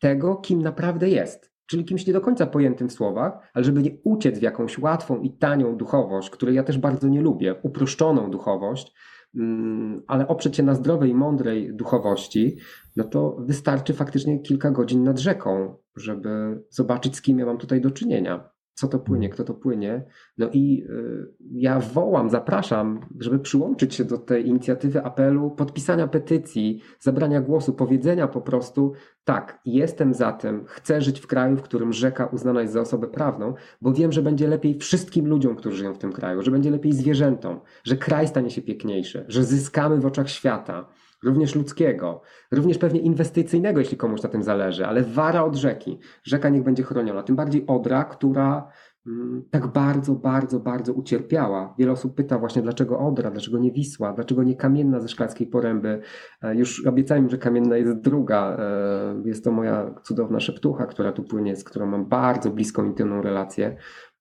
tego, 0.00 0.36
kim 0.36 0.62
naprawdę 0.62 1.08
jest 1.08 1.55
czyli 1.66 1.84
kimś 1.84 2.06
nie 2.06 2.12
do 2.12 2.20
końca 2.20 2.46
pojętym 2.46 2.88
w 2.88 2.92
słowach, 2.92 3.50
ale 3.54 3.64
żeby 3.64 3.82
nie 3.82 3.90
uciec 4.04 4.38
w 4.38 4.42
jakąś 4.42 4.78
łatwą 4.78 5.20
i 5.20 5.38
tanią 5.38 5.76
duchowość, 5.76 6.30
której 6.30 6.54
ja 6.54 6.62
też 6.62 6.78
bardzo 6.78 7.08
nie 7.08 7.20
lubię, 7.20 7.54
uproszczoną 7.62 8.30
duchowość, 8.30 8.94
mm, 9.34 10.02
ale 10.06 10.28
oprzeć 10.28 10.56
się 10.56 10.62
na 10.62 10.74
zdrowej, 10.74 11.14
mądrej 11.14 11.76
duchowości, 11.76 12.56
no 12.96 13.04
to 13.04 13.36
wystarczy 13.40 13.94
faktycznie 13.94 14.40
kilka 14.40 14.70
godzin 14.70 15.02
nad 15.02 15.18
rzeką, 15.18 15.76
żeby 15.96 16.62
zobaczyć, 16.70 17.16
z 17.16 17.22
kim 17.22 17.38
ja 17.38 17.46
mam 17.46 17.58
tutaj 17.58 17.80
do 17.80 17.90
czynienia 17.90 18.55
co 18.76 18.88
to 18.88 18.98
płynie, 18.98 19.28
kto 19.28 19.44
to 19.44 19.54
płynie. 19.54 20.04
No 20.38 20.48
i 20.52 20.84
y, 20.90 21.34
ja 21.52 21.80
wołam, 21.80 22.30
zapraszam, 22.30 23.00
żeby 23.18 23.38
przyłączyć 23.38 23.94
się 23.94 24.04
do 24.04 24.18
tej 24.18 24.48
inicjatywy 24.48 25.04
apelu, 25.04 25.50
podpisania 25.50 26.08
petycji, 26.08 26.80
zabrania 27.00 27.40
głosu, 27.40 27.72
powiedzenia 27.72 28.28
po 28.28 28.40
prostu, 28.40 28.92
tak, 29.24 29.60
jestem 29.64 30.14
za 30.14 30.32
tym, 30.32 30.64
chcę 30.66 31.02
żyć 31.02 31.20
w 31.20 31.26
kraju, 31.26 31.56
w 31.56 31.62
którym 31.62 31.92
rzeka 31.92 32.26
uznana 32.26 32.60
jest 32.60 32.72
za 32.72 32.80
osobę 32.80 33.06
prawną, 33.06 33.54
bo 33.80 33.92
wiem, 33.92 34.12
że 34.12 34.22
będzie 34.22 34.48
lepiej 34.48 34.78
wszystkim 34.78 35.26
ludziom, 35.26 35.56
którzy 35.56 35.76
żyją 35.76 35.94
w 35.94 35.98
tym 35.98 36.12
kraju, 36.12 36.42
że 36.42 36.50
będzie 36.50 36.70
lepiej 36.70 36.92
zwierzętom, 36.92 37.60
że 37.84 37.96
kraj 37.96 38.28
stanie 38.28 38.50
się 38.50 38.62
piękniejszy, 38.62 39.24
że 39.28 39.44
zyskamy 39.44 40.00
w 40.00 40.06
oczach 40.06 40.30
świata 40.30 40.88
również 41.24 41.54
ludzkiego, 41.54 42.22
również 42.52 42.78
pewnie 42.78 43.00
inwestycyjnego, 43.00 43.80
jeśli 43.80 43.96
komuś 43.96 44.22
na 44.22 44.28
tym 44.28 44.42
zależy, 44.42 44.86
ale 44.86 45.02
wara 45.02 45.44
od 45.44 45.56
rzeki. 45.56 45.98
Rzeka 46.24 46.48
niech 46.48 46.62
będzie 46.62 46.82
chroniona. 46.82 47.22
Tym 47.22 47.36
bardziej 47.36 47.66
Odra, 47.66 48.04
która 48.04 48.68
mm, 49.06 49.44
tak 49.50 49.66
bardzo, 49.66 50.14
bardzo, 50.14 50.60
bardzo 50.60 50.92
ucierpiała. 50.92 51.74
Wiele 51.78 51.92
osób 51.92 52.14
pyta 52.14 52.38
właśnie, 52.38 52.62
dlaczego 52.62 52.98
Odra, 52.98 53.30
dlaczego 53.30 53.58
nie 53.58 53.72
Wisła, 53.72 54.12
dlaczego 54.12 54.42
nie 54.42 54.56
Kamienna 54.56 55.00
ze 55.00 55.08
Szklarskiej 55.08 55.46
Poręby. 55.46 56.00
E, 56.42 56.54
już 56.54 56.86
obiecałem, 56.86 57.30
że 57.30 57.38
Kamienna 57.38 57.76
jest 57.76 58.00
druga. 58.00 58.56
E, 58.58 59.22
jest 59.24 59.44
to 59.44 59.52
moja 59.52 59.94
cudowna 60.02 60.40
szeptucha, 60.40 60.86
która 60.86 61.12
tu 61.12 61.24
płynie, 61.24 61.56
z 61.56 61.64
którą 61.64 61.86
mam 61.86 62.06
bardzo 62.06 62.50
bliską, 62.50 62.84
intymną 62.84 63.22
relację. 63.22 63.76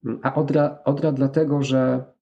Mm, 0.05 0.19
a 0.23 0.33
Odra, 0.33 0.79
Odra 0.85 1.11
dlatego, 1.11 1.61
że 1.61 2.14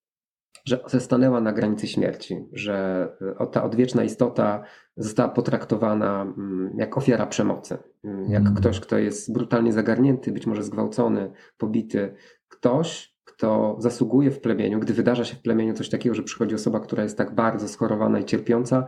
że 0.66 1.00
stanęła 1.00 1.42
na 1.42 1.54
granicy 1.54 1.88
śmierci, 1.88 2.46
że 2.54 3.08
e, 3.39 3.48
ta 3.48 3.63
odwieczna 3.63 4.04
istota 4.04 4.63
została 4.98 5.30
potraktowana 5.30 6.22
mm, 6.22 6.76
jak 6.78 6.98
ofiara 6.98 7.28
przemocy. 7.28 7.78
Mm, 8.04 8.32
jak 8.32 8.42
mm. 8.42 8.56
ktoś, 8.56 8.80
kto 8.80 8.98
jest 8.98 9.34
brutalnie 9.34 9.74
zagarnięty, 9.74 10.32
być 10.32 10.48
może 10.48 10.63
zgwałcony, 10.63 11.32
pobity. 11.58 12.16
Ktoś, 12.48 13.16
kto 13.24 13.76
zasługuje 13.80 14.32
w 14.32 14.42
plemieniu, 14.42 14.80
gdy 14.80 14.94
wydarza 14.94 15.26
się 15.26 15.36
w 15.36 15.42
plemieniu 15.42 15.74
coś 15.74 15.89
takiego, 15.89 16.16
że 16.16 16.24
przychodzi 16.24 16.56
osoba, 16.56 16.80
która 16.80 17.04
jest 17.04 17.18
tak 17.18 17.36
bardzo 17.36 17.68
schorowana 17.68 18.20
i 18.20 18.26
cierpiąca, 18.26 18.88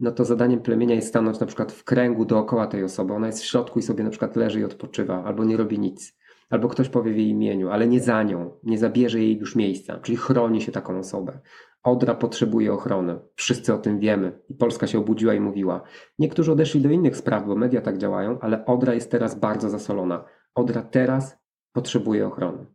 no 0.00 0.12
to 0.12 0.24
zadaniem 0.24 0.60
plemienia 0.60 0.94
jest 0.94 1.08
stanąć 1.08 1.40
na 1.40 1.46
przykład 1.46 1.72
w 1.72 1.84
kręgu 1.84 2.24
dookoła 2.24 2.66
tej 2.66 2.84
osoby. 2.84 3.12
Ona 3.12 3.26
jest 3.26 3.40
w 3.40 3.44
środku 3.44 3.78
i 3.78 3.82
sobie 3.82 4.04
na 4.04 4.10
przykład 4.10 4.36
leży 4.36 4.60
i 4.60 4.64
odpoczywa, 4.64 5.24
albo 5.24 5.44
nie 5.44 5.56
robi 5.56 5.78
nic 5.78 6.15
albo 6.50 6.68
ktoś 6.68 6.88
powie 6.88 7.12
w 7.12 7.16
jej 7.16 7.28
imieniu, 7.28 7.70
ale 7.70 7.88
nie 7.88 8.00
za 8.00 8.22
nią, 8.22 8.50
nie 8.62 8.78
zabierze 8.78 9.20
jej 9.20 9.38
już 9.38 9.56
miejsca, 9.56 9.98
czyli 9.98 10.16
chroni 10.16 10.60
się 10.60 10.72
taką 10.72 10.98
osobę. 10.98 11.40
Odra 11.82 12.14
potrzebuje 12.14 12.72
ochrony. 12.72 13.18
Wszyscy 13.34 13.74
o 13.74 13.78
tym 13.78 13.98
wiemy. 13.98 14.40
I 14.48 14.54
Polska 14.54 14.86
się 14.86 14.98
obudziła 14.98 15.34
i 15.34 15.40
mówiła. 15.40 15.82
Niektórzy 16.18 16.52
odeszli 16.52 16.80
do 16.80 16.90
innych 16.90 17.16
spraw, 17.16 17.46
bo 17.46 17.56
media 17.56 17.80
tak 17.80 17.98
działają, 17.98 18.40
ale 18.40 18.64
Odra 18.64 18.94
jest 18.94 19.10
teraz 19.10 19.40
bardzo 19.40 19.70
zasolona. 19.70 20.24
Odra 20.54 20.82
teraz 20.82 21.38
potrzebuje 21.72 22.26
ochrony. 22.26 22.66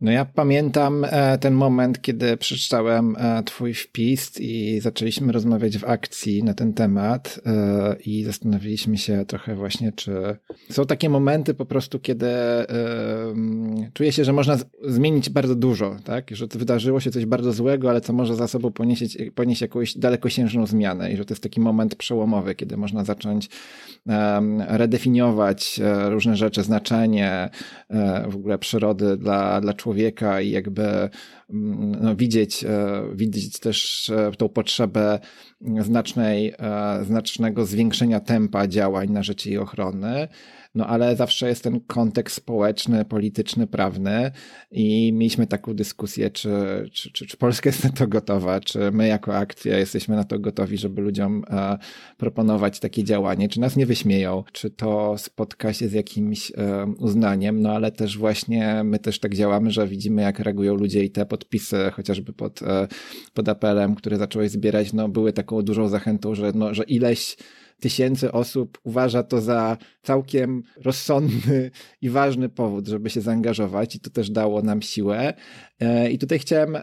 No 0.00 0.12
ja 0.12 0.24
pamiętam 0.24 1.04
e, 1.04 1.38
ten 1.38 1.54
moment, 1.54 2.02
kiedy 2.02 2.36
przeczytałem 2.36 3.16
e, 3.18 3.42
twój 3.42 3.74
wpis 3.74 4.40
i 4.40 4.80
zaczęliśmy 4.80 5.32
rozmawiać 5.32 5.78
w 5.78 5.84
akcji 5.84 6.44
na 6.44 6.54
ten 6.54 6.74
temat 6.74 7.40
e, 7.46 7.96
i 8.06 8.24
zastanowiliśmy 8.24 8.98
się 8.98 9.24
trochę 9.26 9.54
właśnie, 9.54 9.92
czy 9.92 10.36
są 10.70 10.86
takie 10.86 11.08
momenty 11.08 11.54
po 11.54 11.66
prostu, 11.66 12.00
kiedy 12.00 12.26
czuję 13.92 14.12
się, 14.12 14.24
że 14.24 14.32
można 14.32 14.58
zmienić 14.84 15.30
bardzo 15.30 15.54
dużo, 15.54 15.96
tak? 16.04 16.30
Że 16.30 16.46
wydarzyło 16.46 17.00
się 17.00 17.10
coś 17.10 17.26
bardzo 17.26 17.52
złego, 17.52 17.90
ale 17.90 18.00
co 18.00 18.12
może 18.12 18.36
za 18.36 18.48
sobą 18.48 18.72
ponieść, 18.72 19.16
ponieść 19.34 19.60
jakąś 19.60 19.98
dalekosiężną 19.98 20.66
zmianę 20.66 21.12
i 21.12 21.16
że 21.16 21.24
to 21.24 21.34
jest 21.34 21.42
taki 21.42 21.60
moment 21.60 21.94
przełomowy, 21.94 22.54
kiedy 22.54 22.76
można 22.76 23.04
zacząć 23.04 23.48
redefiniować 24.68 25.80
różne 26.08 26.36
rzeczy, 26.36 26.62
znaczenie 26.62 27.50
w 28.28 28.36
ogóle 28.36 28.58
przyrody 28.58 29.16
dla, 29.16 29.60
dla 29.64 29.74
człowieka 29.74 30.40
i 30.40 30.50
jakby 30.50 30.82
mm, 31.50 31.96
no, 32.00 32.16
widzieć, 32.16 32.64
e, 32.64 33.02
widzieć 33.14 33.58
też 33.58 34.10
e, 34.10 34.32
tą 34.38 34.48
potrzebę 34.48 35.18
znacznej, 35.80 36.54
e, 36.58 37.04
znacznego 37.04 37.66
zwiększenia 37.66 38.20
tempa 38.20 38.66
działań 38.66 39.10
na 39.10 39.22
rzecz 39.22 39.46
jej 39.46 39.58
ochrony 39.58 40.28
no 40.74 40.86
ale 40.86 41.16
zawsze 41.16 41.48
jest 41.48 41.62
ten 41.62 41.80
kontekst 41.80 42.36
społeczny, 42.36 43.04
polityczny, 43.04 43.66
prawny 43.66 44.30
i 44.70 45.12
mieliśmy 45.12 45.46
taką 45.46 45.74
dyskusję, 45.74 46.30
czy, 46.30 46.50
czy, 46.92 47.12
czy, 47.12 47.26
czy 47.26 47.36
Polska 47.36 47.68
jest 47.68 47.84
na 47.84 47.90
to 47.90 48.06
gotowa, 48.06 48.60
czy 48.60 48.90
my 48.90 49.08
jako 49.08 49.36
akcja 49.36 49.78
jesteśmy 49.78 50.16
na 50.16 50.24
to 50.24 50.38
gotowi, 50.38 50.78
żeby 50.78 51.02
ludziom 51.02 51.44
e, 51.50 51.78
proponować 52.16 52.80
takie 52.80 53.04
działanie, 53.04 53.48
czy 53.48 53.60
nas 53.60 53.76
nie 53.76 53.86
wyśmieją, 53.86 54.44
czy 54.52 54.70
to 54.70 55.18
spotka 55.18 55.72
się 55.72 55.88
z 55.88 55.92
jakimś 55.92 56.52
e, 56.56 56.86
uznaniem, 56.98 57.62
no 57.62 57.70
ale 57.72 57.92
też 57.92 58.18
właśnie 58.18 58.82
my 58.84 58.98
też 58.98 59.20
tak 59.20 59.34
działamy, 59.34 59.70
że 59.70 59.88
widzimy 59.88 60.22
jak 60.22 60.38
reagują 60.38 60.74
ludzie 60.74 61.04
i 61.04 61.10
te 61.10 61.26
podpisy, 61.26 61.76
chociażby 61.92 62.32
pod, 62.32 62.62
e, 62.62 62.88
pod 63.34 63.48
apelem, 63.48 63.94
który 63.94 64.16
zacząłeś 64.16 64.50
zbierać, 64.50 64.92
no 64.92 65.08
były 65.08 65.32
taką 65.32 65.62
dużą 65.62 65.88
zachętą, 65.88 66.34
że, 66.34 66.52
no, 66.54 66.74
że 66.74 66.84
ileś 66.84 67.36
tysięcy 67.80 68.32
osób 68.32 68.78
uważa 68.84 69.22
to 69.22 69.40
za 69.40 69.76
całkiem 70.02 70.62
rozsądny 70.84 71.70
i 72.02 72.10
ważny 72.10 72.48
powód, 72.48 72.88
żeby 72.88 73.10
się 73.10 73.20
zaangażować 73.20 73.96
i 73.96 74.00
to 74.00 74.10
też 74.10 74.30
dało 74.30 74.62
nam 74.62 74.82
siłę. 74.82 75.34
E, 75.80 76.10
I 76.10 76.18
tutaj 76.18 76.38
chciałem 76.38 76.76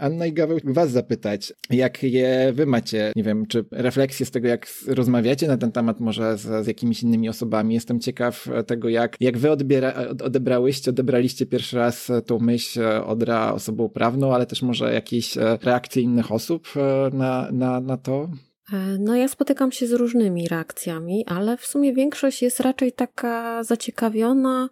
Anna 0.00 0.26
i 0.26 0.32
Gaweł 0.32 0.58
was 0.64 0.90
zapytać, 0.90 1.52
jak 1.70 2.02
je 2.02 2.52
wy 2.52 2.66
macie, 2.66 3.12
nie 3.16 3.22
wiem, 3.22 3.46
czy 3.46 3.64
refleksje 3.70 4.26
z 4.26 4.30
tego, 4.30 4.48
jak 4.48 4.66
rozmawiacie 4.86 5.46
na 5.46 5.56
ten 5.56 5.72
temat 5.72 6.00
może 6.00 6.38
z, 6.38 6.64
z 6.64 6.66
jakimiś 6.66 7.02
innymi 7.02 7.28
osobami. 7.28 7.74
Jestem 7.74 8.00
ciekaw 8.00 8.48
tego, 8.66 8.88
jak, 8.88 9.16
jak 9.20 9.38
wy 9.38 9.50
odbiera, 9.50 9.94
odebrałyście, 10.24 10.90
odebraliście 10.90 11.46
pierwszy 11.46 11.76
raz 11.76 12.12
tą 12.26 12.38
myśl 12.38 12.80
Odra 13.06 13.52
osobą 13.52 13.88
prawną, 13.88 14.34
ale 14.34 14.46
też 14.46 14.62
może 14.62 14.92
jakieś 14.92 15.36
e, 15.36 15.58
reakcje 15.62 16.02
innych 16.02 16.32
osób 16.32 16.68
e, 16.76 17.16
na, 17.16 17.48
na, 17.52 17.80
na 17.80 17.96
to? 17.96 18.28
E, 18.72 18.76
no, 18.98 19.16
ja 19.16 19.28
spotykam 19.28 19.72
się 19.72 19.86
z 19.86 19.92
różnymi 19.92 20.48
reakcjami, 20.48 21.26
ale 21.26 21.56
w 21.56 21.66
sumie 21.66 21.92
większość 21.92 22.42
jest 22.42 22.60
raczej 22.60 22.92
taka 22.92 23.64
zaciekawiona 23.64 24.68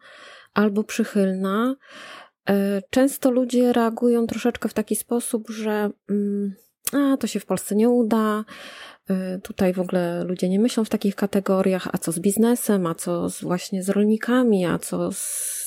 albo 0.55 0.84
przychylna. 0.84 1.76
E, 2.49 2.82
często 2.90 3.30
ludzie 3.30 3.72
reagują 3.72 4.26
troszeczkę 4.26 4.68
w 4.68 4.74
taki 4.74 4.97
sposób, 4.97 5.51
że 5.51 5.90
mm, 6.11 6.55
a, 6.92 7.16
to 7.16 7.26
się 7.26 7.40
w 7.40 7.47
Polsce 7.47 7.74
nie 7.74 7.88
uda, 7.88 8.45
e, 9.11 9.38
Tutaj 9.38 9.72
w 9.72 9.80
ogóle 9.80 10.24
ludzie 10.24 10.49
nie 10.49 10.61
myślą 10.61 10.84
w 10.84 10.88
takich 10.88 11.14
kategoriach, 11.14 11.88
a 11.92 11.99
co 11.99 12.12
z 12.12 12.18
biznesem, 12.18 12.86
a 12.86 12.95
co 12.95 13.30
z, 13.30 13.42
właśnie 13.42 13.82
z 13.82 13.88
rolnikami, 13.88 14.66
a 14.66 14.78
co 14.78 15.12
z 15.12 15.63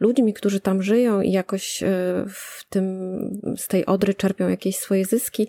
ludźmi, 0.00 0.34
którzy 0.34 0.60
tam 0.60 0.82
żyją 0.82 1.20
i 1.20 1.32
jakoś 1.32 1.82
e, 1.82 1.86
w 2.28 2.64
tym, 2.68 3.18
z 3.56 3.68
tej 3.68 3.86
odry 3.86 4.14
czerpią 4.14 4.48
jakieś 4.48 4.76
swoje 4.76 5.04
zyski, 5.04 5.48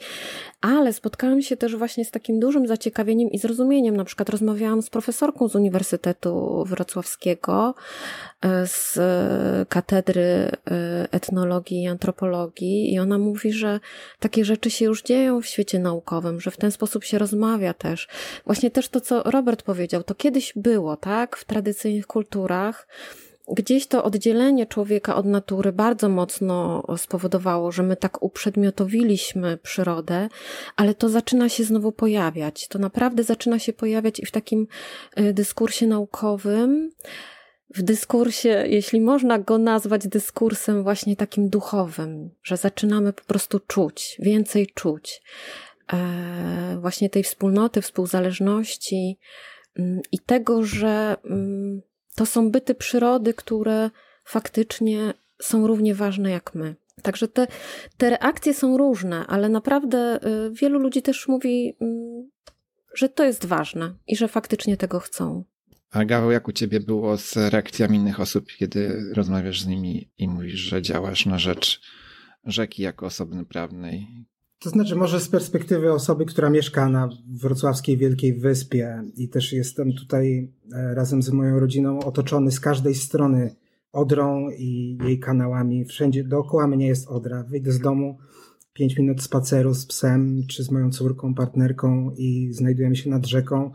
ale 0.61 0.93
spotkałam 0.93 1.41
się 1.41 1.57
też 1.57 1.75
właśnie 1.75 2.05
z 2.05 2.11
takim 2.11 2.39
dużym 2.39 2.67
zaciekawieniem 2.67 3.31
i 3.31 3.39
zrozumieniem. 3.39 3.97
Na 3.97 4.05
przykład 4.05 4.29
rozmawiałam 4.29 4.81
z 4.81 4.89
profesorką 4.89 5.47
z 5.47 5.55
Uniwersytetu 5.55 6.63
Wrocławskiego, 6.67 7.75
e, 8.41 8.67
z 8.67 8.99
katedry 9.69 10.21
e, 10.21 10.51
etnologii 11.11 11.83
i 11.83 11.87
antropologii 11.87 12.93
i 12.93 12.99
ona 12.99 13.17
mówi, 13.17 13.51
że 13.53 13.79
takie 14.19 14.45
rzeczy 14.45 14.71
się 14.71 14.85
już 14.85 15.03
dzieją 15.03 15.41
w 15.41 15.45
świecie 15.45 15.79
naukowym, 15.79 16.41
że 16.41 16.51
w 16.51 16.57
ten 16.57 16.71
sposób 16.71 17.03
się 17.03 17.17
rozmawia 17.17 17.73
też. 17.73 18.07
Właśnie 18.45 18.71
też 18.71 18.89
to, 18.89 19.01
co 19.01 19.23
Robert 19.23 19.63
powiedział, 19.63 20.03
to 20.03 20.15
kiedyś 20.15 20.53
było, 20.55 20.97
tak, 20.97 21.37
w 21.37 21.45
tradycyjnych 21.45 22.07
kulturach, 22.07 22.87
gdzieś 23.47 23.87
to 23.87 24.03
oddzielenie 24.03 24.65
człowieka 24.65 25.15
od 25.15 25.25
natury 25.25 25.71
bardzo 25.71 26.09
mocno 26.09 26.83
spowodowało, 26.97 27.71
że 27.71 27.83
my 27.83 27.95
tak 27.95 28.23
uprzedmiotowiliśmy 28.23 29.57
przyrodę, 29.57 30.29
ale 30.75 30.95
to 30.95 31.09
zaczyna 31.09 31.49
się 31.49 31.63
znowu 31.63 31.91
pojawiać. 31.91 32.67
To 32.67 32.79
naprawdę 32.79 33.23
zaczyna 33.23 33.59
się 33.59 33.73
pojawiać 33.73 34.19
i 34.19 34.25
w 34.25 34.31
takim 34.31 34.67
e, 35.15 35.33
dyskursie 35.33 35.87
naukowym, 35.87 36.91
w 37.75 37.81
dyskursie, 37.81 38.63
jeśli 38.67 39.01
można 39.01 39.39
go 39.39 39.57
nazwać 39.57 40.07
dyskursem 40.07 40.83
właśnie 40.83 41.15
takim 41.15 41.49
duchowym, 41.49 42.29
że 42.43 42.57
zaczynamy 42.57 43.13
po 43.13 43.23
prostu 43.23 43.59
czuć, 43.59 44.17
więcej 44.19 44.67
czuć. 44.67 45.21
E, 45.93 46.77
właśnie 46.81 47.09
tej 47.09 47.23
wspólnoty, 47.23 47.81
współzależności 47.81 49.19
mm, 49.79 50.01
i 50.11 50.19
tego, 50.19 50.63
że 50.63 51.15
mm, 51.25 51.81
to 52.17 52.25
są 52.25 52.51
byty 52.51 52.75
przyrody, 52.75 53.33
które 53.33 53.89
faktycznie 54.25 55.13
są 55.41 55.67
równie 55.67 55.95
ważne 55.95 56.31
jak 56.31 56.55
my. 56.55 56.75
Także 57.01 57.27
te, 57.27 57.47
te 57.97 58.09
reakcje 58.09 58.53
są 58.53 58.77
różne, 58.77 59.27
ale 59.27 59.49
naprawdę 59.49 60.19
y, 60.47 60.51
wielu 60.51 60.79
ludzi 60.79 61.01
też 61.01 61.27
mówi, 61.27 61.77
mm, 61.81 62.29
że 62.93 63.09
to 63.09 63.23
jest 63.23 63.45
ważne 63.45 63.95
i 64.07 64.15
że 64.15 64.27
faktycznie 64.27 64.77
tego 64.77 64.99
chcą. 64.99 65.43
A 65.91 66.05
Gaweł, 66.05 66.31
jak 66.31 66.47
u 66.47 66.51
ciebie 66.51 66.79
było 66.79 67.17
z 67.17 67.37
reakcjami 67.37 67.97
innych 67.97 68.19
osób, 68.19 68.45
kiedy 68.57 69.13
rozmawiasz 69.13 69.61
z 69.61 69.67
nimi 69.67 70.11
i 70.17 70.27
mówisz, 70.27 70.59
że 70.59 70.81
działasz 70.81 71.25
na 71.25 71.39
rzecz 71.39 71.81
rzeki 72.45 72.81
jako 72.81 73.05
osoby 73.05 73.45
prawnej? 73.45 74.25
To 74.59 74.69
znaczy, 74.69 74.95
może 74.95 75.19
z 75.19 75.29
perspektywy 75.29 75.93
osoby, 75.93 76.25
która 76.25 76.49
mieszka 76.49 76.89
na 76.89 77.09
wrocławskiej 77.27 77.97
Wielkiej 77.97 78.33
Wyspie 78.33 79.03
i 79.15 79.29
też 79.29 79.53
jestem 79.53 79.93
tutaj 79.93 80.53
e, 80.73 80.95
razem 80.95 81.23
z 81.23 81.29
moją 81.29 81.59
rodziną 81.59 81.99
otoczony 81.99 82.51
z 82.51 82.59
każdej 82.59 82.95
strony 82.95 83.55
Odrą 83.91 84.49
i 84.49 84.97
jej 85.03 85.19
kanałami. 85.19 85.85
Wszędzie 85.85 86.23
dookoła 86.23 86.67
mnie 86.67 86.87
jest 86.87 87.07
Odra. 87.07 87.43
Wyjdę 87.43 87.71
z 87.71 87.79
domu, 87.79 88.17
pięć 88.73 88.97
minut 88.97 89.21
spaceru 89.21 89.73
z 89.73 89.85
psem 89.85 90.43
czy 90.49 90.63
z 90.63 90.71
moją 90.71 90.91
córką, 90.91 91.33
partnerką 91.35 92.11
i 92.17 92.53
znajdujemy 92.53 92.95
się 92.95 93.09
nad 93.09 93.25
rzeką. 93.25 93.71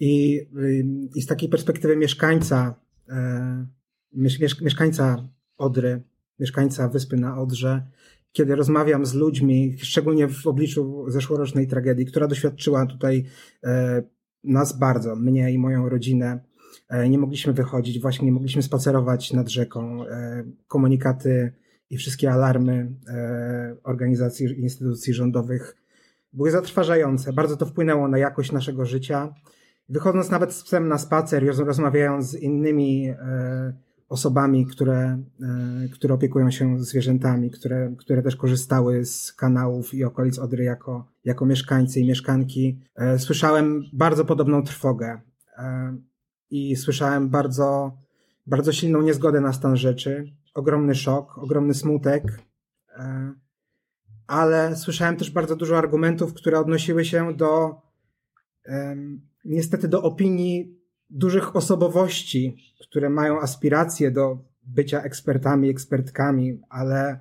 I, 0.00 0.40
y, 0.56 0.86
i 1.14 1.22
z 1.22 1.26
takiej 1.26 1.48
perspektywy 1.48 1.96
mieszkańca, 1.96 2.74
e, 3.08 3.66
mieszkańca 4.60 5.28
Odry, 5.56 6.02
mieszkańca 6.40 6.88
wyspy 6.88 7.16
na 7.16 7.40
Odrze, 7.40 7.86
kiedy 8.32 8.56
rozmawiam 8.56 9.06
z 9.06 9.14
ludźmi, 9.14 9.76
szczególnie 9.78 10.28
w 10.28 10.46
obliczu 10.46 11.04
zeszłorocznej 11.08 11.66
tragedii, 11.66 12.06
która 12.06 12.26
doświadczyła 12.26 12.86
tutaj 12.86 13.24
e, 13.64 14.02
nas 14.44 14.78
bardzo, 14.78 15.16
mnie 15.16 15.52
i 15.52 15.58
moją 15.58 15.88
rodzinę, 15.88 16.40
e, 16.88 17.08
nie 17.08 17.18
mogliśmy 17.18 17.52
wychodzić, 17.52 18.00
właśnie 18.00 18.26
nie 18.26 18.32
mogliśmy 18.32 18.62
spacerować 18.62 19.32
nad 19.32 19.48
rzeką. 19.48 20.06
E, 20.06 20.44
komunikaty 20.68 21.52
i 21.90 21.96
wszystkie 21.96 22.32
alarmy 22.32 22.92
organizacji 23.84 24.46
i 24.46 24.60
instytucji 24.60 25.14
rządowych 25.14 25.76
były 26.32 26.50
zatrważające. 26.50 27.32
Bardzo 27.32 27.56
to 27.56 27.66
wpłynęło 27.66 28.08
na 28.08 28.18
jakość 28.18 28.52
naszego 28.52 28.86
życia. 28.86 29.34
Wychodząc 29.88 30.30
nawet 30.30 30.52
z 30.52 30.62
psem 30.62 30.88
na 30.88 30.98
spacer, 30.98 31.46
rozmawiając 31.56 32.30
z 32.30 32.34
innymi 32.34 33.14
osobami, 34.12 34.66
które, 34.66 35.22
e, 35.42 35.88
które 35.88 36.14
opiekują 36.14 36.50
się 36.50 36.78
zwierzętami, 36.84 37.50
które, 37.50 37.94
które 37.98 38.22
też 38.22 38.36
korzystały 38.36 39.04
z 39.04 39.32
kanałów 39.32 39.94
i 39.94 40.04
okolic 40.04 40.38
Odry 40.38 40.64
jako, 40.64 41.06
jako 41.24 41.46
mieszkańcy 41.46 42.00
i 42.00 42.06
mieszkanki. 42.06 42.80
E, 42.96 43.18
słyszałem 43.18 43.82
bardzo 43.92 44.24
podobną 44.24 44.62
trwogę 44.62 45.20
e, 45.58 45.96
i 46.50 46.76
słyszałem 46.76 47.28
bardzo, 47.28 47.98
bardzo 48.46 48.72
silną 48.72 49.02
niezgodę 49.02 49.40
na 49.40 49.52
stan 49.52 49.76
rzeczy, 49.76 50.32
ogromny 50.54 50.94
szok, 50.94 51.38
ogromny 51.38 51.74
smutek, 51.74 52.42
ale 54.26 54.76
słyszałem 54.76 55.16
też 55.16 55.30
bardzo 55.30 55.56
dużo 55.56 55.78
argumentów, 55.78 56.34
które 56.34 56.58
odnosiły 56.58 57.04
się 57.04 57.34
do 57.36 57.80
niestety 59.44 59.88
do 59.88 60.02
opinii 60.02 60.81
dużych 61.12 61.56
osobowości, 61.56 62.56
które 62.80 63.10
mają 63.10 63.40
aspiracje 63.40 64.10
do 64.10 64.38
bycia 64.66 65.02
ekspertami, 65.02 65.70
ekspertkami, 65.70 66.60
ale 66.68 67.18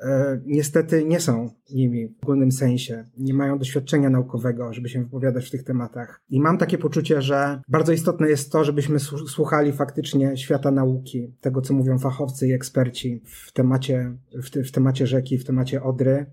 e, 0.00 0.40
niestety 0.46 1.04
nie 1.04 1.20
są 1.20 1.50
nimi 1.74 2.08
w 2.08 2.22
ogólnym 2.22 2.52
sensie. 2.52 3.04
Nie 3.18 3.34
mają 3.34 3.58
doświadczenia 3.58 4.10
naukowego, 4.10 4.72
żeby 4.72 4.88
się 4.88 5.02
wypowiadać 5.02 5.46
w 5.46 5.50
tych 5.50 5.64
tematach. 5.64 6.20
I 6.30 6.40
mam 6.40 6.58
takie 6.58 6.78
poczucie, 6.78 7.22
że 7.22 7.60
bardzo 7.68 7.92
istotne 7.92 8.28
jest 8.28 8.52
to, 8.52 8.64
żebyśmy 8.64 9.00
słuchali 9.28 9.72
faktycznie 9.72 10.36
świata 10.36 10.70
nauki, 10.70 11.34
tego 11.40 11.60
co 11.60 11.74
mówią 11.74 11.98
fachowcy 11.98 12.48
i 12.48 12.52
eksperci 12.52 13.22
w 13.24 13.52
temacie, 13.52 14.16
w, 14.42 14.50
te, 14.50 14.64
w 14.64 14.72
temacie 14.72 15.06
rzeki, 15.06 15.38
w 15.38 15.44
temacie 15.44 15.82
Odry 15.82 16.26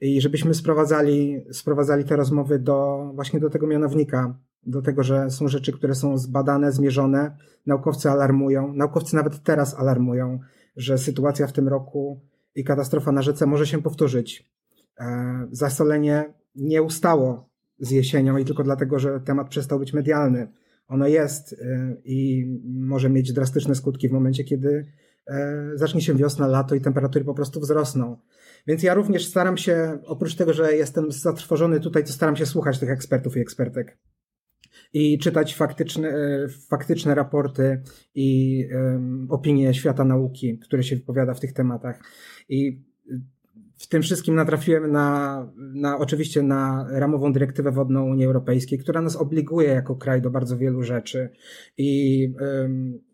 i 0.00 0.20
żebyśmy 0.20 0.54
sprowadzali, 0.54 1.44
sprowadzali 1.52 2.04
te 2.04 2.16
rozmowy 2.16 2.58
do, 2.58 3.10
właśnie 3.14 3.40
do 3.40 3.50
tego 3.50 3.66
mianownika, 3.66 4.38
do 4.66 4.82
tego, 4.82 5.02
że 5.02 5.30
są 5.30 5.48
rzeczy, 5.48 5.72
które 5.72 5.94
są 5.94 6.18
zbadane, 6.18 6.72
zmierzone. 6.72 7.36
Naukowcy 7.66 8.10
alarmują, 8.10 8.72
naukowcy 8.74 9.16
nawet 9.16 9.42
teraz 9.42 9.74
alarmują, 9.74 10.38
że 10.76 10.98
sytuacja 10.98 11.46
w 11.46 11.52
tym 11.52 11.68
roku 11.68 12.20
i 12.54 12.64
katastrofa 12.64 13.12
na 13.12 13.22
rzece 13.22 13.46
może 13.46 13.66
się 13.66 13.82
powtórzyć. 13.82 14.50
E, 15.00 15.48
zasolenie 15.50 16.34
nie 16.54 16.82
ustało 16.82 17.50
z 17.78 17.90
jesienią 17.90 18.36
i 18.36 18.44
tylko 18.44 18.62
dlatego, 18.62 18.98
że 18.98 19.20
temat 19.20 19.48
przestał 19.48 19.78
być 19.78 19.92
medialny. 19.92 20.48
Ono 20.88 21.06
jest 21.06 21.52
e, 21.52 21.96
i 22.04 22.46
może 22.64 23.10
mieć 23.10 23.32
drastyczne 23.32 23.74
skutki 23.74 24.08
w 24.08 24.12
momencie, 24.12 24.44
kiedy 24.44 24.86
e, 25.26 25.70
zacznie 25.74 26.00
się 26.00 26.14
wiosna, 26.14 26.46
lato 26.46 26.74
i 26.74 26.80
temperatury 26.80 27.24
po 27.24 27.34
prostu 27.34 27.60
wzrosną. 27.60 28.16
Więc 28.66 28.82
ja 28.82 28.94
również 28.94 29.28
staram 29.28 29.56
się, 29.56 29.98
oprócz 30.04 30.34
tego, 30.34 30.52
że 30.52 30.76
jestem 30.76 31.12
zatrwożony 31.12 31.80
tutaj, 31.80 32.04
to 32.04 32.12
staram 32.12 32.36
się 32.36 32.46
słuchać 32.46 32.78
tych 32.78 32.90
ekspertów 32.90 33.36
i 33.36 33.40
ekspertek 33.40 33.98
i 34.92 35.18
czytać 35.18 35.54
faktyczne, 35.54 36.08
e, 36.08 36.48
faktyczne 36.68 37.14
raporty 37.14 37.82
i 38.14 38.64
opinie 39.28 39.74
świata 39.74 40.04
nauki, 40.04 40.58
które 40.58 40.82
się 40.82 40.96
wypowiada 40.96 41.34
w 41.34 41.40
tych 41.40 41.52
tematach. 41.52 42.00
I 42.48 42.82
w 43.80 43.88
tym 43.88 44.02
wszystkim 44.02 44.34
natrafiłem 44.34 44.92
na, 44.92 45.46
na 45.56 45.98
oczywiście 45.98 46.42
na 46.42 46.86
ramową 46.90 47.32
dyrektywę 47.32 47.70
wodną 47.70 48.10
Unii 48.10 48.26
Europejskiej, 48.26 48.78
która 48.78 49.00
nas 49.00 49.16
obliguje 49.16 49.68
jako 49.68 49.96
kraj 49.96 50.22
do 50.22 50.30
bardzo 50.30 50.56
wielu 50.56 50.82
rzeczy. 50.82 51.30
I 51.78 52.32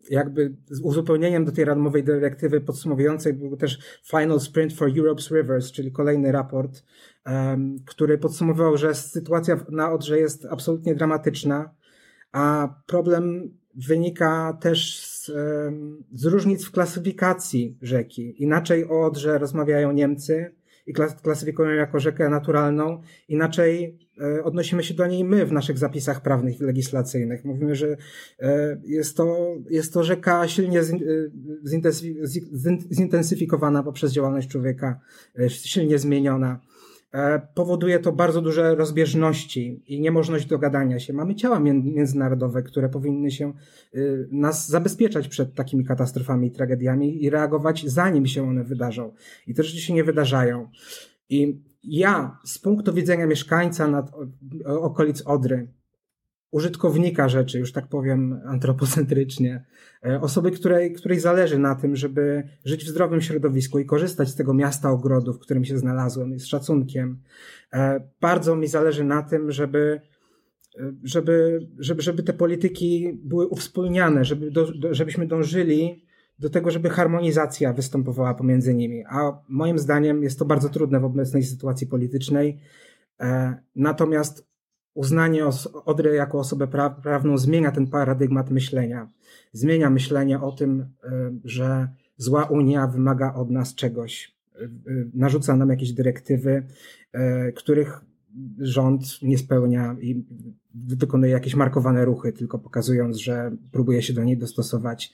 jakby 0.09 0.55
z 0.69 0.81
uzupełnieniem 0.81 1.45
do 1.45 1.51
tej 1.51 1.65
ramowej 1.65 2.03
dyrektywy 2.03 2.61
podsumowującej 2.61 3.33
był 3.33 3.57
też 3.57 3.79
Final 4.03 4.39
Sprint 4.39 4.73
for 4.73 4.89
Europe's 4.89 5.35
Rivers, 5.35 5.71
czyli 5.71 5.91
kolejny 5.91 6.31
raport, 6.31 6.83
który 7.85 8.17
podsumowywał, 8.17 8.77
że 8.77 8.95
sytuacja 8.95 9.59
na 9.69 9.91
Odrze 9.91 10.19
jest 10.19 10.45
absolutnie 10.45 10.95
dramatyczna, 10.95 11.69
a 12.31 12.75
problem 12.85 13.51
wynika 13.75 14.57
też 14.61 15.05
z, 15.05 15.31
z 16.13 16.25
różnic 16.25 16.65
w 16.65 16.71
klasyfikacji 16.71 17.77
rzeki. 17.81 18.43
Inaczej 18.43 18.89
o 18.89 19.05
Odrze 19.05 19.37
rozmawiają 19.37 19.91
Niemcy, 19.91 20.57
i 20.87 20.93
klasyfikują 21.23 21.69
jako 21.69 21.99
rzekę 21.99 22.29
naturalną. 22.29 23.01
Inaczej 23.27 23.99
e, 24.21 24.43
odnosimy 24.43 24.83
się 24.83 24.93
do 24.93 25.07
niej 25.07 25.23
my 25.23 25.45
w 25.45 25.51
naszych 25.51 25.77
zapisach 25.77 26.21
prawnych 26.21 26.59
i 26.59 26.63
legislacyjnych. 26.63 27.45
Mówimy, 27.45 27.75
że 27.75 27.97
e, 28.39 28.77
jest 28.85 29.17
to, 29.17 29.55
jest 29.69 29.93
to 29.93 30.03
rzeka 30.03 30.47
silnie 30.47 30.79
e, 30.79 30.83
zintensyfikowana 32.91 33.83
poprzez 33.83 34.11
działalność 34.11 34.47
człowieka, 34.47 34.99
silnie 35.47 35.99
zmieniona. 35.99 36.59
E, 37.13 37.47
powoduje 37.53 37.99
to 37.99 38.11
bardzo 38.11 38.41
duże 38.41 38.75
rozbieżności 38.75 39.83
i 39.87 40.01
niemożność 40.01 40.45
dogadania 40.45 40.99
się. 40.99 41.13
Mamy 41.13 41.35
ciała 41.35 41.59
międzynarodowe, 41.59 42.63
które 42.63 42.89
powinny 42.89 43.31
się 43.31 43.53
y, 43.95 44.27
nas 44.31 44.69
zabezpieczać 44.69 45.27
przed 45.27 45.55
takimi 45.55 45.85
katastrofami 45.85 46.47
i 46.47 46.51
tragediami 46.51 47.23
i 47.23 47.29
reagować 47.29 47.85
zanim 47.87 48.25
się 48.25 48.49
one 48.49 48.63
wydarzą. 48.63 49.13
I 49.47 49.53
te 49.53 49.63
rzeczy 49.63 49.81
się 49.81 49.93
nie 49.93 50.03
wydarzają. 50.03 50.69
I 51.29 51.61
ja 51.83 52.39
z 52.45 52.59
punktu 52.59 52.93
widzenia 52.93 53.27
mieszkańca 53.27 53.87
nad 53.87 54.11
okolic 54.65 55.21
Odry, 55.25 55.67
użytkownika 56.51 57.29
rzeczy, 57.29 57.59
już 57.59 57.71
tak 57.71 57.87
powiem 57.87 58.41
antropocentrycznie, 58.45 59.65
e, 60.05 60.21
osoby, 60.21 60.51
której, 60.51 60.93
której 60.93 61.19
zależy 61.19 61.59
na 61.59 61.75
tym, 61.75 61.95
żeby 61.95 62.43
żyć 62.65 62.85
w 62.85 62.87
zdrowym 62.87 63.21
środowisku 63.21 63.79
i 63.79 63.85
korzystać 63.85 64.29
z 64.29 64.35
tego 64.35 64.53
miasta 64.53 64.91
ogrodu, 64.91 65.33
w 65.33 65.39
którym 65.39 65.65
się 65.65 65.77
znalazłem, 65.77 66.39
z 66.39 66.45
szacunkiem. 66.45 67.21
E, 67.73 68.09
bardzo 68.21 68.55
mi 68.55 68.67
zależy 68.67 69.03
na 69.03 69.23
tym, 69.23 69.51
żeby 69.51 70.01
e, 70.79 70.93
żeby, 71.03 71.67
żeby, 71.79 72.01
żeby 72.01 72.23
te 72.23 72.33
polityki 72.33 73.19
były 73.23 73.47
uwspólniane, 73.47 74.25
żeby 74.25 74.51
do, 74.51 74.67
żebyśmy 74.91 75.27
dążyli 75.27 76.07
do 76.39 76.49
tego, 76.49 76.71
żeby 76.71 76.89
harmonizacja 76.89 77.73
występowała 77.73 78.33
pomiędzy 78.33 78.73
nimi. 78.73 79.03
A 79.09 79.41
moim 79.49 79.79
zdaniem 79.79 80.23
jest 80.23 80.39
to 80.39 80.45
bardzo 80.45 80.69
trudne 80.69 80.99
w 80.99 81.05
obecnej 81.05 81.43
sytuacji 81.43 81.87
politycznej. 81.87 82.59
Natomiast 83.75 84.47
uznanie 84.97 85.45
Odry 85.85 86.15
jako 86.15 86.39
osobę 86.39 86.67
pra 86.67 86.89
prawną 86.89 87.37
zmienia 87.37 87.71
ten 87.71 87.87
paradygmat 87.87 88.49
myślenia. 88.49 89.09
Zmienia 89.53 89.89
myślenie 89.89 90.41
o 90.41 90.51
tym, 90.51 90.81
y, 90.81 90.85
że 91.43 91.87
zła 92.17 92.43
Unia 92.43 92.87
wymaga 92.87 93.33
od 93.33 93.49
nas 93.49 93.75
czegoś, 93.75 94.35
y, 94.55 94.63
y, 94.91 95.09
narzuca 95.13 95.55
nam 95.55 95.69
jakieś 95.69 95.93
dyrektywy, 95.93 96.63
których 97.55 98.01
rząd 98.59 99.01
nie 99.21 99.37
spełnia 99.37 99.95
i 100.01 100.25
wykonuje 100.75 101.31
jakieś 101.31 101.55
markowane 101.55 102.05
ruchy, 102.05 102.33
tylko 102.33 102.59
pokazując, 102.59 103.17
że 103.17 103.51
próbuje 103.71 104.01
się 104.01 104.13
do 104.13 104.23
niej 104.23 104.37
dostosować. 104.37 105.13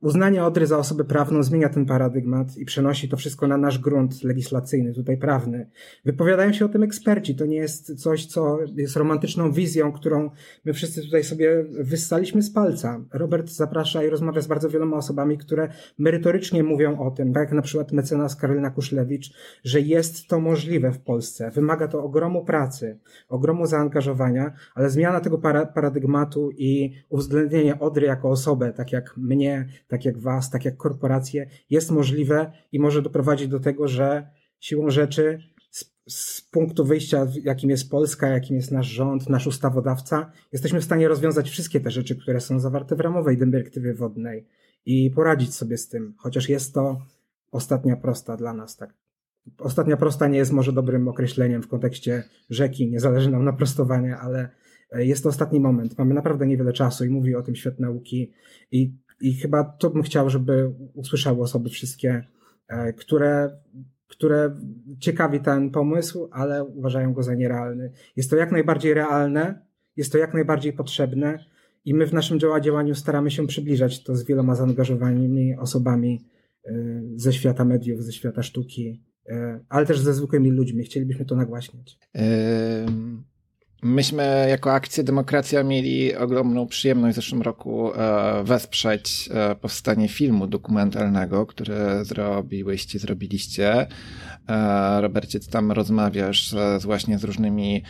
Uznanie 0.00 0.44
Odry 0.44 0.66
za 0.66 0.78
osobę 0.78 1.04
prawną 1.04 1.42
zmienia 1.42 1.68
ten 1.68 1.86
paradygmat 1.86 2.56
i 2.56 2.64
przenosi 2.64 3.08
to 3.08 3.16
wszystko 3.16 3.46
na 3.46 3.56
nasz 3.56 3.78
grunt 3.78 4.24
legislacyjny, 4.24 4.94
tutaj 4.94 5.16
prawny. 5.16 5.70
Wypowiadają 6.04 6.52
się 6.52 6.64
o 6.64 6.68
tym 6.68 6.82
eksperci. 6.82 7.34
To 7.34 7.46
nie 7.46 7.56
jest 7.56 8.02
coś, 8.02 8.26
co 8.26 8.58
jest 8.76 8.96
romantyczną 8.96 9.52
wizją, 9.52 9.92
którą 9.92 10.30
my 10.64 10.72
wszyscy 10.72 11.02
tutaj 11.02 11.24
sobie 11.24 11.64
wyssaliśmy 11.80 12.42
z 12.42 12.52
palca. 12.52 13.04
Robert 13.12 13.48
zaprasza 13.48 14.04
i 14.04 14.08
rozmawia 14.08 14.40
z 14.40 14.46
bardzo 14.46 14.70
wieloma 14.70 14.96
osobami, 14.96 15.38
które 15.38 15.68
merytorycznie 15.98 16.62
mówią 16.62 16.98
o 16.98 17.10
tym, 17.10 17.32
tak 17.32 17.42
jak 17.42 17.52
na 17.52 17.62
przykład 17.62 17.92
mecenas 17.92 18.36
Karolina 18.36 18.70
Kuszlewicz, 18.70 19.32
że 19.64 19.80
jest 19.80 20.26
to 20.26 20.40
możliwe 20.40 20.92
w 20.92 21.00
Polsce. 21.00 21.50
Wymaga 21.50 21.88
to 21.88 22.04
ogromu 22.04 22.44
pracy, 22.44 22.98
ogromu 23.28 23.66
zaangażowania, 23.66 24.52
ale 24.74 24.90
zmiana 24.90 25.20
tego 25.20 25.38
paradygmatu 25.74 26.50
i 26.50 26.92
uwzględnienie 27.08 27.78
Odry 27.78 28.06
jako 28.06 28.30
osobę, 28.30 28.72
tak 28.72 28.92
jak 28.92 29.16
mnie 29.16 29.41
mnie, 29.42 29.68
tak 29.88 30.04
jak 30.04 30.18
was, 30.18 30.50
tak 30.50 30.64
jak 30.64 30.76
korporacje, 30.76 31.46
jest 31.70 31.90
możliwe 31.90 32.52
i 32.72 32.78
może 32.78 33.02
doprowadzić 33.02 33.48
do 33.48 33.60
tego, 33.60 33.88
że 33.88 34.30
siłą 34.60 34.90
rzeczy 34.90 35.38
z, 35.70 35.84
z, 36.08 36.40
punktu 36.40 36.84
wyjścia, 36.84 37.26
jakim 37.44 37.70
jest 37.70 37.90
Polska, 37.90 38.28
jakim 38.28 38.56
jest 38.56 38.70
nasz 38.70 38.86
rząd, 38.86 39.28
nasz 39.28 39.46
ustawodawca, 39.46 40.32
jesteśmy 40.52 40.80
w 40.80 40.84
stanie 40.84 41.08
rozwiązać 41.08 41.50
wszystkie 41.50 41.80
te 41.80 41.90
rzeczy, 41.90 42.16
które 42.16 42.40
są 42.40 42.60
zawarte 42.60 42.96
w 42.96 43.00
ramowej 43.00 43.38
dyrektywie 43.38 43.94
wodnej 43.94 44.46
i 44.86 45.10
poradzić 45.10 45.54
sobie 45.54 45.76
z 45.76 45.88
tym, 45.88 46.14
chociaż 46.18 46.48
jest 46.48 46.74
to 46.74 47.02
ostatnia 47.50 47.96
prosta 47.96 48.36
dla 48.36 48.52
nas, 48.52 48.76
tak. 48.76 48.94
Ostatnia 49.58 49.96
prosta 49.96 50.28
nie 50.28 50.38
jest 50.38 50.52
może 50.52 50.72
dobrym 50.72 51.08
określeniem 51.08 51.62
w 51.62 51.68
kontekście 51.68 52.24
rzeki, 52.50 52.90
nie 52.90 53.00
zależy 53.00 53.30
nam 53.30 53.44
na 53.44 53.52
prostowanie, 53.52 54.16
ale 54.16 54.48
jest 54.92 55.22
to 55.22 55.28
ostatni 55.28 55.60
moment. 55.60 55.98
Mamy 55.98 56.14
naprawdę 56.14 56.46
niewiele 56.46 56.72
czasu 56.72 57.04
i 57.04 57.08
mówi 57.08 57.34
o 57.34 57.42
tym 57.42 57.56
świat 57.56 57.80
nauki 57.80 58.32
i 58.70 58.94
i 59.22 59.34
chyba 59.34 59.64
to 59.64 59.90
bym 59.90 60.02
chciał, 60.02 60.30
żeby 60.30 60.70
usłyszały 60.94 61.42
osoby 61.42 61.70
wszystkie, 61.70 62.24
e, 62.68 62.92
które, 62.92 63.50
które 64.08 64.56
ciekawi 64.98 65.40
ten 65.40 65.70
pomysł, 65.70 66.28
ale 66.32 66.64
uważają 66.64 67.12
go 67.12 67.22
za 67.22 67.34
nierealny. 67.34 67.92
Jest 68.16 68.30
to 68.30 68.36
jak 68.36 68.52
najbardziej 68.52 68.94
realne, 68.94 69.62
jest 69.96 70.12
to 70.12 70.18
jak 70.18 70.34
najbardziej 70.34 70.72
potrzebne 70.72 71.44
i 71.84 71.94
my 71.94 72.06
w 72.06 72.12
naszym 72.12 72.40
działaniu 72.40 72.94
staramy 72.94 73.30
się 73.30 73.46
przybliżać 73.46 74.02
to 74.02 74.16
z 74.16 74.24
wieloma 74.24 74.54
zaangażowanymi 74.54 75.56
osobami 75.56 76.24
e, 76.64 76.72
ze 77.16 77.32
świata 77.32 77.64
mediów, 77.64 78.02
ze 78.02 78.12
świata 78.12 78.42
sztuki, 78.42 79.02
e, 79.28 79.60
ale 79.68 79.86
też 79.86 79.98
ze 79.98 80.14
zwykłymi 80.14 80.50
ludźmi. 80.50 80.84
Chcielibyśmy 80.84 81.24
to 81.24 81.36
nagłaśniać. 81.36 81.98
Myśmy 83.84 84.46
jako 84.48 84.72
akcja 84.72 85.02
Demokracja 85.02 85.62
mieli 85.62 86.16
ogromną 86.16 86.66
przyjemność 86.66 87.12
w 87.12 87.16
zeszłym 87.16 87.42
roku 87.42 87.94
e, 87.94 88.44
wesprzeć 88.44 89.28
e, 89.34 89.54
powstanie 89.54 90.08
filmu 90.08 90.46
dokumentalnego, 90.46 91.46
który 91.46 91.74
zrobiłyście, 92.02 92.98
zrobiliście. 92.98 93.86
E, 94.48 95.00
Robercie, 95.00 95.40
ty 95.40 95.50
tam 95.50 95.72
rozmawiasz 95.72 96.50
z, 96.50 96.84
właśnie 96.84 97.18
z 97.18 97.24
różnymi 97.24 97.82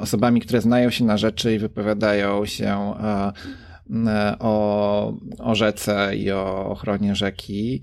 osobami, 0.00 0.40
które 0.40 0.60
znają 0.60 0.90
się 0.90 1.04
na 1.04 1.16
rzeczy 1.16 1.54
i 1.54 1.58
wypowiadają 1.58 2.46
się 2.46 2.94
o, 4.38 5.12
o 5.38 5.54
rzece 5.54 6.16
i 6.16 6.32
o 6.32 6.66
ochronie 6.66 7.14
rzeki. 7.14 7.82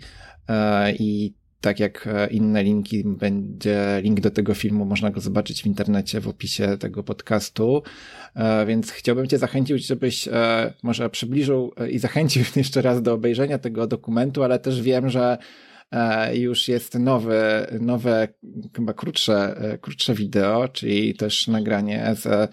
I 0.99 1.33
tak 1.63 1.79
jak 1.79 2.07
e, 2.07 2.27
inne 2.27 2.63
linki, 2.63 3.03
będzie 3.05 3.99
link 4.01 4.19
do 4.19 4.31
tego 4.31 4.53
filmu, 4.53 4.85
można 4.85 5.11
go 5.11 5.21
zobaczyć 5.21 5.63
w 5.63 5.65
internecie 5.65 6.21
w 6.21 6.27
opisie 6.27 6.77
tego 6.77 7.03
podcastu. 7.03 7.83
E, 8.35 8.65
więc 8.65 8.91
chciałbym 8.91 9.27
Cię 9.27 9.37
zachęcić, 9.37 9.87
żebyś 9.87 10.27
e, 10.27 10.73
może 10.83 11.09
przybliżył 11.09 11.73
i 11.91 11.99
zachęcił 11.99 12.43
jeszcze 12.55 12.81
raz 12.81 13.01
do 13.01 13.13
obejrzenia 13.13 13.57
tego 13.57 13.87
dokumentu, 13.87 14.43
ale 14.43 14.59
też 14.59 14.81
wiem, 14.81 15.09
że 15.09 15.37
już 16.33 16.67
jest 16.67 16.99
nowe, 16.99 17.67
nowe 17.79 18.27
chyba 18.75 18.93
krótsze, 18.93 19.55
krótsze 19.81 20.13
wideo, 20.13 20.67
czyli 20.67 21.15
też 21.15 21.47
nagranie 21.47 22.15
z 22.15 22.51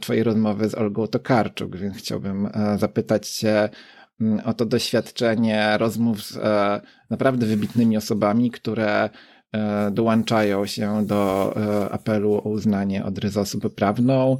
twojej 0.00 0.22
rozmowy 0.22 0.68
z 0.68 0.74
Olgą 0.74 1.06
Tokarczuk, 1.06 1.76
więc 1.76 1.96
chciałbym 1.96 2.48
zapytać 2.76 3.28
cię 3.28 3.68
o 4.44 4.54
to 4.54 4.66
doświadczenie 4.66 5.78
rozmów 5.78 6.22
z 6.22 6.38
naprawdę 7.10 7.46
wybitnymi 7.46 7.96
osobami, 7.96 8.50
które 8.50 9.10
dołączają 9.92 10.66
się 10.66 11.06
do 11.06 11.54
apelu 11.90 12.34
o 12.34 12.40
uznanie 12.40 13.04
Odry 13.04 13.28
za 13.30 13.40
osobę 13.40 13.70
prawną, 13.70 14.38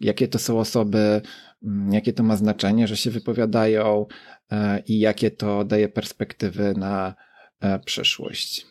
jakie 0.00 0.28
to 0.28 0.38
są 0.38 0.58
osoby, 0.58 1.20
mm, 1.62 1.92
jakie 1.92 2.12
to 2.12 2.22
ma 2.22 2.36
znaczenie, 2.36 2.88
że 2.88 2.96
się 2.96 3.10
wypowiadają 3.10 4.06
e, 4.52 4.82
i 4.86 4.98
jakie 4.98 5.30
to 5.30 5.64
daje 5.64 5.88
perspektywy 5.88 6.74
na 6.76 7.14
e, 7.60 7.78
przyszłość. 7.78 8.66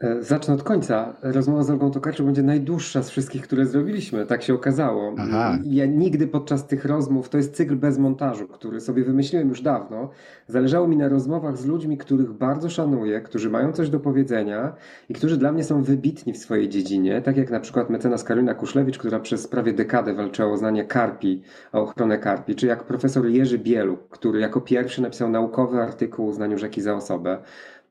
E, 0.00 0.22
zacznę 0.22 0.54
od 0.54 0.62
końca. 0.62 1.16
Rozmowa 1.22 1.62
z 1.62 1.70
Olgą 1.70 1.90
Tokarczuk 1.90 2.26
będzie 2.26 2.42
najdłuższa 2.42 3.02
z 3.02 3.10
wszystkich, 3.10 3.42
które 3.42 3.66
zrobiliśmy. 3.66 4.26
Tak 4.26 4.42
się 4.42 4.54
okazało. 4.54 5.14
Aha. 5.18 5.58
Ja 5.64 5.86
nigdy 5.86 6.26
podczas 6.26 6.66
tych 6.66 6.84
rozmów, 6.84 7.28
to 7.28 7.36
jest 7.36 7.54
cykl 7.54 7.76
bez 7.76 7.98
montażu, 7.98 8.48
który 8.48 8.80
sobie 8.80 9.04
wymyśliłem 9.04 9.48
już 9.48 9.60
dawno. 9.60 10.10
Zależało 10.46 10.88
mi 10.88 10.96
na 10.96 11.08
rozmowach 11.08 11.56
z 11.56 11.66
ludźmi, 11.66 11.98
których 11.98 12.32
bardzo 12.32 12.70
szanuję, 12.70 13.20
którzy 13.20 13.50
mają 13.50 13.72
coś 13.72 13.90
do 13.90 14.00
powiedzenia 14.00 14.72
i 15.08 15.14
którzy 15.14 15.36
dla 15.36 15.52
mnie 15.52 15.64
są 15.64 15.82
wybitni 15.82 16.32
w 16.32 16.38
swojej 16.38 16.68
dziedzinie. 16.68 17.22
Tak 17.22 17.36
jak 17.36 17.50
na 17.50 17.60
przykład 17.60 17.90
mecenas 17.90 18.24
Karolina 18.24 18.54
Kuszlewicz, 18.54 18.98
która 18.98 19.20
przez 19.20 19.48
prawie 19.48 19.72
dekadę 19.72 20.14
walczyła 20.14 20.52
o 20.52 20.56
znanie 20.56 20.84
karpi, 20.84 21.42
o 21.72 21.82
ochronę 21.82 22.18
karpi, 22.18 22.54
czy 22.54 22.66
jak 22.66 22.84
profesor 22.84 23.26
Jerzy 23.26 23.58
Bielu, 23.58 23.98
który 24.10 24.40
jako 24.40 24.60
pierwszy 24.60 25.02
napisał 25.02 25.30
naukowy 25.30 25.82
artykuł 25.82 26.26
o 26.26 26.28
uznaniu 26.28 26.58
rzeki 26.58 26.80
za 26.82 26.94
osobę 26.94 27.38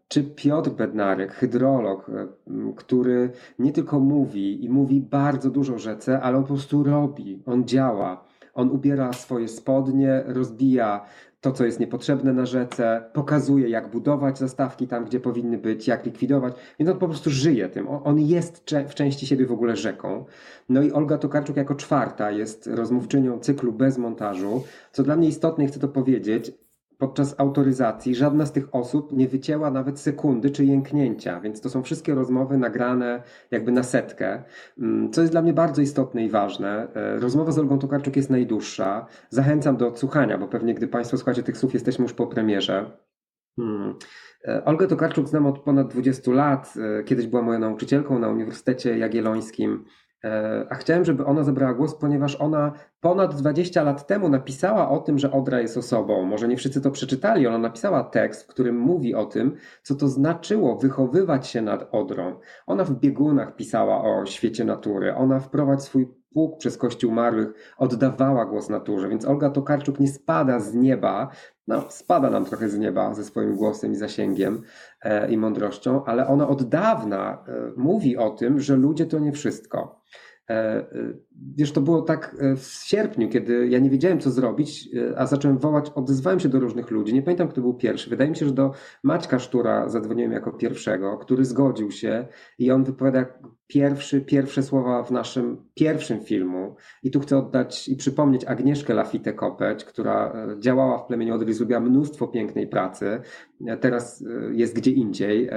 czy 0.08 0.24
Piotr 0.24 0.70
Bednarek, 0.70 1.34
hydrolog, 1.34 2.10
e, 2.10 2.28
który 2.76 3.32
nie 3.60 3.72
tylko 3.72 4.00
mówi 4.00 4.66
i 4.66 4.70
mówi 4.70 5.02
bardzo 5.02 5.50
dużo 5.50 5.78
rzece, 5.78 6.22
ale 6.22 6.38
on 6.38 6.44
po 6.44 6.48
prostu 6.48 6.84
robi, 6.84 7.44
on 7.46 7.66
działa. 7.68 8.26
On 8.54 8.72
ubiera 8.72 9.14
swoje 9.14 9.48
spodnie, 9.48 10.24
rozbija 10.26 11.06
to, 11.46 11.52
co 11.52 11.66
jest 11.66 11.80
niepotrzebne 11.80 12.34
na 12.34 12.46
rzece, 12.46 13.04
pokazuje, 13.14 13.70
jak 13.70 13.92
budować 13.92 14.38
zastawki 14.38 14.88
tam, 14.88 15.06
gdzie 15.06 15.20
powinny 15.20 15.58
być, 15.58 15.88
jak 15.88 16.06
likwidować, 16.06 16.54
więc 16.80 16.92
on 16.92 16.98
po 16.98 17.08
prostu 17.08 17.30
żyje 17.30 17.70
tym. 17.70 17.88
On 17.88 18.20
jest 18.20 18.74
w 18.88 18.94
części 18.94 19.28
siebie 19.28 19.46
w 19.46 19.52
ogóle 19.52 19.76
rzeką. 19.76 20.26
No 20.70 20.82
i 20.82 20.92
Olga 20.92 21.18
Tokarczuk 21.18 21.58
jako 21.58 21.76
czwarta 21.76 22.32
jest 22.32 22.68
rozmówczynią 22.68 23.40
cyklu 23.40 23.74
bez 23.74 23.98
montażu. 23.98 24.64
Co 24.92 25.04
dla 25.04 25.16
mnie 25.16 25.28
istotne, 25.28 25.68
chcę 25.68 25.80
to 25.80 25.88
powiedzieć, 25.88 26.52
podczas 26.98 27.40
autoryzacji 27.40 28.16
żadna 28.16 28.46
z 28.46 28.52
tych 28.52 28.76
osób 28.76 29.12
nie 29.12 29.28
wycięła 29.28 29.72
nawet 29.72 30.00
sekundy 30.00 30.50
czy 30.50 30.66
jęknięcia, 30.66 31.40
więc 31.40 31.62
to 31.62 31.70
są 31.70 31.84
wszystkie 31.84 32.16
rozmowy 32.16 32.58
nagrane 32.58 33.24
jakby 33.52 33.72
na 33.72 33.84
setkę, 33.84 34.44
mm, 34.80 35.12
co 35.12 35.22
jest 35.22 35.34
dla 35.34 35.42
mnie 35.42 35.54
bardzo 35.54 35.82
istotne 35.82 36.26
i 36.26 36.30
ważne. 36.30 36.88
E, 36.94 37.20
rozmowa 37.20 37.52
z 37.52 37.60
Olgą 37.60 37.80
Tokarczuk 37.80 38.16
jest 38.16 38.30
najdłuższa. 38.30 39.06
Zachęcam 39.30 39.78
do 39.78 39.88
odsłuchania, 39.88 40.38
bo 40.38 40.48
pewnie 40.48 40.74
gdy 40.74 40.88
Państwo 40.88 41.18
słuchacie 41.18 41.44
tych 41.44 41.58
słów, 41.58 41.74
jesteśmy 41.74 42.04
już 42.04 42.14
po 42.14 42.28
premierze. 42.28 42.98
Hmm. 43.56 43.96
E, 44.48 44.66
Olgę 44.66 44.88
Tokarczuk 44.88 45.28
znam 45.28 45.46
od 45.46 45.60
ponad 45.60 45.88
20 45.88 46.32
lat. 46.32 46.74
E, 47.00 47.04
kiedyś 47.04 47.28
była 47.28 47.42
moją 47.42 47.60
nauczycielką 47.60 48.20
na 48.20 48.30
Uniwersytecie 48.30 48.98
Jagiellońskim. 48.98 49.86
A 50.70 50.76
chciałem, 50.76 51.06
żeby 51.06 51.26
ona 51.26 51.44
zabrała 51.44 51.74
głos, 51.74 51.96
ponieważ 51.96 52.36
ona 52.36 52.72
ponad 53.02 53.36
20 53.36 53.84
lat 53.84 54.08
temu 54.08 54.30
napisała 54.30 54.90
o 54.90 55.00
tym, 55.00 55.20
że 55.20 55.32
Odra 55.32 55.62
jest 55.62 55.78
osobą. 55.78 56.24
Może 56.24 56.48
nie 56.48 56.58
wszyscy 56.58 56.82
to 56.82 56.92
przeczytali. 56.92 57.48
Ona 57.48 57.58
napisała 57.58 58.04
tekst, 58.04 58.44
w 58.44 58.48
którym 58.48 58.80
mówi 58.80 59.16
o 59.16 59.26
tym, 59.26 59.56
co 59.84 59.96
to 59.96 60.08
znaczyło 60.08 60.76
wychowywać 60.76 61.48
się 61.48 61.62
nad 61.62 61.90
Odrą. 61.92 62.40
Ona 62.68 62.84
w 62.84 62.92
biegunach 62.92 63.56
pisała 63.56 64.04
o 64.04 64.26
świecie 64.26 64.66
natury. 64.66 65.16
Ona 65.16 65.40
wprowadź 65.40 65.84
swój 65.84 66.08
przez 66.58 66.78
kościół 66.78 67.12
marłych 67.12 67.76
oddawała 67.78 68.46
głos 68.46 68.70
naturze, 68.70 69.10
więc 69.10 69.26
Olga 69.26 69.50
Tokarczuk 69.50 70.00
nie 70.00 70.08
spada 70.08 70.60
z 70.60 70.74
nieba, 70.74 71.30
no 71.68 71.86
spada 71.90 72.30
nam 72.30 72.46
trochę 72.46 72.70
z 72.70 72.78
nieba 72.78 73.14
ze 73.14 73.24
swoim 73.24 73.56
głosem 73.56 73.92
i 73.92 73.96
zasięgiem 73.96 74.62
e, 75.02 75.32
i 75.32 75.38
mądrością, 75.38 76.06
ale 76.06 76.28
ona 76.28 76.48
od 76.48 76.64
dawna 76.64 77.44
e, 77.48 77.72
mówi 77.78 78.18
o 78.18 78.30
tym, 78.30 78.60
że 78.60 78.76
ludzie 78.76 79.06
to 79.06 79.20
nie 79.20 79.32
wszystko. 79.32 80.02
E, 80.50 80.54
e, 80.54 80.86
wiesz, 81.56 81.72
to 81.72 81.82
było 81.82 82.02
tak 82.02 82.36
e, 82.40 82.56
w 82.56 82.64
sierpniu, 82.64 83.30
kiedy 83.30 83.68
ja 83.68 83.80
nie 83.80 83.90
wiedziałem, 83.90 84.20
co 84.20 84.32
zrobić, 84.32 84.90
a 85.18 85.26
zacząłem 85.26 85.58
wołać, 85.58 85.90
odezwałem 85.96 86.40
się 86.40 86.50
do 86.50 86.60
różnych 86.60 86.92
ludzi. 86.92 87.14
Nie 87.14 87.22
pamiętam, 87.22 87.48
kto 87.48 87.62
był 87.62 87.74
pierwszy. 87.74 88.10
Wydaje 88.10 88.30
mi 88.30 88.36
się, 88.36 88.46
że 88.46 88.52
do 88.52 88.72
Maćka 89.04 89.40
Sztura 89.40 89.90
zadzwoniłem 89.90 90.32
jako 90.32 90.52
pierwszego, 90.52 91.18
który 91.18 91.46
zgodził 91.46 91.92
się 91.92 92.28
i 92.60 92.72
on 92.72 92.84
wypowiada 92.84 93.26
pierwszy, 93.68 94.22
pierwsze 94.22 94.64
słowa 94.64 95.04
w 95.04 95.12
naszym 95.12 95.58
pierwszym 95.74 96.20
filmu. 96.20 96.76
I 97.04 97.12
tu 97.12 97.20
chcę 97.20 97.38
oddać 97.38 97.90
i 97.90 97.96
przypomnieć 97.96 98.46
Agnieszkę 98.46 98.94
Lafite-Kopeć, 98.94 99.84
która 99.84 100.34
e, 100.34 100.60
działała 100.60 100.98
w 100.98 101.08
plemieniu 101.08 101.36
Odry, 101.36 101.54
zrobiła 101.54 101.80
mnóstwo 101.80 102.28
pięknej 102.28 102.68
pracy. 102.68 103.22
E, 103.68 103.78
teraz 103.78 104.22
e, 104.22 104.54
jest 104.54 104.76
gdzie 104.76 104.92
indziej, 104.92 105.50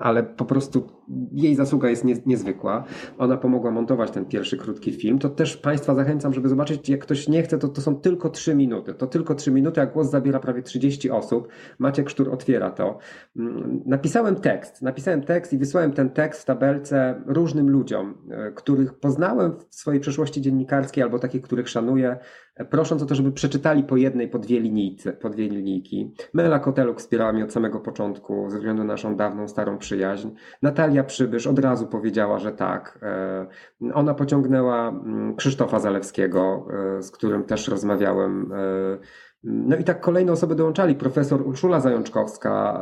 ale 0.00 0.22
po 0.22 0.44
prostu 0.44 0.88
jej 1.32 1.54
zasługa 1.54 1.90
jest 1.90 2.04
niezwykła. 2.26 2.84
Ona 3.18 3.36
pomogła 3.36 3.70
montować 3.70 4.10
ten 4.10 4.24
pierwszy 4.24 4.56
krótki 4.56 4.92
film. 4.92 5.18
To 5.18 5.28
też 5.28 5.56
Państwa 5.56 5.94
zachęcam, 5.94 6.34
żeby 6.34 6.48
zobaczyć, 6.48 6.88
jak 6.88 7.00
ktoś 7.00 7.28
nie 7.28 7.42
chce, 7.42 7.58
to, 7.58 7.68
to 7.68 7.80
są 7.80 7.96
tylko 7.96 8.28
trzy 8.28 8.54
minuty. 8.54 8.94
To 8.94 9.06
tylko 9.06 9.34
trzy 9.34 9.50
minuty, 9.50 9.80
a 9.80 9.86
głos 9.86 10.10
zabiera 10.10 10.40
prawie 10.40 10.62
30 10.62 11.10
osób. 11.10 11.48
Maciek 11.78 12.10
Sztur 12.10 12.34
otwiera 12.34 12.70
to. 12.70 12.98
Mm, 13.36 13.82
napisałem 13.86 14.36
tekst, 14.36 14.82
napisałem 14.82 15.22
tekst 15.22 15.52
i 15.52 15.58
wysłałem 15.58 15.92
ten 15.92 16.10
tekst 16.10 16.42
w 16.42 16.44
tabelce 16.44 17.09
różnym 17.26 17.70
ludziom, 17.70 18.14
e, 18.30 18.52
których 18.52 18.94
poznałem 18.94 19.52
w 19.70 19.74
swojej 19.74 20.00
przeszłości 20.00 20.40
dziennikarskiej 20.40 21.02
albo 21.02 21.18
takich, 21.18 21.42
których 21.42 21.68
szanuję, 21.68 22.18
e, 22.56 22.64
prosząc 22.64 23.02
o 23.02 23.06
to, 23.06 23.14
żeby 23.14 23.32
przeczytali 23.32 23.84
po 23.84 23.96
jednej, 23.96 24.28
po 24.28 24.38
dwie 24.38 24.60
linijce, 24.60 25.12
po 25.12 25.30
dwie 25.30 25.48
linijki. 25.48 26.14
Mela 26.34 26.58
Koteluk 26.58 26.98
wspierała 26.98 27.32
mnie 27.32 27.44
od 27.44 27.52
samego 27.52 27.80
początku 27.80 28.50
ze 28.50 28.56
względu 28.56 28.84
na 28.84 28.92
naszą 28.92 29.16
dawną, 29.16 29.48
starą 29.48 29.78
przyjaźń. 29.78 30.28
Natalia 30.62 31.04
Przybysz 31.04 31.46
od 31.46 31.58
razu 31.58 31.86
powiedziała, 31.86 32.38
że 32.38 32.52
tak. 32.52 32.98
E, 33.02 33.46
ona 33.94 34.14
pociągnęła 34.14 34.88
mm, 34.88 35.36
Krzysztofa 35.36 35.78
Zalewskiego, 35.78 36.66
z 37.00 37.10
którym 37.10 37.44
też 37.44 37.68
rozmawiałem 37.68 38.52
no 39.42 39.76
i 39.76 39.84
tak 39.84 40.00
kolejne 40.00 40.32
osoby 40.32 40.54
dołączali. 40.54 40.94
Profesor 40.94 41.46
Urszula 41.46 41.80
Zajączkowska, 41.80 42.80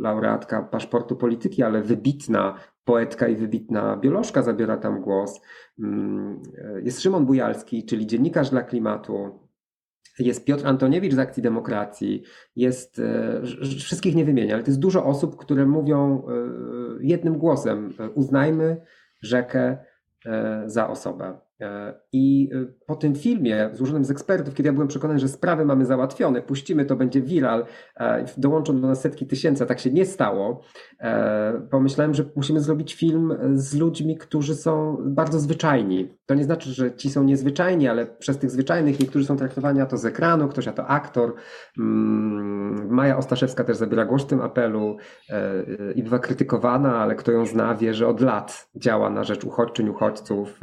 laureatka 0.00 0.62
paszportu 0.62 1.16
polityki, 1.16 1.62
ale 1.62 1.82
wybitna 1.82 2.54
poetka 2.88 3.28
i 3.28 3.36
wybitna 3.36 3.96
biolożka 3.96 4.42
zabiera 4.42 4.76
tam 4.76 5.00
głos. 5.00 5.40
Mm, 5.78 6.42
jest 6.82 7.00
Szymon 7.00 7.26
Bujalski, 7.26 7.84
czyli 7.84 8.06
dziennikarz 8.06 8.50
dla 8.50 8.62
klimatu. 8.62 9.40
Jest 10.18 10.44
Piotr 10.44 10.66
Antoniewicz 10.66 11.14
z 11.14 11.18
Akcji 11.18 11.42
Demokracji. 11.42 12.22
Jest, 12.56 12.98
e, 12.98 13.42
wszystkich 13.78 14.14
nie 14.14 14.24
wymienię, 14.24 14.54
ale 14.54 14.62
to 14.62 14.70
jest 14.70 14.80
dużo 14.80 15.04
osób, 15.04 15.36
które 15.36 15.66
mówią 15.66 16.22
e, 16.28 16.32
jednym 17.00 17.38
głosem: 17.38 17.92
uznajmy 18.14 18.80
rzekę 19.22 19.78
e, 20.26 20.62
za 20.66 20.88
osobę. 20.88 21.38
E, 21.60 21.94
I 22.12 22.50
e, 22.54 22.66
po 22.86 22.96
tym 22.96 23.14
filmie 23.14 23.70
złożonym 23.72 24.04
z 24.04 24.10
ekspertów, 24.10 24.54
kiedy 24.54 24.66
ja 24.66 24.72
byłem 24.72 24.88
przekonany, 24.88 25.18
że 25.18 25.28
sprawy 25.28 25.64
mamy 25.64 25.86
załatwione, 25.86 26.42
puścimy, 26.42 26.84
to 26.84 26.96
będzie 26.96 27.20
viral, 27.20 27.64
e, 27.96 28.24
dołączą 28.36 28.80
do 28.80 28.88
nas 28.88 29.00
setki 29.00 29.26
tysięcy, 29.26 29.64
a 29.64 29.66
tak 29.66 29.80
się 29.80 29.90
nie 29.90 30.06
stało, 30.06 30.60
pomyślałem, 31.70 32.14
że 32.14 32.24
musimy 32.36 32.60
zrobić 32.60 32.94
film 32.94 33.34
z 33.54 33.74
ludźmi, 33.74 34.16
którzy 34.16 34.54
są 34.54 34.96
bardzo 35.00 35.40
zwyczajni. 35.40 36.14
To 36.26 36.34
nie 36.34 36.44
znaczy, 36.44 36.70
że 36.70 36.96
ci 36.96 37.10
są 37.10 37.24
niezwyczajni, 37.24 37.88
ale 37.88 38.06
przez 38.06 38.38
tych 38.38 38.50
zwyczajnych 38.50 39.00
niektórzy 39.00 39.26
są 39.26 39.36
traktowani 39.36 39.80
a 39.80 39.86
to 39.86 39.96
z 39.96 40.04
ekranu, 40.04 40.48
ktoś 40.48 40.68
a 40.68 40.72
to 40.72 40.86
aktor. 40.86 41.34
Mm, 41.78 42.88
Maja 42.90 43.16
Ostaszewska 43.16 43.64
też 43.64 43.76
zabiera 43.76 44.04
głos 44.04 44.22
w 44.22 44.26
tym 44.26 44.40
apelu 44.40 44.96
i 45.94 46.02
bywa 46.02 46.18
krytykowana, 46.18 46.96
ale 46.96 47.14
kto 47.14 47.32
ją 47.32 47.46
zna, 47.46 47.74
wie, 47.74 47.94
że 47.94 48.08
od 48.08 48.20
lat 48.20 48.68
działa 48.76 49.10
na 49.10 49.24
rzecz 49.24 49.44
uchodźczyń, 49.44 49.88
uchodźców, 49.88 50.60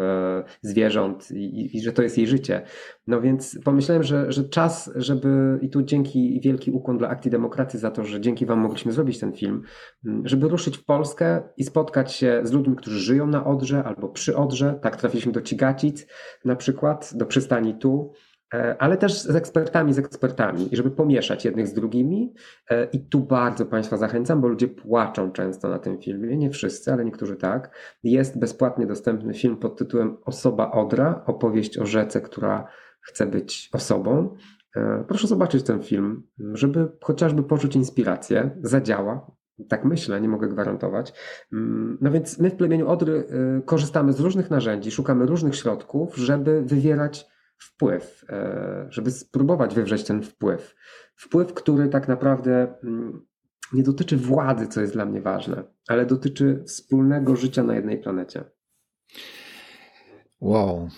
zwierząt, 0.61 0.84
zwierząt 0.85 1.31
i, 1.31 1.77
i, 1.77 1.81
że 1.81 1.93
to 1.93 2.01
jest 2.01 2.17
jej 2.17 2.27
życie. 2.27 2.61
No 3.07 3.21
więc 3.21 3.59
pomyślałem, 3.63 4.03
że, 4.03 4.31
że 4.31 4.43
czas, 4.43 4.91
żeby 4.95 5.59
i 5.61 5.69
tu 5.69 5.83
dzięki 5.83 6.39
wielki 6.43 6.71
ukłon 6.71 6.97
dla 6.97 7.09
Akcji 7.09 7.31
Demokracji 7.31 7.79
za 7.79 7.91
to, 7.91 8.03
że 8.03 8.21
dzięki 8.21 8.45
Wam 8.45 8.59
mogliśmy 8.59 8.91
zrobić 8.91 9.19
ten 9.19 9.33
film, 9.33 9.61
mm, 10.05 10.27
żeby 10.27 10.47
ruszyć 10.47 10.77
w 10.77 10.85
Polskę 10.85 11.41
i 11.57 11.63
spotkać 11.63 12.13
się 12.13 12.41
z 12.43 12.51
ludźmi, 12.51 12.75
którzy 12.75 12.99
żyją 12.99 13.27
na 13.27 13.45
Odrze 13.45 13.83
albo 13.83 14.09
przy 14.09 14.37
Odrze. 14.37 14.79
Tak 14.81 14.95
trafiliśmy 14.95 15.31
do 15.31 15.41
Cigacic 15.41 16.07
na 16.45 16.55
przykład, 16.55 17.11
do 17.15 17.25
przystani 17.25 17.75
tu 17.75 18.11
ale 18.79 18.97
też 18.97 19.21
z 19.21 19.35
ekspertami, 19.35 19.93
z 19.93 19.99
ekspertami, 19.99 20.73
i 20.73 20.75
żeby 20.75 20.91
pomieszać 20.91 21.45
jednych 21.45 21.67
z 21.67 21.73
drugimi. 21.73 22.33
E, 22.69 22.85
I 22.85 22.99
tu 22.99 23.19
bardzo 23.19 23.65
Państwa 23.65 23.97
zachęcam, 23.97 24.41
bo 24.41 24.47
ludzie 24.47 24.67
płaczą 24.67 25.31
często 25.31 25.69
na 25.69 25.79
tym 25.79 25.97
filmie, 25.97 26.37
nie 26.37 26.49
wszyscy, 26.49 26.93
ale 26.93 27.05
niektórzy 27.05 27.35
tak. 27.35 27.75
Jest 28.03 28.39
bezpłatnie 28.39 28.85
dostępny 28.85 29.33
film 29.33 29.57
pod 29.57 29.77
tytułem 29.77 30.17
Osoba 30.25 30.71
Odra, 30.71 31.23
opowieść 31.25 31.77
o 31.77 31.85
rzece, 31.85 32.21
która 32.21 32.67
chce 33.01 33.25
być 33.25 33.69
osobą. 33.73 34.35
proszę 35.07 35.27
zobaczyć 35.27 35.63
ten 35.63 35.83
film, 35.83 36.23
żeby 36.53 36.87
chociażby 37.01 37.43
poczuć 37.43 37.75
inspirację. 37.75 38.57
Zadziała. 38.61 39.31
Tak 39.69 39.85
myślę, 39.85 40.21
nie 40.21 40.29
mogę 40.29 40.47
gwarantować. 40.47 41.13
Mm, 41.53 41.97
no 42.01 42.11
więc 42.11 42.39
my 42.39 42.49
w 42.49 42.55
plemieniu 42.55 42.87
Odry 42.87 43.27
korzystamy 43.65 44.13
z 44.13 44.19
różnych 44.19 44.49
narzędzi, 44.49 44.91
szukamy 44.91 45.25
różnych 45.25 45.55
środków, 45.55 46.15
żeby 46.15 46.61
wywierać 46.61 47.34
wpływ, 47.57 48.25
żeby 48.89 49.11
spróbować 49.11 49.75
wywrzeć 49.75 50.03
ten 50.03 50.23
wpływ. 50.23 50.75
Wpływ, 51.15 51.53
który 51.53 51.89
tak 51.89 52.07
naprawdę 52.07 52.75
mm, 52.83 53.25
nie 53.73 53.83
dotyczy 53.83 54.17
władzy, 54.17 54.67
co 54.67 54.81
jest 54.81 54.93
dla 54.93 55.05
mnie 55.05 55.21
ważne, 55.21 55.63
ale 55.87 56.05
dotyczy 56.05 56.63
wspólnego 56.67 57.35
życia 57.35 57.63
na 57.63 57.75
jednej 57.75 57.97
planecie. 57.97 58.43
Wow, 60.41 60.89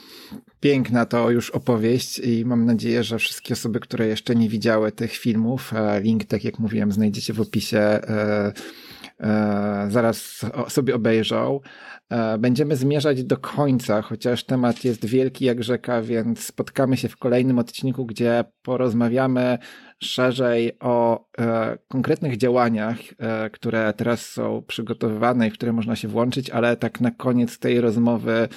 piękna 0.60 1.06
to 1.06 1.32
już 1.32 1.50
opowieść 1.50 2.20
i 2.20 2.46
mam 2.46 2.66
nadzieję, 2.66 3.04
że 3.04 3.20
wszystkie 3.20 3.54
osoby, 3.54 3.80
które 3.80 4.08
jeszcze 4.08 4.36
nie 4.36 4.50
widziały 4.50 4.92
tych 4.92 5.12
filmów, 5.12 5.74
link, 6.02 6.26
tak 6.26 6.44
jak 6.44 6.60
mówiłem, 6.60 6.92
znajdziecie 6.92 7.34
w 7.34 7.42
opisie, 7.42 7.80
e, 7.80 8.10
e, 8.10 8.54
zaraz 9.90 10.46
sobie 10.68 10.96
obejrzą. 10.96 11.60
E, 12.10 12.38
będziemy 12.38 12.76
zmierzać 12.76 13.24
do 13.24 13.38
końca, 13.38 14.02
chociaż 14.02 14.44
temat 14.44 14.84
jest 14.84 15.06
wielki 15.06 15.46
jak 15.46 15.64
rzeka, 15.64 16.02
więc 16.02 16.44
spotkamy 16.44 16.98
się 16.98 17.10
w 17.10 17.18
kolejnym 17.18 17.60
odcinku, 17.60 18.06
gdzie 18.06 18.44
porozmawiamy 18.62 19.58
szerzej 20.04 20.80
o 20.80 21.26
e, 21.40 21.78
konkretnych 21.88 22.38
działaniach, 22.38 22.98
e, 23.20 23.50
które 23.50 23.94
teraz 23.94 24.26
są 24.30 24.64
przygotowywane 24.68 25.48
i 25.48 25.52
w 25.52 25.54
które 25.54 25.74
można 25.74 25.96
się 25.96 26.08
włączyć, 26.08 26.50
ale 26.50 26.78
tak 26.78 27.02
na 27.02 27.12
koniec 27.12 27.60
tej 27.60 27.82
rozmowy, 27.82 28.48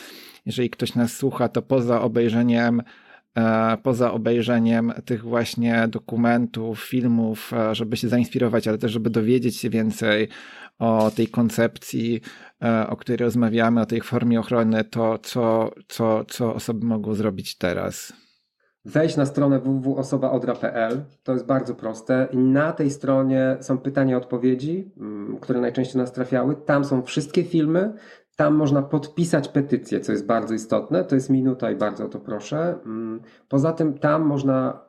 jeżeli 0.47 0.71
ktoś 0.71 0.95
nas 0.95 1.13
słucha, 1.13 1.49
to 1.49 1.63
poza 1.63 2.01
obejrzeniem 2.01 2.81
e, 2.81 3.10
poza 3.83 4.13
obejrzeniem 4.13 4.93
tych 5.05 5.23
właśnie 5.23 5.89
dokumentów, 5.89 6.81
filmów, 6.81 7.53
e, 7.53 7.75
żeby 7.75 7.97
się 7.97 8.09
zainspirować, 8.09 8.69
ale 8.69 8.79
też 8.79 8.93
żeby 8.93 9.11
dowiedzieć 9.11 9.57
się 9.57 9.71
więcej 9.71 10.29
o 10.79 11.11
tej 11.17 11.29
koncepcji, 11.29 12.21
e, 12.63 12.87
o 12.89 12.97
której 12.97 13.17
rozmawiamy, 13.17 13.81
o 13.81 13.87
tej 13.87 14.01
formie 14.01 14.41
ochrony, 14.41 14.85
to 14.85 15.19
co, 15.19 15.71
co, 15.89 16.25
co 16.25 16.55
osoby 16.55 16.87
mogą 16.87 17.15
zrobić 17.15 17.59
teraz? 17.59 18.13
Wejść 18.85 19.17
na 19.17 19.27
stronę 19.27 19.61
www.osobaodra.pl, 19.61 21.05
to 21.23 21.33
jest 21.33 21.47
bardzo 21.47 21.75
proste 21.75 22.29
na 22.33 22.73
tej 22.73 22.91
stronie 22.91 23.57
są 23.61 23.79
pytania 23.79 24.17
odpowiedzi, 24.17 24.93
mm, 24.97 25.39
które 25.41 25.61
najczęściej 25.61 25.97
nas 25.97 26.13
trafiały. 26.13 26.57
Tam 26.57 26.85
są 26.85 27.03
wszystkie 27.03 27.45
filmy, 27.45 27.93
tam 28.41 28.55
można 28.55 28.83
podpisać 28.83 29.49
petycję, 29.49 30.01
co 30.01 30.13
jest 30.13 30.27
bardzo 30.27 30.55
istotne. 30.55 31.05
To 31.05 31.15
jest 31.15 31.31
minuta 31.31 31.71
i 31.71 31.77
bardzo 31.77 32.05
o 32.05 32.09
to 32.09 32.21
proszę. 32.21 32.79
Mm, 32.87 33.21
poza 33.49 33.73
tym 33.73 33.99
tam 33.99 34.23
można 34.23 34.81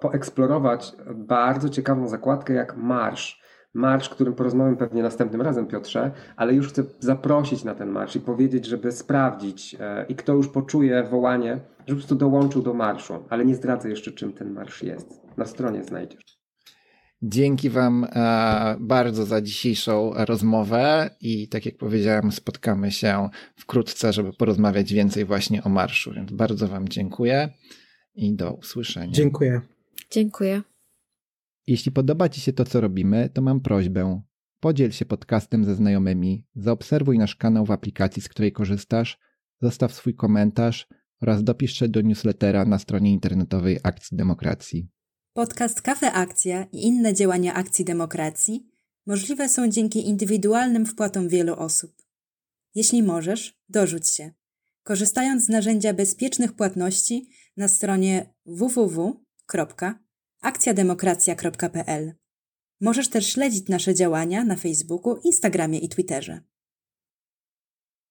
poeksplorować 0.00 0.96
bardzo 1.14 1.68
ciekawą 1.68 2.08
zakładkę 2.08 2.54
jak 2.54 2.76
marsz 2.76 3.42
marsz, 3.74 4.08
którym 4.08 4.34
porozmawiam 4.34 4.76
pewnie 4.76 5.02
następnym 5.02 5.42
razem, 5.42 5.66
Piotrze, 5.66 6.10
ale 6.36 6.54
już 6.54 6.68
chcę 6.68 6.82
zaprosić 6.98 7.64
na 7.64 7.74
ten 7.74 7.90
marsz 7.90 8.16
i 8.16 8.20
powiedzieć, 8.20 8.66
żeby 8.66 8.92
sprawdzić 8.92 9.76
e, 9.80 10.06
i 10.08 10.14
kto 10.14 10.32
już 10.32 10.48
poczuje 10.48 11.04
wołanie, 11.04 11.60
żeby 11.86 11.86
po 11.86 11.94
prostu 11.94 12.14
dołączył 12.14 12.62
do 12.62 12.74
marszu, 12.74 13.14
ale 13.28 13.44
nie 13.44 13.54
zdradzę 13.54 13.88
jeszcze, 13.88 14.12
czym 14.12 14.32
ten 14.32 14.52
marsz 14.52 14.82
jest. 14.82 15.36
Na 15.36 15.44
stronie 15.44 15.84
znajdziesz. 15.84 16.35
Dzięki 17.22 17.70
Wam 17.70 18.04
e, 18.04 18.76
bardzo 18.80 19.26
za 19.26 19.42
dzisiejszą 19.42 20.12
rozmowę 20.14 21.10
i 21.20 21.48
tak 21.48 21.66
jak 21.66 21.76
powiedziałem, 21.76 22.32
spotkamy 22.32 22.92
się 22.92 23.28
wkrótce, 23.56 24.12
żeby 24.12 24.32
porozmawiać 24.32 24.92
więcej 24.92 25.24
właśnie 25.24 25.64
o 25.64 25.68
marszu. 25.68 26.12
Więc 26.12 26.32
bardzo 26.32 26.68
Wam 26.68 26.88
dziękuję 26.88 27.48
i 28.14 28.34
do 28.34 28.52
usłyszenia. 28.52 29.12
Dziękuję. 29.12 29.60
Dziękuję. 30.10 30.62
Jeśli 31.66 31.92
podoba 31.92 32.28
Ci 32.28 32.40
się 32.40 32.52
to, 32.52 32.64
co 32.64 32.80
robimy, 32.80 33.30
to 33.34 33.42
mam 33.42 33.60
prośbę. 33.60 34.20
Podziel 34.60 34.90
się 34.90 35.04
podcastem 35.04 35.64
ze 35.64 35.74
znajomymi, 35.74 36.46
zaobserwuj 36.54 37.18
nasz 37.18 37.36
kanał 37.36 37.66
w 37.66 37.70
aplikacji, 37.70 38.22
z 38.22 38.28
której 38.28 38.52
korzystasz, 38.52 39.18
zostaw 39.62 39.92
swój 39.92 40.14
komentarz 40.14 40.88
oraz 41.20 41.44
dopisz 41.44 41.72
się 41.72 41.88
do 41.88 42.00
newslettera 42.00 42.64
na 42.64 42.78
stronie 42.78 43.12
internetowej 43.12 43.78
Akcji 43.82 44.16
Demokracji. 44.16 44.88
Podcast 45.36 45.82
Kafe 45.82 46.12
Akcja 46.12 46.66
i 46.72 46.86
inne 46.86 47.14
działania 47.14 47.54
Akcji 47.54 47.84
Demokracji 47.84 48.66
możliwe 49.06 49.48
są 49.48 49.68
dzięki 49.68 50.08
indywidualnym 50.08 50.86
wpłatom 50.86 51.28
wielu 51.28 51.54
osób. 51.54 51.92
Jeśli 52.74 53.02
możesz, 53.02 53.60
dorzuć 53.68 54.08
się, 54.08 54.32
korzystając 54.82 55.44
z 55.44 55.48
narzędzia 55.48 55.94
bezpiecznych 55.94 56.52
płatności 56.52 57.28
na 57.56 57.68
stronie 57.68 58.34
www 58.46 59.20
akcjademokracja.pl. 60.40 62.14
Możesz 62.80 63.08
też 63.08 63.26
śledzić 63.26 63.68
nasze 63.68 63.94
działania 63.94 64.44
na 64.44 64.56
Facebooku, 64.56 65.16
Instagramie 65.24 65.78
i 65.78 65.88
Twitterze. 65.88 66.40